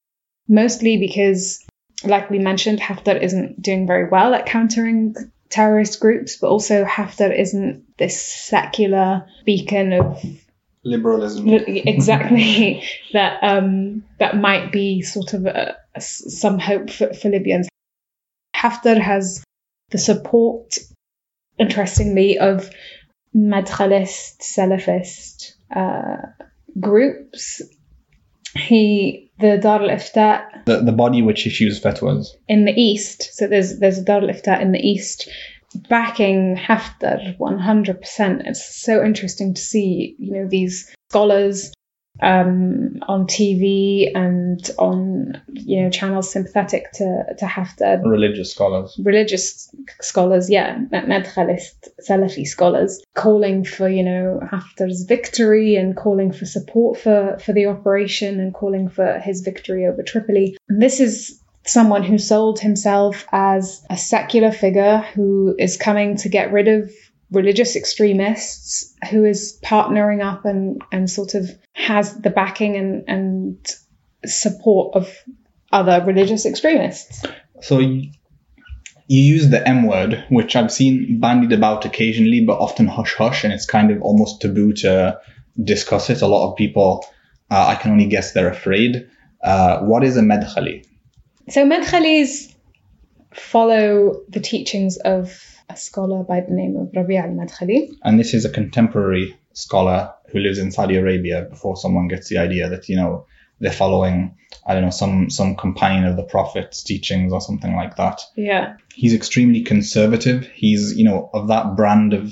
Mostly 0.48 0.98
because, 0.98 1.64
like 2.04 2.32
we 2.32 2.40
mentioned, 2.40 2.80
Haftar 2.80 3.22
isn't 3.22 3.62
doing 3.62 3.86
very 3.86 4.10
well 4.10 4.34
at 4.34 4.48
countering 4.48 5.16
terrorist 5.50 6.00
groups, 6.00 6.38
but 6.38 6.48
also 6.50 6.86
Haftar 6.86 7.38
isn't 7.38 7.98
this 7.98 8.22
secular 8.24 9.26
beacon 9.46 9.94
of 9.94 10.24
Liberalism. 10.84 11.48
exactly 11.50 12.84
that 13.14 13.40
um, 13.44 14.04
that 14.20 14.38
might 14.38 14.72
be 14.72 15.02
sort 15.02 15.34
of 15.34 15.46
a, 15.46 15.76
a- 15.96 16.02
some 16.02 16.60
hope 16.60 16.90
for, 16.90 17.14
for 17.14 17.30
Libyans. 17.30 17.68
Haftar 18.56 19.00
has 19.00 19.44
the 19.90 19.98
support, 19.98 20.78
interestingly, 21.58 22.38
of 22.38 22.70
Madkhalist, 23.36 24.40
Salafist 24.42 25.54
uh, 25.76 26.28
groups. 26.80 27.62
He, 28.56 29.32
the 29.40 29.58
Dar 29.58 29.82
al 29.82 29.90
Ifta 29.90 30.66
The, 30.66 30.82
the 30.82 30.92
body 30.92 31.22
which 31.22 31.46
issues 31.46 31.80
fatwas. 31.80 32.28
in 32.48 32.66
the 32.66 32.74
east, 32.74 33.30
so 33.34 33.48
there's 33.48 33.80
there's 33.80 34.00
a 34.00 34.04
Dar 34.04 34.22
al 34.22 34.28
Ifta 34.30 34.60
in 34.62 34.72
the 34.72 34.80
east 34.80 35.30
backing 35.88 36.56
Haftar 36.58 37.38
100%. 37.38 38.48
It's 38.48 38.82
so 38.84 39.04
interesting 39.04 39.54
to 39.54 39.62
see, 39.62 40.16
you 40.18 40.34
know, 40.34 40.48
these 40.48 40.92
scholars 41.10 41.72
um, 42.22 43.00
on 43.08 43.28
TV 43.28 44.12
and 44.14 44.60
on, 44.78 45.42
you 45.54 45.84
know, 45.84 45.90
channels 45.90 46.32
sympathetic 46.32 46.92
to, 46.94 47.24
to 47.38 47.46
Haftar, 47.46 48.04
Religious 48.04 48.52
scholars. 48.52 49.00
religious 49.04 49.70
scholars, 50.02 50.50
yeah, 50.50 50.78
Madkhalist 50.92 51.90
Salafi 52.08 52.46
scholars, 52.46 53.02
calling 53.16 53.64
for, 53.64 53.88
you 53.88 54.04
know, 54.04 54.40
Haftar's 54.44 55.04
victory 55.04 55.76
and 55.76 55.96
calling 55.96 56.32
for 56.32 56.46
support 56.46 57.00
for, 57.00 57.38
for 57.44 57.54
the 57.54 57.68
operation 57.68 58.40
and 58.40 58.54
calling 58.54 58.90
for 58.90 59.20
his 59.20 59.42
victory 59.42 59.86
over 59.86 60.04
Tripoli. 60.04 60.58
And 60.68 60.82
this 60.82 61.00
is 61.00 61.42
someone 61.66 62.04
who 62.04 62.18
sold 62.18 62.60
himself 62.60 63.26
as 63.32 63.86
a 63.90 63.98
secular 63.98 64.52
figure 64.52 65.00
who 65.14 65.56
is 65.60 65.78
coming 65.78 66.18
to 66.18 66.30
get 66.30 66.52
rid 66.52 66.68
of 66.68 66.92
religious 67.32 67.76
extremists, 67.76 68.96
who 69.10 69.26
is 69.26 69.60
partnering 69.64 70.24
up 70.24 70.46
and, 70.46 70.82
and 70.92 71.10
sort 71.10 71.36
of 71.36 71.50
has 71.74 72.20
the 72.20 72.30
backing 72.30 72.76
and, 72.76 73.04
and 73.08 73.68
support 74.26 74.96
of 74.96 75.16
other 75.72 76.04
religious 76.06 76.46
extremists. 76.46 77.24
So 77.62 77.80
you, 77.80 78.12
you 79.08 79.22
use 79.22 79.50
the 79.50 79.68
M 79.68 79.86
word, 79.86 80.24
which 80.30 80.56
I've 80.56 80.72
seen 80.72 81.20
bandied 81.20 81.52
about 81.52 81.86
occasionally, 81.86 82.46
but 82.46 82.60
often 82.60 82.88
hush 82.88 83.16
hush, 83.16 83.44
and 83.44 83.54
it's 83.54 83.66
kind 83.66 83.92
of 83.92 84.02
almost 84.02 84.42
taboo 84.42 84.74
to 84.74 85.20
discuss 85.64 86.10
it. 86.10 86.22
A 86.22 86.28
lot 86.28 86.50
of 86.50 86.58
people, 86.58 87.06
uh, 87.52 87.68
I 87.68 87.76
can 87.76 87.92
only 87.92 88.08
guess 88.08 88.34
they're 88.34 88.50
afraid. 88.50 89.10
Uh, 89.44 89.80
what 89.80 90.04
is 90.04 90.18
a 90.18 90.22
Madkhali? 90.22 90.86
So 91.50 91.66
Madkhalis 91.66 92.54
follow 93.34 94.22
the 94.30 94.40
teachings 94.40 94.98
of 94.98 95.44
a 95.70 95.78
scholar 95.78 96.24
by 96.24 96.42
the 96.42 96.54
name 96.54 96.76
of 96.76 96.90
Rabi' 96.96 97.18
al-Madkhali. 97.18 97.90
And 98.04 98.20
this 98.20 98.34
is 98.34 98.46
a 98.46 98.50
contemporary 98.50 99.38
scholar 99.54 100.14
who 100.32 100.40
lives 100.40 100.58
in 100.58 100.72
Saudi 100.72 100.96
Arabia 100.96 101.48
before 101.50 101.78
someone 101.78 102.08
gets 102.08 102.28
the 102.30 102.38
idea 102.38 102.70
that, 102.70 102.90
you 102.90 102.96
know, 102.96 103.26
they're 103.60 103.72
following, 103.72 104.38
I 104.66 104.74
don't 104.74 104.84
know, 104.84 104.90
some, 104.90 105.30
some 105.30 105.56
companion 105.56 106.06
of 106.06 106.16
the 106.16 106.24
Prophet's 106.24 106.82
teachings 106.84 107.34
or 107.34 107.42
something 107.42 107.76
like 107.76 107.98
that. 107.98 108.22
Yeah. 108.36 108.78
He's 108.94 109.14
extremely 109.14 109.62
conservative. 109.62 110.48
He's, 110.48 110.98
you 110.98 111.04
know, 111.04 111.30
of 111.34 111.50
that 111.50 111.76
brand 111.76 112.14
of 112.14 112.32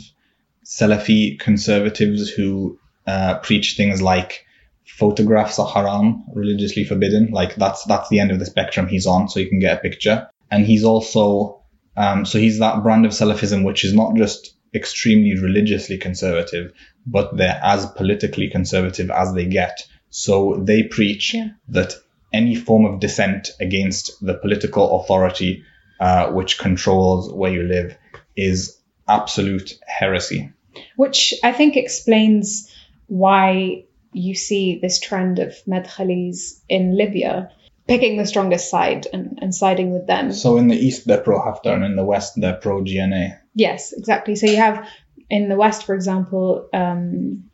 Salafi 0.66 1.40
conservatives 1.40 2.30
who 2.30 2.80
uh, 3.06 3.40
preach 3.40 3.76
things 3.76 4.02
like 4.02 4.46
photographs 4.86 5.60
are 5.60 5.68
haram, 5.68 6.24
religiously 6.34 6.84
forbidden. 6.86 7.32
Like 7.32 7.56
that's 7.56 7.84
that's 7.86 8.10
the 8.10 8.20
end 8.20 8.32
of 8.32 8.40
the 8.40 8.46
spectrum 8.46 8.88
he's 8.88 9.06
on, 9.06 9.30
so 9.30 9.40
you 9.40 9.48
can 9.48 9.60
get 9.60 9.78
a 9.78 9.82
picture. 9.82 10.30
And 10.50 10.66
he's 10.66 10.84
also, 10.84 11.57
um, 11.98 12.26
so 12.26 12.40
he's 12.40 12.60
that 12.60 12.84
brand 12.84 13.06
of 13.06 13.12
Salafism 13.12 13.64
which 13.66 13.84
is 13.84 13.94
not 13.94 14.16
just 14.16 14.56
extremely 14.76 15.38
religiously 15.40 15.98
conservative, 15.98 16.72
but 17.06 17.36
they're 17.36 17.60
as 17.64 17.86
politically 17.86 18.50
conservative 18.50 19.10
as 19.10 19.34
they 19.34 19.46
get. 19.46 19.82
So 20.10 20.62
they 20.64 20.84
preach 20.84 21.34
Yeah. 21.34 21.50
that 21.70 21.94
any 22.34 22.56
form 22.56 22.86
of 22.86 23.00
dissent 23.00 23.50
against 23.60 24.12
the 24.22 24.36
political 24.36 25.00
authority 25.02 25.64
uh, 26.00 26.32
which 26.32 26.60
controls 26.60 27.34
where 27.34 27.52
you 27.52 27.64
live 27.64 27.98
is 28.36 28.80
absolute 29.08 29.74
heresy. 29.88 30.52
Which 30.96 31.34
I 31.44 31.54
think 31.54 31.76
explains 31.76 32.72
why 33.08 33.86
you 34.14 34.36
see 34.36 34.80
this 34.82 35.00
trend 35.00 35.40
of 35.40 35.56
Madkhalis 35.68 36.62
in 36.70 36.96
Libya 36.96 37.50
picking 37.88 38.18
the 38.18 38.26
strongest 38.26 38.70
side 38.70 39.08
and, 39.12 39.40
and 39.42 39.56
siding 39.56 39.92
with 39.92 40.08
them. 40.08 40.32
So 40.34 40.58
in 40.58 40.68
the 40.68 40.76
east 40.76 41.08
they're 41.08 41.22
pro 41.22 41.40
Haftar 41.40 41.74
and 41.74 41.86
in 41.86 41.96
the 41.96 42.06
west 42.06 42.34
they're 42.36 42.56
pro 42.56 42.82
GNA. 42.82 43.40
Yes, 43.54 43.94
exactly. 43.94 44.36
So 44.36 44.46
you 44.46 44.58
have 44.58 44.88
in 45.30 45.50
the 45.50 45.56
West, 45.56 45.86
for 45.86 45.96
example, 45.96 46.70
um, 46.74 47.50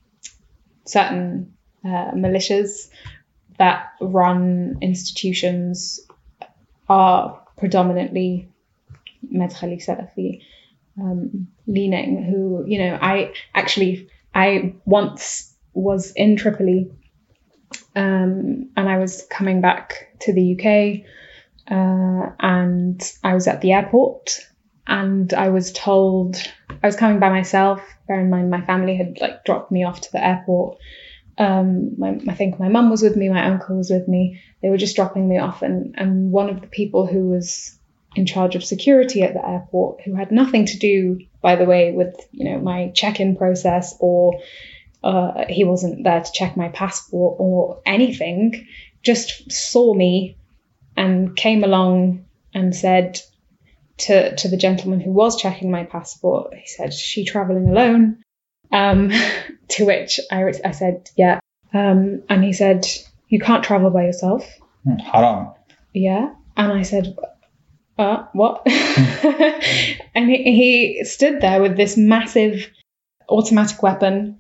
certain 0.86 1.54
uh, 1.84 2.12
militias 2.12 2.90
that 3.58 3.94
run 4.02 4.78
institutions 4.82 6.00
are 6.90 7.42
predominantly 7.58 8.50
Madkhali 9.34 9.84
Salafi 9.84 10.42
um, 11.00 11.48
leaning, 11.66 12.24
who, 12.24 12.66
you 12.68 12.80
know, 12.80 12.98
I 13.02 13.34
actually, 13.56 14.10
I 14.34 14.76
once 14.86 15.56
was 15.74 16.12
in 16.12 16.36
Tripoli 16.36 16.92
um, 17.96 18.70
and 18.76 18.90
I 18.90 18.98
was 18.98 19.26
coming 19.30 19.62
back 19.62 20.16
to 20.22 20.34
the 20.34 20.54
UK 20.54 21.06
uh, 21.70 22.32
and 22.40 23.02
I 23.24 23.34
was 23.34 23.48
at 23.48 23.62
the 23.62 23.74
airport 23.74 24.40
and 24.88 25.34
I 25.34 25.50
was 25.50 25.72
told 25.72 26.38
I 26.70 26.88
was 26.88 26.96
coming 26.96 27.20
by 27.20 27.30
myself. 27.30 27.82
Bear 28.08 28.20
in 28.20 28.30
mind, 28.30 28.50
my 28.50 28.62
family 28.62 28.98
had 28.98 29.20
like 29.22 29.46
dropped 29.46 29.72
me 29.72 29.84
off 29.84 30.02
to 30.02 30.12
the 30.12 30.26
airport. 30.26 30.78
Um, 31.38 31.98
my, 31.98 32.20
I 32.28 32.34
think 32.34 32.60
my 32.60 32.70
mum 32.70 32.90
was 32.90 33.02
with 33.02 33.16
me, 33.16 33.30
my 33.30 33.46
uncle 33.46 33.78
was 33.78 33.90
with 33.90 34.08
me. 34.08 34.42
They 34.62 34.70
were 34.70 34.78
just 34.78 34.96
dropping 34.96 35.28
me 35.28 35.40
off, 35.40 35.62
and 35.62 35.96
and 35.98 36.32
one 36.32 36.50
of 36.50 36.62
the 36.62 36.68
people 36.68 37.08
who 37.08 37.30
was 37.30 37.78
in 38.16 38.26
charge 38.26 38.56
of 38.56 38.64
security 38.64 39.24
at 39.24 39.34
the 39.34 39.48
airport, 39.48 40.02
who 40.02 40.14
had 40.14 40.32
nothing 40.32 40.66
to 40.68 40.78
do, 40.78 41.20
by 41.42 41.56
the 41.56 41.66
way, 41.66 41.92
with 41.92 42.16
you 42.32 42.52
know 42.52 42.60
my 42.60 42.92
check-in 42.94 43.36
process 43.36 43.96
or 44.00 44.42
uh, 45.04 45.46
he 45.50 45.64
wasn't 45.64 46.04
there 46.04 46.22
to 46.22 46.32
check 46.32 46.56
my 46.56 46.70
passport 46.70 47.36
or 47.40 47.82
anything, 47.86 48.68
just 49.02 49.52
saw 49.52 49.94
me 49.94 50.38
and 50.96 51.36
came 51.36 51.64
along 51.64 52.26
and 52.54 52.76
said 52.76 53.20
to 53.98 54.36
to 54.36 54.48
the 54.48 54.58
gentleman 54.58 55.00
who 55.00 55.12
was 55.12 55.40
checking 55.42 55.72
my 55.72 55.84
passport, 55.84 56.54
he 56.54 56.68
said, 56.68 56.94
"She 56.94 57.26
traveling 57.26 57.70
alone?" 57.70 58.24
Um, 58.72 59.12
to 59.70 59.86
which 59.86 60.20
I, 60.32 60.52
I 60.64 60.72
said, 60.72 61.10
"Yeah." 61.18 61.40
Um, 61.74 62.24
and 62.30 62.44
he 62.44 62.54
said, 62.54 62.88
"You 63.28 63.40
can't 63.40 63.64
travel 63.64 63.90
by 63.90 64.04
yourself." 64.04 64.48
Hmm, 64.84 64.98
Haram. 64.98 65.54
Yeah. 65.94 66.34
And 66.56 66.72
I 66.72 66.84
said, 66.84 67.16
uh, 67.98 68.26
what? 68.34 68.62
and 68.68 70.30
he, 70.30 70.44
he 70.44 71.04
stood 71.04 71.42
there 71.42 71.62
with 71.62 71.78
this 71.78 71.98
massive 71.98 72.70
automatic 73.30 73.82
weapon 73.82 74.40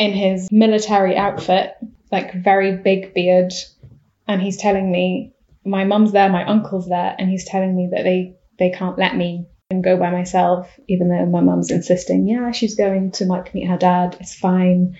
in 0.00 0.12
his 0.12 0.48
military 0.50 1.14
outfit, 1.14 1.74
like 2.10 2.32
very 2.32 2.78
big 2.78 3.12
beard, 3.12 3.52
and 4.26 4.40
he's 4.40 4.56
telling 4.56 4.90
me 4.90 5.34
my 5.62 5.84
mum's 5.84 6.12
there, 6.12 6.30
my 6.30 6.44
uncle's 6.44 6.88
there, 6.88 7.14
and 7.18 7.28
he's 7.28 7.44
telling 7.44 7.76
me 7.76 7.90
that 7.92 8.02
they 8.02 8.34
they 8.58 8.70
can't 8.70 8.98
let 8.98 9.14
me 9.14 9.46
go 9.82 9.98
by 9.98 10.10
myself, 10.10 10.68
even 10.88 11.08
though 11.10 11.26
my 11.26 11.42
mum's 11.42 11.70
insisting, 11.70 12.26
yeah, 12.26 12.50
she's 12.50 12.76
going 12.76 13.12
to 13.12 13.26
like 13.26 13.54
meet 13.54 13.68
her 13.68 13.76
dad, 13.76 14.16
it's 14.20 14.34
fine. 14.34 14.96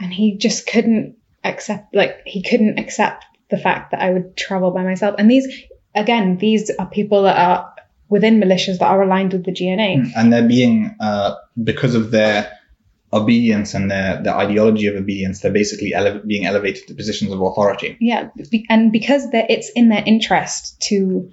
And 0.00 0.12
he 0.12 0.38
just 0.38 0.66
couldn't 0.66 1.16
accept, 1.44 1.94
like, 1.94 2.22
he 2.24 2.42
couldn't 2.42 2.78
accept 2.78 3.26
the 3.50 3.58
fact 3.58 3.90
that 3.90 4.00
I 4.00 4.10
would 4.10 4.34
travel 4.34 4.70
by 4.70 4.82
myself. 4.82 5.16
And 5.18 5.30
these, 5.30 5.46
again, 5.94 6.38
these 6.38 6.70
are 6.78 6.86
people 6.86 7.24
that 7.24 7.36
are 7.36 7.74
within 8.08 8.40
militias 8.40 8.78
that 8.78 8.88
are 8.88 9.02
aligned 9.02 9.34
with 9.34 9.44
the 9.44 9.52
GNA. 9.52 10.12
And 10.16 10.32
they're 10.32 10.48
being, 10.48 10.96
uh, 11.00 11.34
because 11.62 11.94
of 11.94 12.10
their 12.10 12.50
obedience 13.12 13.74
and 13.74 13.90
the, 13.90 14.20
their 14.22 14.36
ideology 14.36 14.86
of 14.86 14.96
obedience, 14.96 15.40
they're 15.40 15.52
basically 15.52 15.94
ele- 15.94 16.20
being 16.26 16.46
elevated 16.46 16.86
to 16.86 16.94
positions 16.94 17.32
of 17.32 17.40
authority. 17.40 17.96
Yeah, 18.00 18.30
and 18.68 18.92
because 18.92 19.28
it's 19.32 19.70
in 19.70 19.88
their 19.88 20.02
interest 20.04 20.80
to 20.88 21.30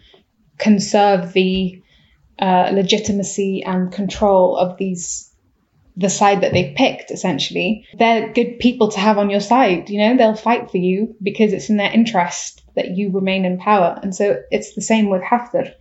conserve 0.57 1.34
the 1.34 1.82
uh, 2.39 2.71
legitimacy 2.73 3.63
and 3.63 3.91
control 3.91 4.57
of 4.57 4.78
these 4.78 5.32
the 5.95 6.09
side 6.09 6.41
that 6.41 6.53
they've 6.53 6.75
picked 6.75 7.09
essentially 7.09 7.88
they're 7.97 8.32
good 8.32 8.59
people 8.59 8.89
to 8.89 8.99
have 8.99 9.17
on 9.17 9.32
your 9.32 9.39
side 9.39 9.89
you 9.89 9.97
know? 9.97 10.15
They'll 10.15 10.36
fight 10.36 10.69
for 10.69 10.78
you 10.78 11.15
because 11.21 11.53
it's 11.53 11.71
in 11.71 11.78
their 11.78 11.91
interest 11.91 12.61
that 12.75 12.95
you 12.95 13.09
remain 13.09 13.43
in 13.43 13.57
power. 13.57 13.99
And 14.01 14.15
so 14.15 14.43
it's 14.51 14.75
the 14.75 14.82
same 14.82 15.09
with 15.09 15.23
Haftar 15.23 15.73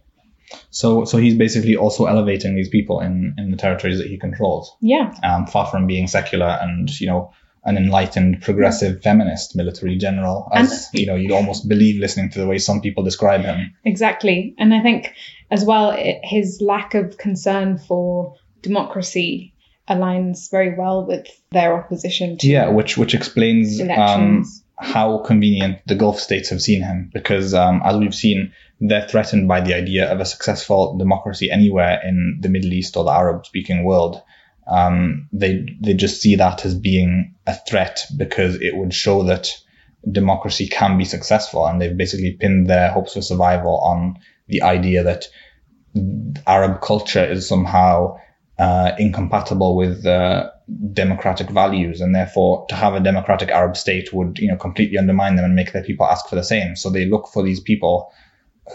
So, 0.70 1.04
so 1.04 1.18
he's 1.18 1.36
basically 1.36 1.76
also 1.76 2.06
elevating 2.06 2.54
these 2.54 2.68
people 2.68 3.00
in, 3.00 3.34
in 3.38 3.50
the 3.50 3.56
territories 3.56 3.98
that 3.98 4.06
he 4.06 4.18
controls, 4.18 4.76
yeah 4.80 5.14
um, 5.22 5.46
far 5.46 5.66
from 5.66 5.86
being 5.86 6.06
secular 6.06 6.58
and, 6.60 6.88
you 7.00 7.06
know, 7.06 7.32
an 7.64 7.76
enlightened, 7.76 8.42
progressive, 8.42 9.02
feminist 9.02 9.56
military 9.56 9.98
general, 9.98 10.48
as, 10.52 10.88
you 10.92 11.04
know, 11.04 11.16
you'd 11.16 11.32
almost 11.32 11.68
believe 11.68 12.00
listening 12.00 12.30
to 12.30 12.38
the 12.38 12.46
way 12.46 12.58
some 12.58 12.80
people 12.80 13.02
describe 13.02 13.42
him. 13.42 13.74
Exactly. 13.84 14.54
And 14.56 14.72
I 14.72 14.82
think 14.82 15.12
as 15.50 15.64
well, 15.64 15.90
it, 15.90 16.20
his 16.22 16.60
lack 16.60 16.94
of 16.94 17.18
concern 17.18 17.78
for 17.78 18.36
democracy 18.62 19.52
aligns 19.88 20.48
very 20.50 20.76
well 20.76 21.06
with 21.06 21.26
their 21.50 21.74
opposition 21.74 22.38
to 22.38 22.46
Yeah, 22.46 22.68
which 22.68 22.96
which 22.96 23.14
explains 23.14 23.80
um, 23.80 23.90
elections. 23.90 24.62
How 24.78 25.18
convenient 25.18 25.78
the 25.86 25.94
Gulf 25.94 26.20
states 26.20 26.50
have 26.50 26.60
seen 26.60 26.82
him, 26.82 27.10
because 27.12 27.54
um, 27.54 27.80
as 27.84 27.96
we've 27.96 28.14
seen, 28.14 28.52
they're 28.80 29.08
threatened 29.08 29.48
by 29.48 29.60
the 29.62 29.74
idea 29.74 30.10
of 30.12 30.20
a 30.20 30.26
successful 30.26 30.98
democracy 30.98 31.50
anywhere 31.50 32.00
in 32.04 32.38
the 32.42 32.48
Middle 32.48 32.72
East 32.72 32.96
or 32.96 33.04
the 33.04 33.10
Arab-speaking 33.10 33.84
world. 33.84 34.20
Um, 34.66 35.28
they 35.32 35.78
they 35.80 35.94
just 35.94 36.20
see 36.20 36.36
that 36.36 36.64
as 36.64 36.74
being 36.74 37.36
a 37.46 37.54
threat 37.54 38.00
because 38.16 38.60
it 38.60 38.76
would 38.76 38.92
show 38.92 39.22
that 39.24 39.48
democracy 40.10 40.68
can 40.68 40.98
be 40.98 41.04
successful, 41.04 41.66
and 41.66 41.80
they've 41.80 41.96
basically 41.96 42.32
pinned 42.32 42.68
their 42.68 42.90
hopes 42.90 43.14
for 43.14 43.22
survival 43.22 43.78
on 43.78 44.18
the 44.48 44.62
idea 44.62 45.04
that 45.04 45.24
Arab 46.46 46.82
culture 46.82 47.24
is 47.24 47.48
somehow 47.48 48.18
uh, 48.58 48.92
incompatible 48.98 49.76
with 49.76 50.06
uh, 50.06 50.50
democratic 50.92 51.50
values, 51.50 52.00
and 52.00 52.14
therefore 52.14 52.66
to 52.68 52.74
have 52.74 52.94
a 52.94 53.00
democratic 53.00 53.50
Arab 53.50 53.76
state 53.76 54.12
would, 54.12 54.38
you 54.38 54.48
know, 54.48 54.56
completely 54.56 54.98
undermine 54.98 55.36
them 55.36 55.44
and 55.44 55.54
make 55.54 55.72
their 55.72 55.84
people 55.84 56.06
ask 56.06 56.28
for 56.28 56.36
the 56.36 56.44
same. 56.44 56.76
So 56.76 56.90
they 56.90 57.06
look 57.06 57.28
for 57.28 57.42
these 57.42 57.60
people 57.60 58.12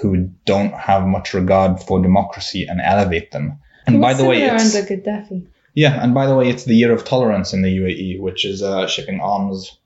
who 0.02 0.30
don't 0.46 0.74
have 0.74 1.06
much 1.06 1.34
regard 1.34 1.82
for 1.82 2.02
democracy 2.02 2.66
and 2.68 2.80
elevate 2.80 3.32
them. 3.32 3.60
And 3.88 4.00
by 4.00 4.14
the 4.14 4.24
way, 4.26 4.44
it's 4.44 4.76
under 4.76 4.88
Gaddafi. 4.88 5.48
yeah, 5.74 6.02
and 6.02 6.14
by 6.14 6.28
the 6.28 6.36
way, 6.36 6.50
it's 6.50 6.66
the 6.66 6.76
year 6.76 6.94
of 6.94 7.04
tolerance 7.04 7.54
in 7.54 7.62
the 7.62 7.78
UAE, 7.78 8.22
which 8.22 8.46
is 8.46 8.62
uh, 8.62 8.88
shipping 8.88 9.20
arms 9.20 9.78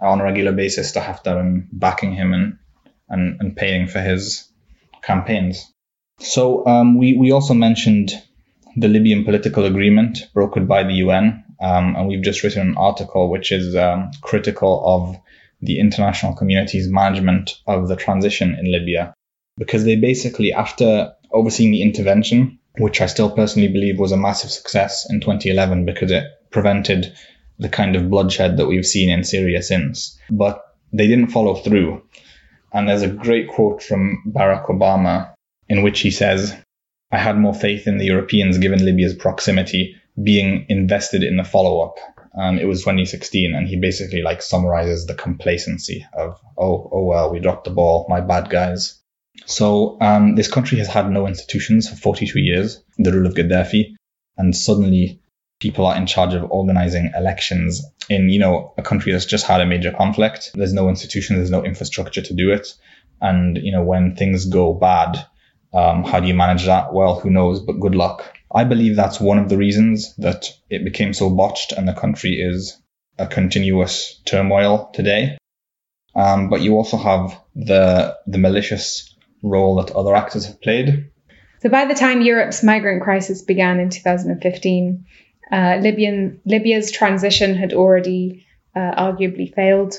on 0.00 0.20
a 0.20 0.24
regular 0.24 0.52
basis 0.52 0.92
to 0.92 1.00
Haftar 1.00 1.38
and 1.38 1.68
backing 1.72 2.12
him 2.12 2.32
and 2.32 2.58
and, 3.08 3.40
and 3.40 3.56
paying 3.56 3.86
for 3.86 4.00
his 4.00 4.50
campaigns. 5.02 5.72
So 6.18 6.66
um, 6.66 6.98
we 6.98 7.16
we 7.16 7.32
also 7.32 7.54
mentioned 7.54 8.12
the 8.76 8.88
Libyan 8.88 9.24
political 9.24 9.64
agreement 9.64 10.28
brokered 10.34 10.66
by 10.66 10.82
the 10.82 10.94
UN, 10.94 11.44
um, 11.60 11.94
and 11.96 12.08
we've 12.08 12.24
just 12.24 12.42
written 12.42 12.68
an 12.68 12.76
article 12.76 13.30
which 13.30 13.52
is 13.52 13.76
um, 13.76 14.10
critical 14.22 14.82
of 14.84 15.16
the 15.60 15.78
international 15.78 16.34
community's 16.34 16.88
management 16.88 17.60
of 17.66 17.88
the 17.88 17.96
transition 17.96 18.56
in 18.58 18.70
Libya, 18.70 19.14
because 19.56 19.84
they 19.84 19.96
basically, 19.96 20.52
after 20.52 21.12
overseeing 21.32 21.72
the 21.72 21.82
intervention, 21.82 22.58
which 22.78 23.00
I 23.00 23.06
still 23.06 23.30
personally 23.30 23.68
believe 23.68 23.98
was 23.98 24.12
a 24.12 24.16
massive 24.16 24.50
success 24.50 25.06
in 25.08 25.20
2011 25.20 25.84
because 25.84 26.10
it 26.10 26.24
prevented 26.50 27.12
the 27.58 27.68
kind 27.68 27.94
of 27.94 28.10
bloodshed 28.10 28.56
that 28.56 28.66
we've 28.66 28.86
seen 28.86 29.10
in 29.10 29.22
Syria 29.22 29.62
since, 29.62 30.18
but 30.30 30.62
they 30.92 31.06
didn't 31.06 31.28
follow 31.28 31.54
through. 31.54 32.02
And 32.72 32.88
there's 32.88 33.02
a 33.02 33.08
great 33.08 33.48
quote 33.48 33.82
from 33.82 34.22
Barack 34.26 34.66
Obama 34.66 35.32
in 35.68 35.82
which 35.82 36.00
he 36.00 36.10
says, 36.10 36.56
I 37.14 37.18
had 37.18 37.38
more 37.38 37.54
faith 37.54 37.86
in 37.86 37.98
the 37.98 38.06
Europeans 38.06 38.58
given 38.58 38.84
Libya's 38.84 39.14
proximity 39.14 39.94
being 40.20 40.66
invested 40.68 41.22
in 41.22 41.36
the 41.36 41.44
follow 41.44 41.80
up. 41.80 41.96
Um, 42.36 42.58
it 42.58 42.64
was 42.64 42.80
2016, 42.80 43.54
and 43.54 43.68
he 43.68 43.76
basically 43.76 44.22
like 44.22 44.42
summarizes 44.42 45.06
the 45.06 45.14
complacency 45.14 46.04
of, 46.12 46.40
oh, 46.58 46.90
oh 46.92 47.04
well, 47.04 47.30
we 47.30 47.38
dropped 47.38 47.66
the 47.66 47.70
ball, 47.70 48.06
my 48.08 48.20
bad 48.20 48.50
guys. 48.50 49.00
So 49.46 49.96
um, 50.00 50.34
this 50.34 50.48
country 50.48 50.78
has 50.78 50.88
had 50.88 51.08
no 51.08 51.28
institutions 51.28 51.88
for 51.88 51.94
42 51.94 52.40
years, 52.40 52.82
the 52.98 53.12
rule 53.12 53.28
of 53.28 53.34
Gaddafi, 53.34 53.94
and 54.36 54.56
suddenly 54.56 55.20
people 55.60 55.86
are 55.86 55.96
in 55.96 56.06
charge 56.06 56.34
of 56.34 56.50
organizing 56.50 57.12
elections 57.16 57.84
in 58.10 58.28
you 58.28 58.40
know 58.40 58.74
a 58.76 58.82
country 58.82 59.12
that's 59.12 59.24
just 59.24 59.46
had 59.46 59.60
a 59.60 59.66
major 59.66 59.92
conflict. 59.92 60.50
There's 60.54 60.74
no 60.74 60.88
institution, 60.88 61.36
there's 61.36 61.50
no 61.50 61.64
infrastructure 61.64 62.22
to 62.22 62.34
do 62.34 62.50
it, 62.50 62.74
and 63.20 63.56
you 63.56 63.70
know 63.70 63.84
when 63.84 64.16
things 64.16 64.46
go 64.46 64.74
bad, 64.74 65.24
um, 65.74 66.04
how 66.04 66.20
do 66.20 66.28
you 66.28 66.34
manage 66.34 66.66
that? 66.66 66.94
Well, 66.94 67.18
who 67.18 67.30
knows? 67.30 67.60
But 67.60 67.80
good 67.80 67.96
luck. 67.96 68.32
I 68.54 68.62
believe 68.62 68.94
that's 68.94 69.20
one 69.20 69.38
of 69.38 69.48
the 69.48 69.56
reasons 69.56 70.14
that 70.16 70.46
it 70.70 70.84
became 70.84 71.12
so 71.12 71.28
botched 71.28 71.72
and 71.72 71.88
the 71.88 71.92
country 71.92 72.34
is 72.40 72.80
a 73.18 73.26
continuous 73.26 74.20
turmoil 74.24 74.90
today. 74.94 75.36
Um, 76.14 76.48
but 76.48 76.60
you 76.60 76.76
also 76.76 76.96
have 76.96 77.36
the 77.56 78.16
the 78.28 78.38
malicious 78.38 79.16
role 79.42 79.76
that 79.76 79.94
other 79.94 80.14
actors 80.14 80.46
have 80.46 80.62
played. 80.62 81.10
So 81.60 81.68
by 81.68 81.86
the 81.86 81.94
time 81.94 82.22
Europe's 82.22 82.62
migrant 82.62 83.02
crisis 83.02 83.42
began 83.42 83.80
in 83.80 83.90
2015, 83.90 85.06
uh, 85.50 85.78
Libyan 85.80 86.40
Libya's 86.44 86.92
transition 86.92 87.56
had 87.56 87.72
already 87.72 88.46
uh, 88.76 88.92
arguably 88.96 89.52
failed. 89.52 89.94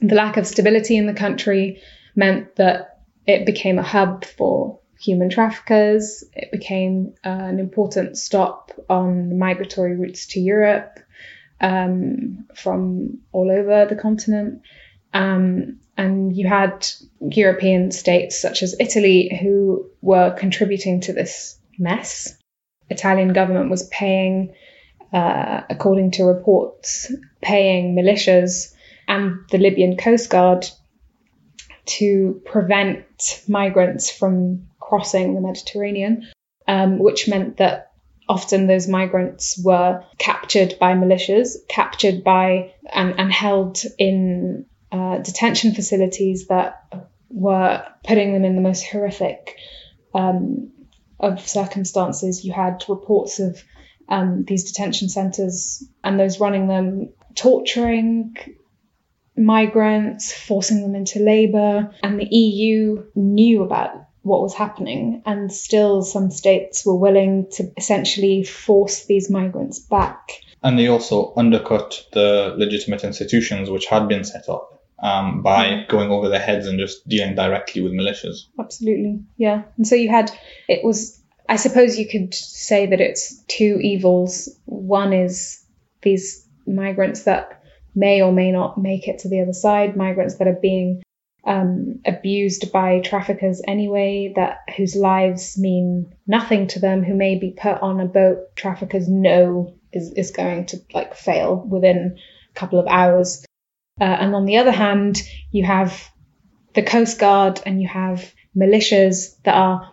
The 0.00 0.16
lack 0.16 0.36
of 0.36 0.48
stability 0.48 0.96
in 0.96 1.06
the 1.06 1.14
country 1.14 1.80
meant 2.16 2.56
that 2.56 3.02
it 3.26 3.46
became 3.46 3.78
a 3.78 3.84
hub 3.84 4.24
for 4.24 4.79
human 5.00 5.30
traffickers. 5.30 6.24
It 6.34 6.52
became 6.52 7.14
uh, 7.24 7.28
an 7.28 7.58
important 7.58 8.18
stop 8.18 8.70
on 8.88 9.38
migratory 9.38 9.96
routes 9.96 10.26
to 10.28 10.40
Europe 10.40 11.00
um, 11.60 12.46
from 12.54 13.18
all 13.32 13.50
over 13.50 13.86
the 13.86 13.96
continent. 13.96 14.62
Um, 15.12 15.80
and 15.96 16.36
you 16.36 16.46
had 16.46 16.86
European 17.20 17.90
states 17.90 18.40
such 18.40 18.62
as 18.62 18.76
Italy 18.78 19.38
who 19.40 19.90
were 20.00 20.30
contributing 20.30 21.00
to 21.02 21.12
this 21.12 21.58
mess. 21.78 22.36
Italian 22.88 23.32
government 23.32 23.70
was 23.70 23.88
paying, 23.88 24.54
uh, 25.12 25.62
according 25.68 26.12
to 26.12 26.24
reports, 26.24 27.12
paying 27.42 27.94
militias 27.94 28.74
and 29.08 29.40
the 29.50 29.58
Libyan 29.58 29.96
Coast 29.96 30.30
Guard 30.30 30.68
to 31.86 32.40
prevent 32.44 33.42
migrants 33.48 34.10
from 34.10 34.69
crossing 34.90 35.34
the 35.34 35.40
Mediterranean, 35.40 36.28
um, 36.66 36.98
which 36.98 37.28
meant 37.28 37.58
that 37.58 37.92
often 38.28 38.66
those 38.66 38.88
migrants 38.88 39.58
were 39.64 40.04
captured 40.18 40.74
by 40.80 40.94
militias, 40.94 41.56
captured 41.68 42.22
by 42.24 42.74
and, 42.92 43.18
and 43.18 43.32
held 43.32 43.78
in 43.98 44.66
uh, 44.92 45.18
detention 45.18 45.74
facilities 45.74 46.48
that 46.48 46.84
were 47.30 47.84
putting 48.04 48.32
them 48.32 48.44
in 48.44 48.56
the 48.56 48.60
most 48.60 48.84
horrific 48.84 49.56
um, 50.12 50.72
of 51.20 51.48
circumstances. 51.48 52.44
You 52.44 52.52
had 52.52 52.84
reports 52.88 53.38
of 53.38 53.62
um, 54.08 54.44
these 54.44 54.72
detention 54.72 55.08
centres 55.08 55.84
and 56.02 56.18
those 56.18 56.40
running 56.40 56.66
them 56.66 57.10
torturing 57.36 58.34
migrants, 59.36 60.32
forcing 60.32 60.82
them 60.82 60.96
into 60.96 61.20
labour, 61.20 61.94
and 62.02 62.18
the 62.18 62.26
EU 62.26 63.04
knew 63.14 63.62
about 63.62 64.09
what 64.22 64.42
was 64.42 64.54
happening, 64.54 65.22
and 65.24 65.52
still 65.52 66.02
some 66.02 66.30
states 66.30 66.84
were 66.84 66.96
willing 66.96 67.46
to 67.52 67.72
essentially 67.76 68.44
force 68.44 69.06
these 69.06 69.30
migrants 69.30 69.78
back. 69.78 70.32
And 70.62 70.78
they 70.78 70.88
also 70.88 71.32
undercut 71.36 72.06
the 72.12 72.54
legitimate 72.56 73.02
institutions 73.04 73.70
which 73.70 73.86
had 73.86 74.08
been 74.08 74.24
set 74.24 74.48
up 74.48 74.82
um, 74.98 75.42
by 75.42 75.66
mm. 75.66 75.88
going 75.88 76.10
over 76.10 76.28
their 76.28 76.40
heads 76.40 76.66
and 76.66 76.78
just 76.78 77.08
dealing 77.08 77.34
directly 77.34 77.80
with 77.80 77.92
militias. 77.92 78.46
Absolutely, 78.58 79.20
yeah. 79.38 79.62
And 79.76 79.86
so 79.86 79.94
you 79.94 80.10
had, 80.10 80.30
it 80.68 80.84
was, 80.84 81.18
I 81.48 81.56
suppose 81.56 81.98
you 81.98 82.06
could 82.06 82.34
say 82.34 82.86
that 82.86 83.00
it's 83.00 83.42
two 83.44 83.78
evils. 83.82 84.50
One 84.66 85.14
is 85.14 85.64
these 86.02 86.46
migrants 86.66 87.22
that 87.24 87.62
may 87.94 88.22
or 88.22 88.32
may 88.32 88.52
not 88.52 88.78
make 88.78 89.08
it 89.08 89.20
to 89.20 89.28
the 89.28 89.40
other 89.40 89.54
side, 89.54 89.96
migrants 89.96 90.36
that 90.36 90.46
are 90.46 90.58
being 90.60 91.02
um, 91.44 92.00
abused 92.04 92.72
by 92.72 93.00
traffickers 93.00 93.62
anyway, 93.66 94.32
that 94.36 94.58
whose 94.76 94.94
lives 94.94 95.58
mean 95.58 96.14
nothing 96.26 96.66
to 96.68 96.80
them, 96.80 97.02
who 97.02 97.14
may 97.14 97.38
be 97.38 97.50
put 97.50 97.80
on 97.80 98.00
a 98.00 98.06
boat 98.06 98.54
traffickers 98.56 99.08
know 99.08 99.74
is, 99.92 100.12
is 100.12 100.30
going 100.30 100.66
to 100.66 100.78
like 100.92 101.14
fail 101.14 101.56
within 101.56 102.18
a 102.50 102.58
couple 102.58 102.78
of 102.78 102.86
hours. 102.86 103.44
Uh, 104.00 104.04
and 104.04 104.34
on 104.34 104.44
the 104.44 104.58
other 104.58 104.70
hand, 104.70 105.22
you 105.50 105.64
have 105.64 106.08
the 106.74 106.82
Coast 106.82 107.18
Guard 107.18 107.60
and 107.66 107.80
you 107.80 107.88
have 107.88 108.32
militias 108.56 109.40
that 109.44 109.54
are 109.54 109.92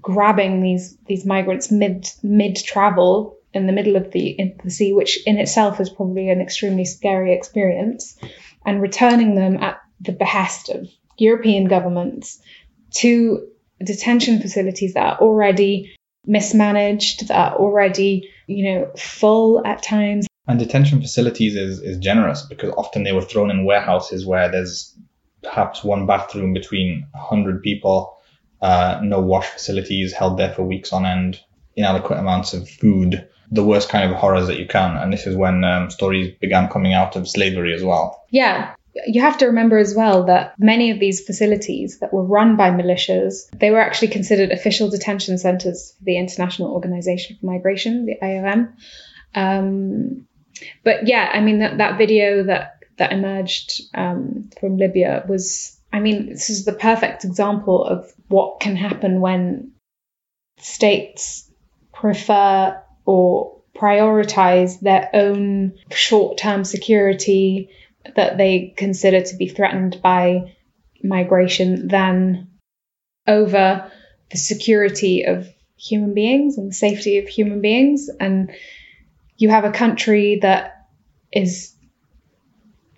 grabbing 0.00 0.62
these 0.62 0.96
these 1.06 1.24
migrants 1.24 1.70
mid 1.70 2.08
mid 2.22 2.56
travel 2.56 3.38
in 3.54 3.66
the 3.66 3.72
middle 3.72 3.96
of 3.96 4.10
the, 4.12 4.28
in 4.28 4.60
the 4.62 4.70
sea, 4.70 4.92
which 4.92 5.24
in 5.26 5.38
itself 5.38 5.80
is 5.80 5.88
probably 5.88 6.28
an 6.28 6.42
extremely 6.42 6.84
scary 6.84 7.32
experience, 7.32 8.18
and 8.66 8.82
returning 8.82 9.34
them 9.34 9.56
at 9.62 9.80
the 10.00 10.12
behest 10.12 10.68
of 10.68 10.88
European 11.18 11.66
governments 11.66 12.40
to 12.96 13.46
detention 13.82 14.40
facilities 14.40 14.94
that 14.94 15.04
are 15.04 15.18
already 15.18 15.94
mismanaged, 16.26 17.28
that 17.28 17.52
are 17.52 17.58
already, 17.58 18.28
you 18.46 18.64
know, 18.64 18.90
full 18.96 19.64
at 19.66 19.82
times. 19.82 20.26
And 20.48 20.58
detention 20.58 21.00
facilities 21.00 21.56
is, 21.56 21.80
is 21.80 21.98
generous 21.98 22.42
because 22.42 22.72
often 22.76 23.02
they 23.02 23.12
were 23.12 23.22
thrown 23.22 23.50
in 23.50 23.64
warehouses 23.64 24.24
where 24.24 24.50
there's 24.50 24.94
perhaps 25.42 25.84
one 25.84 26.06
bathroom 26.06 26.52
between 26.52 27.06
100 27.12 27.62
people, 27.62 28.18
uh, 28.62 29.00
no 29.02 29.20
wash 29.20 29.46
facilities 29.46 30.12
held 30.12 30.38
there 30.38 30.52
for 30.52 30.62
weeks 30.62 30.92
on 30.92 31.04
end, 31.04 31.40
inadequate 31.76 32.18
amounts 32.18 32.54
of 32.54 32.68
food, 32.68 33.28
the 33.50 33.64
worst 33.64 33.88
kind 33.88 34.10
of 34.10 34.16
horrors 34.16 34.46
that 34.46 34.58
you 34.58 34.66
can. 34.66 34.96
And 34.96 35.12
this 35.12 35.26
is 35.26 35.36
when 35.36 35.64
um, 35.64 35.90
stories 35.90 36.34
began 36.40 36.68
coming 36.68 36.94
out 36.94 37.16
of 37.16 37.28
slavery 37.28 37.74
as 37.74 37.82
well. 37.82 38.24
Yeah, 38.30 38.74
you 39.06 39.20
have 39.20 39.38
to 39.38 39.46
remember 39.46 39.78
as 39.78 39.94
well 39.94 40.24
that 40.24 40.54
many 40.58 40.90
of 40.90 40.98
these 40.98 41.24
facilities 41.24 41.98
that 42.00 42.12
were 42.12 42.24
run 42.24 42.56
by 42.56 42.70
militias, 42.70 43.50
they 43.58 43.70
were 43.70 43.80
actually 43.80 44.08
considered 44.08 44.50
official 44.50 44.88
detention 44.90 45.38
centers 45.38 45.94
for 45.98 46.04
the 46.04 46.18
International 46.18 46.72
Organization 46.72 47.36
for 47.38 47.46
Migration, 47.46 48.06
the 48.06 48.16
IOM. 48.22 48.72
Um, 49.34 50.26
but 50.84 51.06
yeah, 51.06 51.30
I 51.32 51.40
mean 51.40 51.58
that, 51.58 51.78
that 51.78 51.98
video 51.98 52.44
that 52.44 52.76
that 52.96 53.12
emerged 53.12 53.82
um, 53.94 54.48
from 54.58 54.78
Libya 54.78 55.24
was, 55.28 55.78
I 55.92 56.00
mean, 56.00 56.30
this 56.30 56.48
is 56.48 56.64
the 56.64 56.72
perfect 56.72 57.24
example 57.24 57.84
of 57.84 58.10
what 58.28 58.60
can 58.60 58.74
happen 58.74 59.20
when 59.20 59.72
states 60.58 61.50
prefer 61.92 62.80
or 63.04 63.60
prioritize 63.76 64.80
their 64.80 65.10
own 65.12 65.74
short-term 65.90 66.64
security 66.64 67.68
that 68.14 68.38
they 68.38 68.74
consider 68.76 69.20
to 69.22 69.36
be 69.36 69.48
threatened 69.48 70.00
by 70.02 70.54
migration 71.02 71.88
than 71.88 72.48
over 73.26 73.90
the 74.30 74.38
security 74.38 75.24
of 75.24 75.48
human 75.76 76.14
beings 76.14 76.58
and 76.58 76.70
the 76.70 76.74
safety 76.74 77.18
of 77.18 77.28
human 77.28 77.60
beings. 77.60 78.08
And 78.20 78.52
you 79.36 79.50
have 79.50 79.64
a 79.64 79.72
country 79.72 80.38
that 80.42 80.86
is 81.32 81.74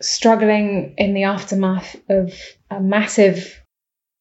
struggling 0.00 0.94
in 0.96 1.14
the 1.14 1.24
aftermath 1.24 1.96
of 2.08 2.32
a 2.70 2.80
massive 2.80 3.60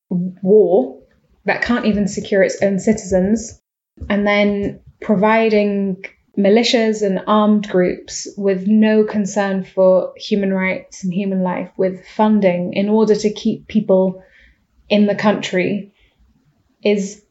war 0.09 0.99
that 1.45 1.61
can't 1.61 1.85
even 1.85 2.07
secure 2.07 2.41
its 2.41 2.61
own 2.61 2.79
citizens, 2.79 3.61
and 4.09 4.25
then 4.25 4.81
providing 5.01 6.03
militias 6.38 7.01
and 7.01 7.21
armed 7.25 7.67
groups 7.67 8.27
with 8.38 8.67
no 8.67 9.03
concern 9.03 9.63
for 9.63 10.13
human 10.15 10.53
rights 10.53 11.03
and 11.03 11.13
human 11.13 11.41
life 11.41 11.71
with 11.77 12.07
funding 12.07 12.73
in 12.73 12.89
order 12.89 13.15
to 13.15 13.33
keep 13.33 13.67
people 13.67 14.23
in 14.88 15.07
the 15.07 15.15
country 15.15 15.93
is 16.83 17.23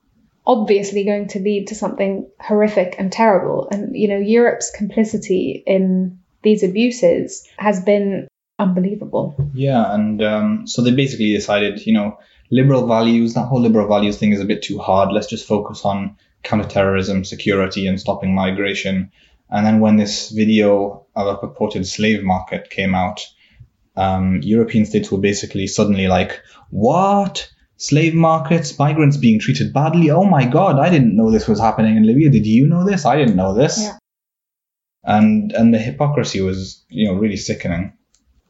obviously 0.45 1.05
going 1.05 1.29
to 1.29 1.39
lead 1.39 1.69
to 1.69 1.75
something 1.75 2.29
horrific 2.41 2.97
and 2.99 3.13
terrible. 3.13 3.69
And, 3.71 3.97
you 3.97 4.09
know, 4.09 4.19
Europe's 4.19 4.71
complicity 4.71 5.63
in 5.67 6.19
these 6.43 6.63
abuses 6.63 7.47
has 7.59 7.83
been 7.83 8.29
unbelievable. 8.59 9.37
Yeah. 9.55 9.93
And 9.93 10.23
um, 10.23 10.67
so 10.67 10.83
they 10.83 10.93
basically 10.93 11.33
decided, 11.33 11.85
you 11.87 11.95
know, 11.95 12.19
liberal 12.51 12.87
values, 12.87 13.35
that 13.35 13.47
whole 13.47 13.61
liberal 13.61 13.89
values 13.89 14.19
thing 14.19 14.33
is 14.33 14.41
a 14.41 14.45
bit 14.45 14.63
too 14.63 14.79
hard. 14.79 15.13
Let's 15.13 15.29
just 15.29 15.47
focus 15.47 15.85
on 15.85 16.17
counterterrorism, 16.43 17.25
security, 17.25 17.87
and 17.87 18.01
stopping 18.01 18.35
migration. 18.35 19.11
And 19.51 19.67
then 19.67 19.81
when 19.81 19.97
this 19.97 20.31
video 20.31 21.07
of 21.15 21.27
a 21.27 21.37
purported 21.39 21.87
slave 21.87 22.23
market 22.23 22.71
came 22.71 22.95
out, 22.95 23.27
um, 23.97 24.41
European 24.43 24.85
states 24.85 25.11
were 25.11 25.19
basically 25.19 25.67
suddenly 25.67 26.07
like, 26.09 26.41
what? 26.71 27.51
Slave 27.79 28.15
markets, 28.15 28.79
migrants 28.79 29.19
being 29.19 29.39
treated 29.39 29.73
badly? 29.73 30.11
Oh 30.11 30.25
my 30.25 30.47
God, 30.47 30.79
I 30.79 30.89
didn't 30.91 31.15
know 31.15 31.31
this 31.31 31.47
was 31.47 31.61
happening 31.61 31.97
in 31.97 32.07
Libya. 32.07 32.31
Did 32.31 32.47
you 32.47 32.67
know 32.67 32.85
this? 32.85 33.05
I 33.05 33.17
didn't 33.17 33.37
know 33.37 33.55
this. 33.55 33.79
Yeah. 33.83 33.99
And 35.05 35.53
and 35.53 35.73
the 35.73 35.79
hypocrisy 35.79 36.41
was, 36.41 36.85
you 36.89 37.07
know, 37.07 37.15
really 37.15 37.37
sickening. 37.37 37.93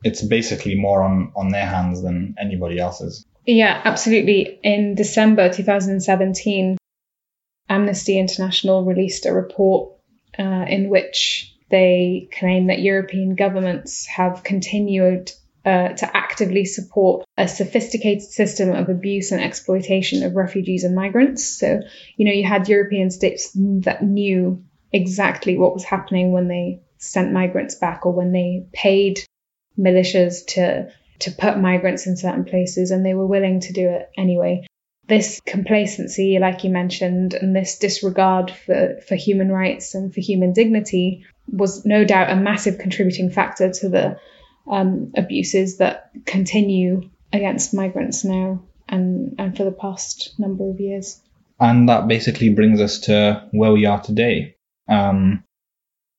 It's 0.04 0.22
basically 0.22 0.76
more 0.76 1.02
on, 1.02 1.32
on 1.34 1.48
their 1.50 1.66
hands 1.66 2.02
than 2.02 2.36
anybody 2.38 2.78
else's. 2.78 3.25
Yeah, 3.46 3.80
absolutely. 3.84 4.58
In 4.62 4.96
December 4.96 5.52
2017, 5.52 6.76
Amnesty 7.68 8.18
International 8.18 8.84
released 8.84 9.26
a 9.26 9.32
report 9.32 9.92
uh, 10.38 10.64
in 10.68 10.88
which 10.88 11.54
they 11.70 12.28
claim 12.38 12.66
that 12.66 12.80
European 12.80 13.36
governments 13.36 14.06
have 14.06 14.42
continued 14.42 15.30
uh, 15.64 15.88
to 15.88 16.16
actively 16.16 16.64
support 16.64 17.24
a 17.36 17.48
sophisticated 17.48 18.22
system 18.22 18.70
of 18.70 18.88
abuse 18.88 19.32
and 19.32 19.42
exploitation 19.42 20.22
of 20.22 20.36
refugees 20.36 20.84
and 20.84 20.94
migrants. 20.94 21.44
So, 21.58 21.80
you 22.16 22.26
know, 22.26 22.32
you 22.32 22.44
had 22.44 22.68
European 22.68 23.10
states 23.10 23.50
that 23.54 24.02
knew 24.02 24.64
exactly 24.92 25.56
what 25.56 25.74
was 25.74 25.84
happening 25.84 26.32
when 26.32 26.48
they 26.48 26.82
sent 26.98 27.32
migrants 27.32 27.74
back 27.76 28.06
or 28.06 28.12
when 28.12 28.32
they 28.32 28.66
paid 28.72 29.20
militias 29.78 30.46
to 30.46 30.90
to 31.20 31.30
put 31.30 31.58
migrants 31.58 32.06
in 32.06 32.16
certain 32.16 32.44
places 32.44 32.90
and 32.90 33.04
they 33.04 33.14
were 33.14 33.26
willing 33.26 33.60
to 33.60 33.72
do 33.72 33.88
it 33.88 34.10
anyway 34.16 34.66
this 35.08 35.40
complacency, 35.46 36.38
like 36.38 36.64
you 36.64 36.70
mentioned, 36.70 37.34
and 37.34 37.54
this 37.54 37.78
disregard 37.78 38.50
for, 38.50 38.98
for 39.06 39.14
human 39.14 39.50
rights 39.50 39.94
and 39.94 40.12
for 40.12 40.20
human 40.20 40.52
dignity 40.52 41.24
was 41.48 41.84
no 41.84 42.04
doubt 42.04 42.30
a 42.30 42.36
massive 42.36 42.78
contributing 42.78 43.30
factor 43.30 43.70
to 43.70 43.88
the 43.88 44.18
um, 44.68 45.12
abuses 45.16 45.78
that 45.78 46.10
continue 46.24 47.08
against 47.32 47.72
migrants 47.72 48.24
now 48.24 48.62
and, 48.88 49.36
and 49.38 49.56
for 49.56 49.64
the 49.64 49.72
past 49.72 50.34
number 50.38 50.68
of 50.68 50.80
years. 50.80 51.20
And 51.60 51.88
that 51.88 52.08
basically 52.08 52.50
brings 52.50 52.80
us 52.80 53.00
to 53.00 53.48
where 53.52 53.72
we 53.72 53.86
are 53.86 54.00
today. 54.00 54.56
Um, 54.88 55.44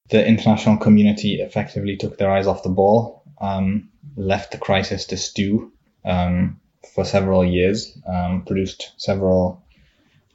the 0.10 0.26
international 0.26 0.78
community 0.78 1.42
effectively 1.42 1.98
took 1.98 2.18
their 2.18 2.32
eyes 2.32 2.48
off 2.48 2.64
the 2.64 2.70
ball. 2.70 3.24
Um, 3.40 3.90
left 4.18 4.52
the 4.52 4.58
crisis 4.58 5.06
to 5.06 5.18
stew 5.18 5.72
um, 6.04 6.60
for 6.94 7.06
several 7.06 7.46
years, 7.46 7.98
um, 8.08 8.44
produced 8.44 8.92
several 8.98 9.64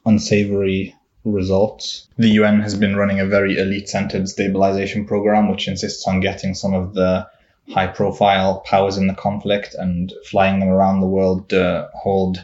unsavory 0.05 0.95
results. 1.25 2.07
The 2.17 2.29
UN 2.29 2.61
has 2.61 2.75
been 2.75 2.95
running 2.95 3.19
a 3.19 3.25
very 3.25 3.57
elite 3.57 3.89
centered 3.89 4.27
stabilization 4.27 5.05
program, 5.05 5.49
which 5.49 5.67
insists 5.67 6.07
on 6.07 6.21
getting 6.21 6.53
some 6.53 6.73
of 6.73 6.93
the 6.93 7.27
high 7.69 7.87
profile 7.87 8.59
powers 8.61 8.97
in 8.97 9.07
the 9.07 9.13
conflict 9.13 9.73
and 9.77 10.11
flying 10.25 10.59
them 10.59 10.69
around 10.69 10.99
the 10.99 11.07
world 11.07 11.49
to 11.49 11.89
hold 11.93 12.43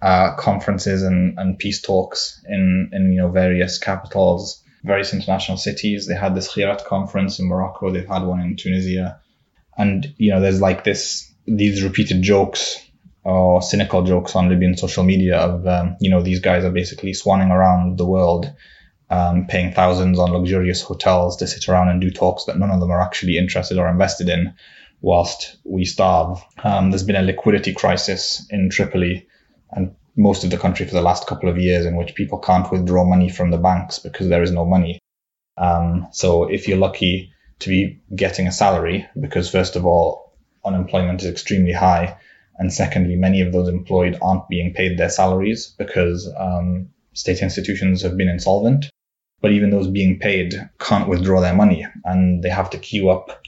uh, 0.00 0.34
conferences 0.36 1.02
and, 1.02 1.38
and 1.38 1.58
peace 1.58 1.80
talks 1.80 2.42
in, 2.48 2.90
in 2.92 3.12
you 3.12 3.18
know 3.18 3.30
various 3.30 3.78
capitals, 3.78 4.62
various 4.82 5.14
international 5.14 5.56
cities. 5.56 6.06
They 6.06 6.14
had 6.14 6.34
this 6.34 6.48
Skhirat 6.48 6.84
conference 6.84 7.38
in 7.38 7.46
Morocco. 7.46 7.90
They've 7.90 8.06
had 8.06 8.24
one 8.24 8.40
in 8.40 8.56
Tunisia, 8.56 9.20
and 9.76 10.14
you 10.18 10.30
know 10.30 10.40
there's 10.40 10.60
like 10.60 10.84
this 10.84 11.32
these 11.46 11.82
repeated 11.82 12.22
jokes 12.22 12.80
or 13.24 13.62
cynical 13.62 14.02
jokes 14.02 14.36
on 14.36 14.48
Libyan 14.48 14.76
social 14.76 15.04
media 15.04 15.36
of 15.38 15.66
um, 15.66 15.96
you 16.00 16.10
know 16.10 16.22
these 16.22 16.40
guys 16.40 16.64
are 16.64 16.70
basically 16.70 17.12
swanning 17.12 17.50
around 17.50 17.98
the 17.98 18.06
world. 18.06 18.52
Um, 19.10 19.46
paying 19.46 19.72
thousands 19.72 20.18
on 20.18 20.32
luxurious 20.32 20.80
hotels 20.80 21.36
to 21.36 21.46
sit 21.46 21.68
around 21.68 21.90
and 21.90 22.00
do 22.00 22.10
talks 22.10 22.44
that 22.44 22.58
none 22.58 22.70
of 22.70 22.80
them 22.80 22.90
are 22.90 23.02
actually 23.02 23.36
interested 23.36 23.76
or 23.76 23.86
invested 23.86 24.30
in, 24.30 24.54
whilst 25.02 25.58
we 25.62 25.84
starve. 25.84 26.42
Um, 26.64 26.90
there's 26.90 27.04
been 27.04 27.14
a 27.14 27.22
liquidity 27.22 27.74
crisis 27.74 28.44
in 28.50 28.70
Tripoli 28.70 29.28
and 29.70 29.94
most 30.16 30.42
of 30.42 30.50
the 30.50 30.56
country 30.56 30.86
for 30.86 30.94
the 30.94 31.02
last 31.02 31.26
couple 31.26 31.50
of 31.50 31.58
years 31.58 31.84
in 31.84 31.96
which 31.96 32.14
people 32.14 32.38
can't 32.38 32.70
withdraw 32.72 33.04
money 33.04 33.28
from 33.28 33.50
the 33.50 33.58
banks 33.58 33.98
because 33.98 34.28
there 34.28 34.42
is 34.42 34.50
no 34.50 34.64
money. 34.64 34.98
Um, 35.58 36.08
so 36.12 36.44
if 36.44 36.66
you're 36.66 36.78
lucky 36.78 37.33
to 37.60 37.68
be 37.68 38.00
getting 38.14 38.46
a 38.46 38.52
salary, 38.52 39.06
because 39.18 39.50
first 39.50 39.76
of 39.76 39.86
all, 39.86 40.32
unemployment 40.64 41.22
is 41.22 41.30
extremely 41.30 41.72
high, 41.72 42.16
and 42.58 42.72
secondly, 42.72 43.16
many 43.16 43.40
of 43.40 43.52
those 43.52 43.68
employed 43.68 44.18
aren't 44.22 44.48
being 44.48 44.72
paid 44.72 44.96
their 44.96 45.10
salaries 45.10 45.74
because 45.78 46.32
um, 46.38 46.90
state 47.12 47.40
institutions 47.40 48.02
have 48.02 48.16
been 48.16 48.28
insolvent. 48.28 48.86
But 49.40 49.52
even 49.52 49.70
those 49.70 49.88
being 49.88 50.18
paid 50.18 50.54
can't 50.78 51.08
withdraw 51.08 51.40
their 51.40 51.54
money, 51.54 51.86
and 52.04 52.42
they 52.42 52.48
have 52.48 52.70
to 52.70 52.78
queue 52.78 53.10
up. 53.10 53.42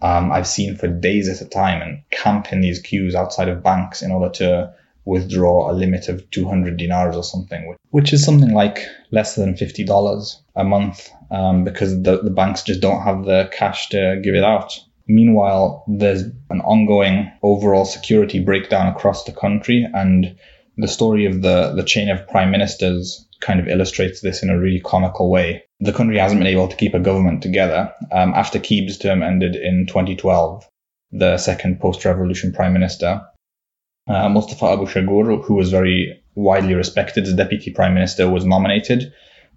Um, 0.00 0.32
I've 0.32 0.46
seen 0.46 0.76
for 0.76 0.88
days 0.88 1.28
at 1.28 1.46
a 1.46 1.48
time 1.48 1.82
and 1.82 2.02
camp 2.10 2.52
in 2.52 2.60
these 2.60 2.80
queues 2.80 3.14
outside 3.14 3.48
of 3.48 3.62
banks 3.62 4.02
in 4.02 4.10
order 4.10 4.30
to 4.34 4.74
withdraw 5.04 5.70
a 5.70 5.72
limit 5.72 6.08
of 6.08 6.30
200 6.30 6.76
dinars 6.78 7.16
or 7.16 7.22
something, 7.22 7.74
which 7.90 8.12
is 8.12 8.24
something 8.24 8.52
like 8.52 8.86
less 9.10 9.34
than 9.34 9.54
$50 9.54 10.36
a 10.56 10.64
month 10.64 11.10
um, 11.30 11.64
because 11.64 12.02
the, 12.02 12.22
the 12.22 12.30
banks 12.30 12.62
just 12.62 12.80
don't 12.80 13.02
have 13.02 13.24
the 13.24 13.50
cash 13.56 13.88
to 13.90 14.20
give 14.22 14.34
it 14.34 14.44
out. 14.44 14.78
Meanwhile, 15.06 15.84
there's 15.86 16.22
an 16.50 16.60
ongoing 16.62 17.30
overall 17.42 17.84
security 17.84 18.40
breakdown 18.40 18.86
across 18.86 19.24
the 19.24 19.32
country, 19.32 19.86
and 19.92 20.36
the 20.76 20.88
story 20.88 21.26
of 21.26 21.42
the, 21.42 21.72
the 21.74 21.84
chain 21.84 22.08
of 22.08 22.26
prime 22.28 22.50
ministers 22.50 23.26
kind 23.40 23.60
of 23.60 23.68
illustrates 23.68 24.20
this 24.20 24.42
in 24.42 24.48
a 24.48 24.58
really 24.58 24.80
comical 24.80 25.30
way. 25.30 25.64
The 25.80 25.92
country 25.92 26.18
hasn't 26.18 26.40
been 26.40 26.46
able 26.46 26.68
to 26.68 26.76
keep 26.76 26.94
a 26.94 27.00
government 27.00 27.42
together. 27.42 27.92
Um, 28.10 28.32
after 28.34 28.58
Keib's 28.58 28.96
term 28.96 29.22
ended 29.22 29.56
in 29.56 29.86
2012, 29.86 30.66
the 31.12 31.36
second 31.36 31.80
post 31.80 32.04
revolution 32.04 32.52
prime 32.52 32.72
minister, 32.72 33.22
uh, 34.08 34.28
Mustafa 34.28 34.66
Abu 34.66 34.86
Shagur, 34.86 35.44
who 35.44 35.54
was 35.54 35.70
very 35.70 36.22
widely 36.34 36.74
respected 36.74 37.24
as 37.24 37.34
deputy 37.34 37.70
prime 37.70 37.94
minister, 37.94 38.28
was 38.28 38.44
nominated. 38.44 39.12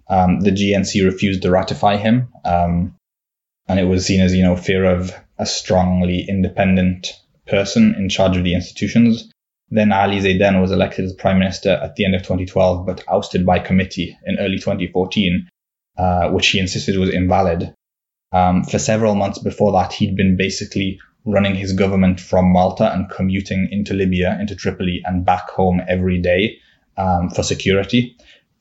Um, 0.08 0.40
the 0.40 0.50
GNC 0.50 1.04
refused 1.04 1.42
to 1.42 1.50
ratify 1.50 1.96
him, 1.96 2.28
um, 2.44 2.94
and 3.66 3.78
it 3.78 3.84
was 3.84 4.06
seen 4.06 4.20
as 4.20 4.34
you 4.34 4.42
know 4.42 4.56
fear 4.56 4.84
of 4.84 5.14
a 5.38 5.46
strongly 5.46 6.24
independent 6.28 7.12
person 7.46 7.94
in 7.94 8.08
charge 8.08 8.36
of 8.36 8.44
the 8.44 8.54
institutions. 8.54 9.30
Then 9.70 9.92
Ali 9.92 10.20
Zaidan 10.20 10.60
was 10.60 10.72
elected 10.72 11.04
as 11.04 11.12
prime 11.12 11.38
minister 11.38 11.70
at 11.70 11.96
the 11.96 12.04
end 12.04 12.14
of 12.14 12.22
2012, 12.22 12.86
but 12.86 13.04
ousted 13.08 13.44
by 13.44 13.58
committee 13.58 14.16
in 14.24 14.38
early 14.38 14.58
2014, 14.58 15.48
uh, 15.98 16.30
which 16.30 16.48
he 16.48 16.58
insisted 16.58 16.96
was 16.96 17.10
invalid. 17.10 17.74
Um, 18.32 18.64
for 18.64 18.78
several 18.78 19.14
months 19.14 19.38
before 19.38 19.72
that, 19.72 19.92
he'd 19.92 20.16
been 20.16 20.36
basically 20.36 21.00
running 21.26 21.54
his 21.54 21.74
government 21.74 22.20
from 22.20 22.50
Malta 22.50 22.90
and 22.92 23.10
commuting 23.10 23.68
into 23.70 23.92
Libya, 23.92 24.38
into 24.40 24.56
Tripoli, 24.56 25.02
and 25.04 25.24
back 25.24 25.50
home 25.50 25.82
every 25.86 26.20
day 26.20 26.58
um, 26.96 27.28
for 27.28 27.42
security. 27.42 28.16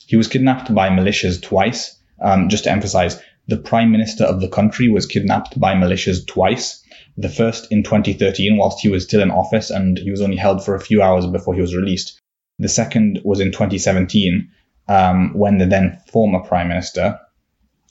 He 0.08 0.16
was 0.16 0.30
kidnapped 0.30 0.74
by 0.74 0.90
militias 0.90 1.42
twice. 1.42 2.00
Um, 2.20 2.48
just 2.50 2.64
to 2.64 2.72
emphasize, 2.72 3.22
the 3.48 3.58
prime 3.58 3.92
minister 3.92 4.24
of 4.24 4.42
the 4.42 4.48
country 4.48 4.88
was 4.90 5.06
kidnapped 5.06 5.60
by 5.60 5.76
militias 5.76 6.26
twice. 6.26 6.82
The 7.18 7.30
first 7.30 7.72
in 7.72 7.84
2013, 7.84 8.58
whilst 8.58 8.80
he 8.80 8.90
was 8.90 9.04
still 9.04 9.22
in 9.22 9.32
office, 9.32 9.70
and 9.70 9.98
he 9.98 10.10
was 10.10 10.22
only 10.22 10.38
held 10.38 10.64
for 10.64 10.76
a 10.76 10.80
few 10.80 11.02
hours 11.02 11.28
before 11.28 11.54
he 11.54 11.62
was 11.62 11.76
released. 11.76 12.20
The 12.58 12.70
second 12.70 13.20
was 13.26 13.42
in 13.42 13.52
2017, 13.52 14.50
um, 14.88 15.34
when 15.34 15.58
the 15.58 15.66
then 15.66 16.00
former 16.12 16.40
prime 16.40 16.70
minister 16.70 17.20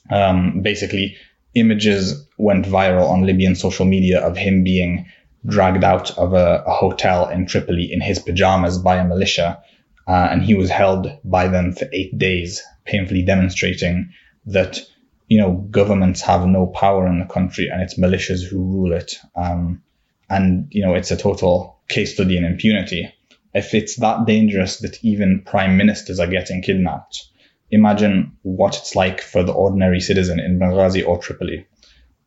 um, 0.09 0.61
basically 0.61 1.15
images 1.53 2.27
went 2.37 2.65
viral 2.65 3.09
on 3.09 3.25
Libyan 3.25 3.55
social 3.55 3.85
media 3.85 4.19
of 4.19 4.35
him 4.35 4.63
being 4.63 5.05
dragged 5.45 5.83
out 5.83 6.17
of 6.17 6.33
a, 6.33 6.63
a 6.65 6.73
hotel 6.73 7.29
in 7.29 7.45
Tripoli 7.45 7.91
in 7.91 8.01
his 8.01 8.17
pajamas 8.19 8.79
by 8.79 8.97
a 8.97 9.05
militia. 9.07 9.59
Uh, 10.07 10.27
and 10.31 10.41
he 10.41 10.53
was 10.53 10.69
held 10.69 11.07
by 11.23 11.47
them 11.47 11.73
for 11.73 11.87
eight 11.91 12.17
days, 12.17 12.63
painfully 12.85 13.23
demonstrating 13.23 14.13
that, 14.45 14.79
you 15.27 15.39
know, 15.39 15.51
governments 15.51 16.21
have 16.21 16.47
no 16.47 16.67
power 16.67 17.05
in 17.07 17.19
the 17.19 17.25
country 17.25 17.67
and 17.67 17.81
it's 17.81 17.99
militias 17.99 18.41
who 18.43 18.57
rule 18.57 18.93
it. 18.93 19.15
Um, 19.35 19.83
and, 20.29 20.67
you 20.71 20.85
know, 20.85 20.93
it's 20.93 21.11
a 21.11 21.17
total 21.17 21.79
case 21.89 22.13
study 22.13 22.37
in 22.37 22.45
impunity. 22.45 23.13
If 23.53 23.73
it's 23.73 23.97
that 23.97 24.25
dangerous 24.25 24.77
that 24.79 25.03
even 25.03 25.43
prime 25.45 25.75
ministers 25.77 26.19
are 26.19 26.27
getting 26.27 26.61
kidnapped, 26.61 27.25
imagine 27.69 28.37
what 28.43 28.77
it's 28.77 28.95
like 28.95 29.19
for 29.19 29.43
the 29.43 29.53
ordinary 29.53 29.99
citizen 29.99 30.39
in 30.39 30.59
Benghazi 30.59 31.05
or 31.05 31.17
Tripoli. 31.17 31.67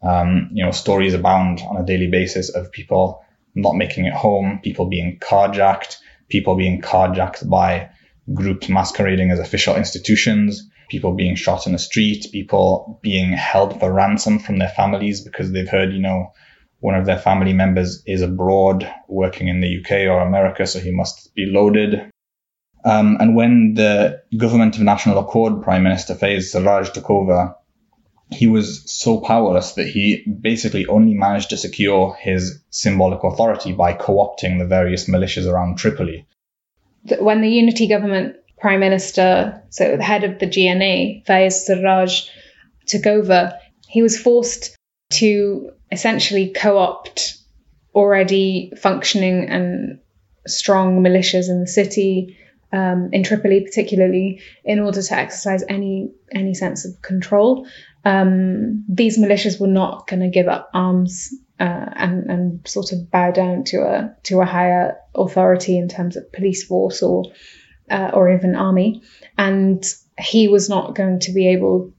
Um, 0.02 0.50
you 0.52 0.64
know, 0.64 0.70
stories 0.70 1.14
abound 1.14 1.60
on 1.60 1.76
a 1.76 1.86
daily 1.86 2.08
basis 2.08 2.50
of 2.50 2.72
people 2.72 3.24
not 3.54 3.76
making 3.76 4.06
it 4.06 4.14
home, 4.14 4.60
people 4.62 4.86
being 4.86 5.18
carjacked, 5.18 5.98
people 6.30 6.56
being 6.56 6.80
carjacked 6.80 7.48
by 7.48 7.90
groups 8.32 8.68
masquerading 8.68 9.30
as 9.30 9.38
official 9.38 9.76
institutions, 9.76 10.68
people 10.88 11.14
being 11.14 11.36
shot 11.36 11.66
in 11.66 11.72
the 11.72 11.78
street, 11.78 12.26
people 12.32 12.98
being 13.02 13.32
held 13.32 13.78
for 13.78 13.92
ransom 13.92 14.38
from 14.38 14.58
their 14.58 14.68
families 14.68 15.20
because 15.20 15.52
they've 15.52 15.68
heard, 15.68 15.92
you 15.92 16.00
know, 16.00 16.32
one 16.80 16.94
of 16.94 17.04
their 17.04 17.18
family 17.18 17.52
members 17.52 18.02
is 18.06 18.22
abroad 18.22 18.90
working 19.06 19.48
in 19.48 19.60
the 19.60 19.80
UK 19.80 20.08
or 20.08 20.20
America, 20.20 20.66
so 20.66 20.78
he 20.78 20.90
must 20.90 21.34
be 21.34 21.46
loaded. 21.46 22.10
Um, 22.84 23.18
and 23.20 23.36
when 23.36 23.74
the 23.74 24.22
government 24.36 24.76
of 24.76 24.82
national 24.82 25.18
accord 25.18 25.62
Prime 25.62 25.82
Minister 25.82 26.14
Fayez 26.14 26.54
Sarraj 26.54 26.92
took 26.92 27.10
over, 27.10 27.54
he 28.30 28.46
was 28.46 28.90
so 28.90 29.20
powerless 29.20 29.72
that 29.72 29.88
he 29.88 30.24
basically 30.24 30.86
only 30.86 31.14
managed 31.14 31.50
to 31.50 31.56
secure 31.56 32.16
his 32.20 32.60
symbolic 32.70 33.24
authority 33.24 33.72
by 33.72 33.92
co-opting 33.92 34.58
the 34.58 34.66
various 34.66 35.08
militias 35.08 35.50
around 35.50 35.76
Tripoli. 35.76 36.26
When 37.18 37.40
the 37.40 37.48
unity 37.48 37.88
government 37.88 38.36
prime 38.58 38.80
minister, 38.80 39.62
so 39.70 39.96
the 39.96 40.02
head 40.02 40.24
of 40.24 40.38
the 40.38 40.46
GNA, 40.46 41.24
Fayez 41.26 41.68
Sarraj, 41.68 42.28
took 42.86 43.06
over, 43.06 43.58
he 43.88 44.02
was 44.02 44.20
forced 44.20 44.76
to 45.10 45.72
essentially 45.90 46.50
co-opt 46.50 47.38
already 47.94 48.72
functioning 48.76 49.48
and 49.48 49.98
strong 50.46 51.02
militias 51.02 51.48
in 51.48 51.60
the 51.60 51.66
city, 51.66 52.36
um, 52.72 53.10
in 53.12 53.24
Tripoli, 53.24 53.62
particularly, 53.62 54.40
in 54.64 54.78
order 54.78 55.02
to 55.02 55.14
exercise 55.14 55.64
any 55.68 56.12
any 56.32 56.54
sense 56.54 56.84
of 56.84 57.02
control. 57.02 57.66
Um, 58.04 58.84
these 58.88 59.18
militias 59.18 59.60
were 59.60 59.66
not 59.66 60.06
going 60.06 60.20
to 60.20 60.28
give 60.28 60.48
up 60.48 60.70
arms 60.72 61.34
uh, 61.58 61.86
and 61.94 62.30
and 62.30 62.68
sort 62.68 62.92
of 62.92 63.10
bow 63.10 63.30
down 63.30 63.64
to 63.64 63.82
a 63.82 64.16
to 64.24 64.40
a 64.40 64.46
higher 64.46 64.96
authority 65.14 65.76
in 65.76 65.88
terms 65.88 66.16
of 66.16 66.32
police 66.32 66.64
force 66.64 67.02
or 67.02 67.24
uh, 67.90 68.10
or 68.14 68.32
even 68.32 68.56
army, 68.56 69.02
and 69.36 69.84
he 70.18 70.48
was 70.48 70.68
not 70.68 70.94
going 70.94 71.20
to 71.20 71.32
be 71.32 71.48
able 71.48 71.92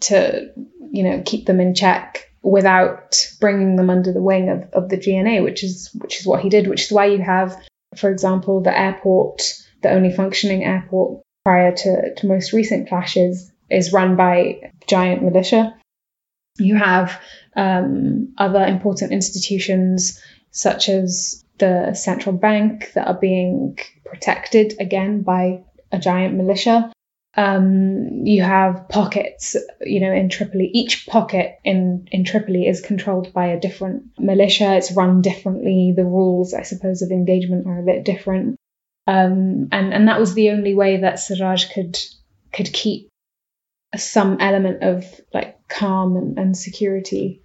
to 0.00 0.50
you 0.90 1.04
know 1.04 1.22
keep 1.24 1.46
them 1.46 1.60
in 1.60 1.74
check 1.74 2.32
without 2.42 3.28
bringing 3.38 3.76
them 3.76 3.90
under 3.90 4.12
the 4.12 4.22
wing 4.22 4.48
of, 4.48 4.64
of 4.72 4.88
the 4.88 4.96
GNA, 4.96 5.42
which 5.42 5.62
is 5.62 5.90
which 5.94 6.18
is 6.18 6.26
what 6.26 6.40
he 6.40 6.48
did, 6.48 6.66
which 6.66 6.82
is 6.82 6.92
why 6.92 7.06
you 7.06 7.22
have, 7.22 7.56
for 7.96 8.10
example, 8.10 8.60
the 8.62 8.76
airport 8.76 9.42
the 9.82 9.90
only 9.90 10.12
functioning 10.12 10.64
airport 10.64 11.22
prior 11.44 11.72
to, 11.74 12.14
to 12.16 12.26
most 12.26 12.52
recent 12.52 12.88
clashes 12.88 13.50
is 13.70 13.92
run 13.92 14.16
by 14.16 14.72
giant 14.86 15.22
militia. 15.22 15.76
You 16.58 16.76
have 16.76 17.20
um, 17.56 18.34
other 18.36 18.64
important 18.64 19.12
institutions 19.12 20.20
such 20.50 20.88
as 20.88 21.44
the 21.58 21.94
central 21.94 22.34
bank 22.34 22.92
that 22.94 23.06
are 23.06 23.18
being 23.18 23.78
protected 24.04 24.74
again 24.80 25.22
by 25.22 25.62
a 25.92 25.98
giant 25.98 26.34
militia. 26.34 26.92
Um, 27.36 28.26
you 28.26 28.42
have 28.42 28.88
pockets, 28.88 29.56
you 29.80 30.00
know, 30.00 30.12
in 30.12 30.28
Tripoli. 30.28 30.68
Each 30.72 31.06
pocket 31.06 31.58
in, 31.64 32.08
in 32.10 32.24
Tripoli 32.24 32.66
is 32.66 32.80
controlled 32.80 33.32
by 33.32 33.46
a 33.46 33.60
different 33.60 34.18
militia. 34.18 34.76
It's 34.76 34.92
run 34.92 35.22
differently. 35.22 35.94
The 35.96 36.04
rules, 36.04 36.54
I 36.54 36.62
suppose, 36.62 37.02
of 37.02 37.12
engagement 37.12 37.66
are 37.68 37.78
a 37.78 37.84
bit 37.84 38.04
different. 38.04 38.56
Um, 39.06 39.68
and, 39.70 39.94
and 39.94 40.08
that 40.08 40.18
was 40.18 40.34
the 40.34 40.50
only 40.50 40.74
way 40.74 40.98
that 40.98 41.20
Siraj 41.20 41.72
could 41.72 41.98
could 42.52 42.72
keep 42.72 43.09
some 43.96 44.38
element 44.40 44.82
of 44.82 45.04
like 45.32 45.56
calm 45.68 46.16
and, 46.16 46.38
and 46.38 46.56
security. 46.56 47.42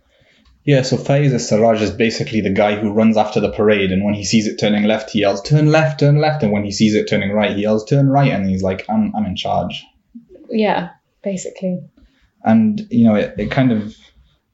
Yeah, 0.64 0.82
so 0.82 0.98
Faiz 0.98 1.40
Siraj 1.40 1.82
is 1.82 1.92
basically 1.92 2.42
the 2.42 2.50
guy 2.50 2.76
who 2.76 2.92
runs 2.92 3.18
after 3.18 3.40
the 3.40 3.52
parade, 3.52 3.92
and 3.92 4.04
when 4.04 4.16
he 4.16 4.26
sees 4.26 4.48
it 4.48 4.58
turning 4.58 4.84
left, 4.84 5.12
he 5.12 5.20
yells, 5.20 5.42
"Turn 5.44 5.68
left, 5.68 6.00
turn 6.00 6.18
left!" 6.18 6.42
And 6.42 6.52
when 6.52 6.64
he 6.64 6.72
sees 6.72 6.96
it 6.96 7.08
turning 7.08 7.32
right, 7.32 7.56
he 7.56 7.62
yells, 7.62 7.86
"Turn 7.86 8.10
right!" 8.10 8.32
And 8.32 8.50
he's 8.50 8.64
like, 8.64 8.86
"I'm, 8.90 9.16
I'm 9.16 9.26
in 9.26 9.36
charge." 9.36 9.86
Yeah, 10.50 10.90
basically. 11.24 11.82
And 12.44 12.88
you 12.90 13.06
know, 13.06 13.16
it, 13.16 13.36
it 13.38 13.52
kind 13.52 13.72
of 13.72 13.96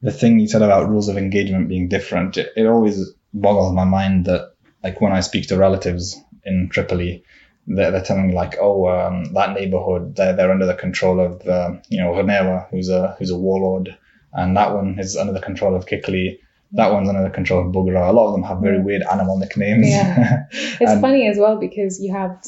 the 0.02 0.10
thing 0.10 0.38
you 0.38 0.48
said 0.48 0.62
about 0.62 0.88
rules 0.88 1.08
of 1.08 1.16
engagement 1.16 1.68
being 1.68 1.88
different. 1.88 2.36
It, 2.36 2.52
it 2.56 2.66
always 2.66 3.14
boggles 3.32 3.74
my 3.74 3.84
mind 3.84 4.26
that 4.26 4.52
like 4.82 5.00
when 5.00 5.12
I 5.12 5.20
speak 5.20 5.48
to 5.48 5.56
relatives 5.56 6.20
in 6.44 6.68
Tripoli, 6.70 7.24
they're, 7.66 7.90
they're 7.90 8.02
telling 8.02 8.28
me 8.28 8.34
like, 8.34 8.56
oh, 8.60 8.88
um, 8.88 9.24
that 9.34 9.52
neighborhood, 9.54 10.16
they're, 10.16 10.34
they're 10.34 10.50
under 10.50 10.66
the 10.66 10.74
control 10.74 11.20
of, 11.20 11.46
uh, 11.46 11.74
you 11.88 12.00
know, 12.00 12.12
Ghanewa, 12.12 12.68
who's 12.70 12.88
a, 12.88 13.14
who's 13.18 13.30
a 13.30 13.36
warlord. 13.38 13.96
And 14.32 14.56
that 14.56 14.74
one 14.74 14.98
is 14.98 15.16
under 15.16 15.32
the 15.32 15.40
control 15.40 15.76
of 15.76 15.86
Kikli. 15.86 16.38
That 16.74 16.90
one's 16.90 17.08
under 17.08 17.22
the 17.22 17.28
control 17.30 17.66
of 17.66 17.74
Bugra. 17.74 18.08
A 18.08 18.12
lot 18.12 18.28
of 18.28 18.32
them 18.32 18.42
have 18.44 18.60
very 18.60 18.80
weird 18.80 19.02
animal 19.02 19.38
nicknames. 19.38 19.88
Yeah. 19.88 20.44
It's 20.52 20.90
And- 20.90 21.00
funny 21.02 21.28
as 21.28 21.36
well 21.38 21.58
because 21.58 22.00
you 22.00 22.12
have, 22.14 22.42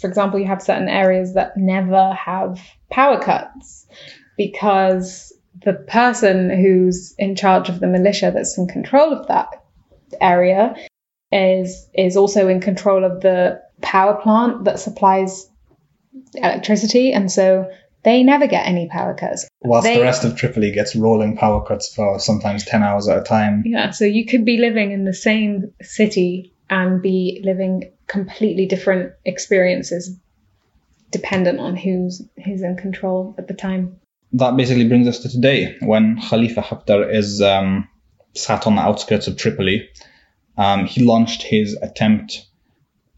for 0.00 0.08
example, 0.08 0.40
you 0.40 0.46
have 0.46 0.60
certain 0.60 0.88
areas 0.88 1.34
that 1.34 1.56
never 1.56 2.12
have 2.14 2.60
power 2.90 3.20
cuts 3.20 3.86
because 4.36 5.32
the 5.64 5.72
person 5.74 6.50
who's 6.50 7.14
in 7.16 7.36
charge 7.36 7.68
of 7.68 7.78
the 7.80 7.86
militia 7.86 8.32
that's 8.34 8.58
in 8.58 8.66
control 8.66 9.12
of 9.12 9.28
that 9.28 9.48
area 10.20 10.74
is 11.32 11.88
is 11.94 12.16
also 12.16 12.48
in 12.48 12.60
control 12.60 13.04
of 13.04 13.20
the 13.20 13.60
power 13.84 14.14
plant 14.20 14.64
that 14.64 14.78
supplies 14.80 15.48
electricity 16.34 17.12
and 17.12 17.30
so 17.30 17.70
they 18.02 18.22
never 18.22 18.46
get 18.46 18.66
any 18.66 18.88
power 18.88 19.14
cuts 19.14 19.46
Whilst 19.62 19.84
They- 19.84 19.96
the 19.96 20.02
rest 20.02 20.24
of 20.24 20.36
Tripoli 20.36 20.72
gets 20.72 20.94
rolling 20.96 21.36
power 21.36 21.64
cuts 21.64 21.94
for 21.94 22.18
sometimes 22.18 22.64
10 22.64 22.82
hours 22.82 23.08
at 23.08 23.18
a 23.18 23.22
time. 23.22 23.62
Yeah, 23.66 23.90
so 23.90 24.04
you 24.04 24.26
could 24.26 24.44
be 24.44 24.58
living 24.58 24.92
in 24.92 25.04
the 25.04 25.14
same 25.14 25.72
city 25.82 26.52
and 26.68 27.00
be 27.02 27.40
living 27.44 27.90
completely 28.06 28.66
different 28.66 29.12
experiences 29.24 30.18
dependent 31.10 31.60
on 31.60 31.76
who's 31.76 32.22
who's 32.44 32.62
in 32.62 32.76
control 32.76 33.34
at 33.38 33.46
the 33.48 33.54
time. 33.54 33.96
that 34.32 34.56
basically 34.56 34.88
brings 34.88 35.06
us 35.06 35.20
to 35.20 35.28
today 35.28 35.76
when 35.80 36.20
Khalifa 36.20 36.60
Haftar 36.60 37.00
is 37.20 37.40
um, 37.40 37.88
sat 38.34 38.66
on 38.66 38.74
the 38.76 38.82
outskirts 38.82 39.28
of 39.28 39.36
Tripoli. 39.36 39.88
Um, 40.56 40.86
he 40.86 41.04
launched 41.04 41.42
his 41.42 41.74
attempt 41.80 42.46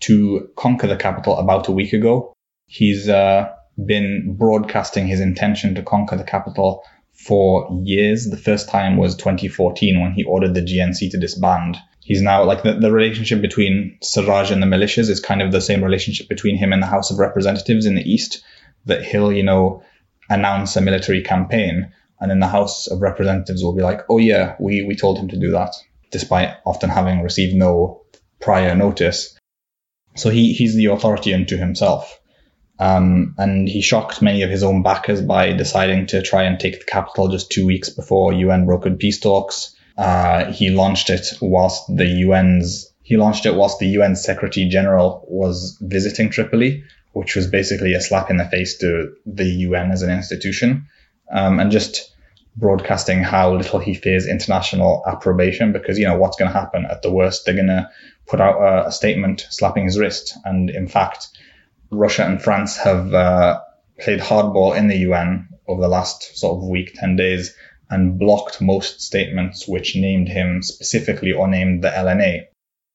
to 0.01 0.49
conquer 0.57 0.87
the 0.87 0.97
capital 0.97 1.39
about 1.39 1.69
a 1.69 1.73
week 1.73 1.93
ago. 1.93 2.35
He's 2.67 3.09
uh, 3.09 3.53
been 3.85 4.37
broadcasting 4.37 5.07
his 5.07 5.21
intention 5.21 5.75
to 5.75 5.83
conquer 5.83 6.17
the 6.17 6.25
capital 6.25 6.85
for 7.13 7.69
years. 7.85 8.27
The 8.27 8.37
first 8.37 8.69
time 8.69 8.97
was 8.97 9.17
2014 9.17 10.01
when 10.01 10.13
he 10.13 10.25
ordered 10.25 10.55
the 10.55 10.63
GNC 10.63 11.11
to 11.11 11.19
disband. 11.19 11.77
He's 12.01 12.23
now 12.23 12.45
like 12.45 12.63
the, 12.63 12.75
the 12.75 12.93
relationship 12.93 13.41
between 13.41 13.99
Siraj 14.03 14.51
and 14.51 14.63
the 14.63 14.67
militias 14.67 15.11
is 15.11 15.19
kind 15.19 15.43
of 15.43 15.51
the 15.51 15.61
same 15.61 15.83
relationship 15.83 16.29
between 16.29 16.57
him 16.57 16.73
and 16.73 16.83
the 16.83 16.87
House 16.87 17.11
of 17.11 17.19
Representatives 17.19 17.87
in 17.87 17.95
the 17.95 18.09
East. 18.09 18.45
That 18.85 19.05
he'll, 19.05 19.33
you 19.33 19.43
know, 19.43 19.83
announce 20.29 20.77
a 20.77 20.81
military 20.81 21.23
campaign, 21.23 21.93
and 22.21 22.31
then 22.31 22.39
the 22.39 22.47
House 22.47 22.87
of 22.87 23.01
Representatives 23.01 23.65
will 23.65 23.75
be 23.75 23.83
like, 23.83 24.03
"Oh 24.09 24.19
yeah, 24.19 24.55
we 24.61 24.83
we 24.83 24.95
told 24.95 25.19
him 25.19 25.27
to 25.29 25.37
do 25.37 25.51
that," 25.51 25.75
despite 26.13 26.55
often 26.65 26.91
having 26.91 27.23
received 27.23 27.57
no 27.57 28.03
prior 28.41 28.77
notice. 28.77 29.36
So 30.17 30.31
he 30.31 30.53
he's 30.53 30.75
the 30.75 30.87
authority 30.87 31.35
unto 31.35 31.57
himself, 31.57 32.21
um, 32.79 33.35
and 33.39 33.69
he 33.69 33.81
shocked 33.81 34.23
many 34.23 34.43
of 34.43 34.51
his 34.51 34.63
own 34.63 34.83
backers 34.83 35.23
by 35.23 35.53
deciding 35.53 36.07
to 36.09 36.23
try 36.23 36.45
and 36.45 36.59
take 36.59 36.79
the 36.79 36.85
capital 36.85 37.29
just 37.29 37.51
two 37.51 37.67
weeks 37.67 37.91
before 37.91 38.33
UN 38.33 38.67
brokered 38.67 38.99
peace 38.99 39.21
talks. 39.21 39.75
Uh, 39.97 40.53
he 40.53 40.71
launched 40.71 41.11
it 41.11 41.27
whilst 41.41 41.85
the 41.95 42.25
UN's 42.25 42.93
he 43.03 43.17
launched 43.17 43.47
it 43.47 43.55
whilst 43.55 43.79
the 43.79 43.89
UN 43.99 44.17
Secretary 44.17 44.69
General 44.69 45.25
was 45.29 45.79
visiting 45.81 46.29
Tripoli, 46.31 46.83
which 47.13 47.37
was 47.37 47.47
basically 47.47 47.95
a 47.95 48.01
slap 48.01 48.31
in 48.31 48.37
the 48.37 48.45
face 48.45 48.79
to 48.79 49.15
the 49.25 49.45
UN 49.45 49.93
as 49.93 50.03
an 50.03 50.11
institution, 50.11 50.87
um, 51.31 51.61
and 51.61 51.71
just 51.71 52.13
broadcasting 52.57 53.23
how 53.23 53.55
little 53.55 53.79
he 53.79 53.95
fears 53.95 54.27
international 54.27 55.03
approbation 55.07 55.73
because 55.73 55.99
you 55.99 56.07
know 56.07 56.17
what's 56.17 56.37
going 56.37 56.51
to 56.51 56.59
happen? 56.59 56.87
At 56.87 57.03
the 57.03 57.13
worst 57.13 57.45
they're 57.45 57.55
going 57.55 57.67
to 57.67 57.91
put 58.27 58.41
out 58.41 58.61
a, 58.61 58.89
a 58.89 58.93
statement 58.93 59.47
slapping 59.51 59.85
his 59.85 59.99
wrist. 59.99 60.37
And 60.45 60.71
in 60.71 60.89
fact 60.89 61.29
Russia 61.91 62.25
and 62.25 62.43
France 62.43 62.77
have 62.79 63.13
uh, 63.13 63.61
played 64.01 64.21
hardball 64.21 64.77
in 64.77 64.89
the 64.89 64.99
UN 64.99 65.49
over 65.69 65.81
the 65.81 65.89
last 65.89 66.37
sort 66.37 66.57
of 66.57 66.69
week 66.69 66.93
10 66.95 67.17
days 67.17 67.55
and 67.89 68.19
blocked 68.19 68.61
most 68.61 69.01
statements 69.01 69.69
which 69.69 69.95
named 69.95 70.29
him 70.29 70.63
specifically 70.63 71.33
or 71.33 71.47
named 71.47 71.85
the 71.85 71.89
LNA 71.89 72.47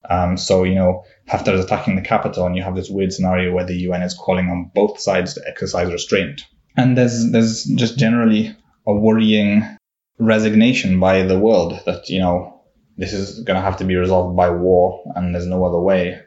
um, 0.08 0.36
so 0.36 0.64
you 0.64 0.74
know 0.74 1.04
Haftar 1.28 1.54
is 1.54 1.64
attacking 1.64 1.96
the 1.96 2.02
capital 2.02 2.46
and 2.46 2.56
you 2.56 2.62
have 2.62 2.74
this 2.74 2.90
weird 2.90 3.12
scenario 3.12 3.52
where 3.52 3.64
the 3.64 3.76
UN 3.82 4.02
is 4.02 4.14
calling 4.14 4.48
on 4.48 4.70
both 4.74 5.00
sides 5.00 5.34
to 5.34 5.42
exercise 5.46 5.92
restraint. 5.92 6.44
And 6.76 6.96
there's 6.96 7.30
there's 7.30 7.64
just 7.64 7.98
generally 7.98 8.56
a 8.86 8.94
worrying 8.94 9.64
resignation 10.18 11.00
by 11.00 11.22
the 11.22 11.38
world 11.38 11.80
that 11.86 12.08
you 12.08 12.20
know 12.20 12.60
this 12.96 13.12
is 13.12 13.40
going 13.40 13.56
to 13.56 13.62
have 13.62 13.78
to 13.78 13.84
be 13.84 13.96
resolved 13.96 14.36
by 14.36 14.50
war 14.50 15.02
and 15.16 15.34
there's 15.34 15.46
no 15.46 15.64
other 15.64 15.80
way 15.80 16.20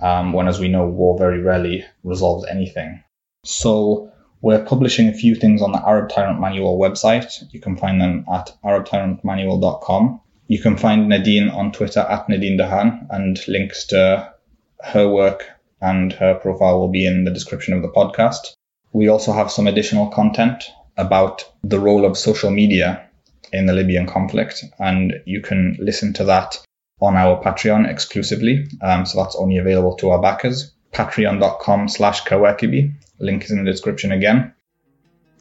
um, 0.00 0.32
when 0.32 0.48
as 0.48 0.60
we 0.60 0.68
know 0.68 0.86
war 0.86 1.18
very 1.18 1.42
rarely 1.42 1.84
resolves 2.04 2.46
anything. 2.46 3.02
So 3.44 4.12
we're 4.40 4.64
publishing 4.64 5.08
a 5.08 5.14
few 5.14 5.34
things 5.34 5.62
on 5.62 5.72
the 5.72 5.82
arab 5.86 6.10
tyrant 6.10 6.40
manual 6.40 6.78
website. 6.78 7.32
You 7.52 7.60
can 7.60 7.76
find 7.76 8.00
them 8.00 8.24
at 8.32 8.56
arabtyrantmanual.com 8.64 10.20
you 10.48 10.60
can 10.62 10.76
find 10.76 11.08
nadine 11.08 11.48
on 11.48 11.72
twitter 11.72 12.00
at 12.00 12.28
nadine 12.28 12.56
dahan 12.56 13.06
and 13.10 13.38
links 13.48 13.86
to 13.86 14.32
her 14.80 15.08
work 15.08 15.44
and 15.80 16.12
her 16.12 16.34
profile 16.34 16.78
will 16.78 16.88
be 16.88 17.06
in 17.06 17.24
the 17.24 17.30
description 17.30 17.74
of 17.74 17.82
the 17.82 17.88
podcast. 17.88 18.54
We 18.92 19.08
also 19.08 19.32
have 19.32 19.50
some 19.50 19.66
additional 19.66 20.08
content 20.08 20.64
about 20.96 21.44
the 21.62 21.78
role 21.78 22.04
of 22.04 22.16
social 22.16 22.50
media 22.50 23.08
in 23.52 23.66
the 23.66 23.72
Libyan 23.72 24.06
conflict, 24.06 24.64
and 24.78 25.14
you 25.24 25.40
can 25.40 25.76
listen 25.78 26.12
to 26.14 26.24
that 26.24 26.58
on 27.00 27.16
our 27.16 27.42
Patreon 27.42 27.88
exclusively. 27.88 28.66
Um, 28.82 29.06
so 29.06 29.22
that's 29.22 29.36
only 29.36 29.58
available 29.58 29.96
to 29.96 30.10
our 30.10 30.20
backers. 30.20 30.72
Patreon.com 30.92 31.88
slash 31.88 32.22
Kawakibi. 32.22 32.94
Link 33.18 33.44
is 33.44 33.50
in 33.50 33.64
the 33.64 33.70
description 33.70 34.12
again. 34.12 34.52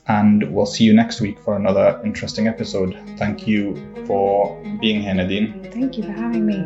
And 0.07 0.53
we'll 0.53 0.67
see 0.67 0.83
you 0.83 0.93
next 0.93 1.19
week 1.19 1.39
for 1.39 1.55
another 1.55 1.99
interesting 2.05 2.47
episode. 2.47 2.95
Thank 3.17 3.47
you 3.47 3.75
for 4.05 4.61
being 4.79 5.01
here, 5.01 5.15
Nadine. 5.15 5.71
Thank 5.71 5.97
you 5.97 6.03
for 6.03 6.11
having 6.11 6.45
me. 6.45 6.57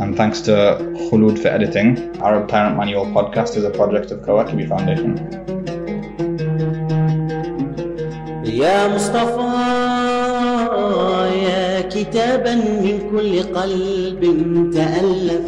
And 0.00 0.16
thanks 0.16 0.40
to 0.42 0.50
Khulud 1.08 1.40
for 1.40 1.48
editing. 1.48 2.16
Arab 2.20 2.48
Tyrant 2.48 2.76
Manual 2.76 3.06
podcast 3.06 3.56
is 3.56 3.64
a 3.64 3.70
project 3.70 4.10
of 4.10 4.20
Kawakibi 4.20 4.68
Foundation. 4.68 5.77
يا 8.58 8.94
مصطفى 8.94 9.48
يا 11.46 11.80
كتابا 11.80 12.54
من 12.54 12.98
كل 13.10 13.42
قلب 13.54 14.22
تألف. 14.74 15.44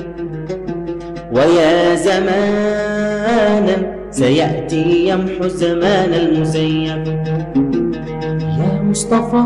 ويا 1.33 1.95
زمانا 1.95 3.77
سيأتي 4.11 5.09
يمحو 5.09 5.45
الزمان 5.45 6.15
المزيف. 6.15 7.09
يا 8.59 8.83
مصطفى 8.91 9.45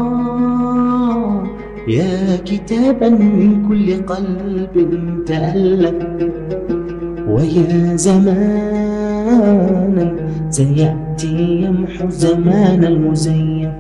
يا 1.89 2.37
كتابا 2.45 3.09
من 3.09 3.69
كل 3.69 4.07
قلب 4.07 4.75
تألف. 5.27 5.95
ويا 7.29 7.97
زمانا 7.97 9.27
سيأتي 10.51 11.03
عهدي 11.15 11.62
يمحو 11.62 12.09
زمان 12.11 12.85
المزيف 12.85 13.71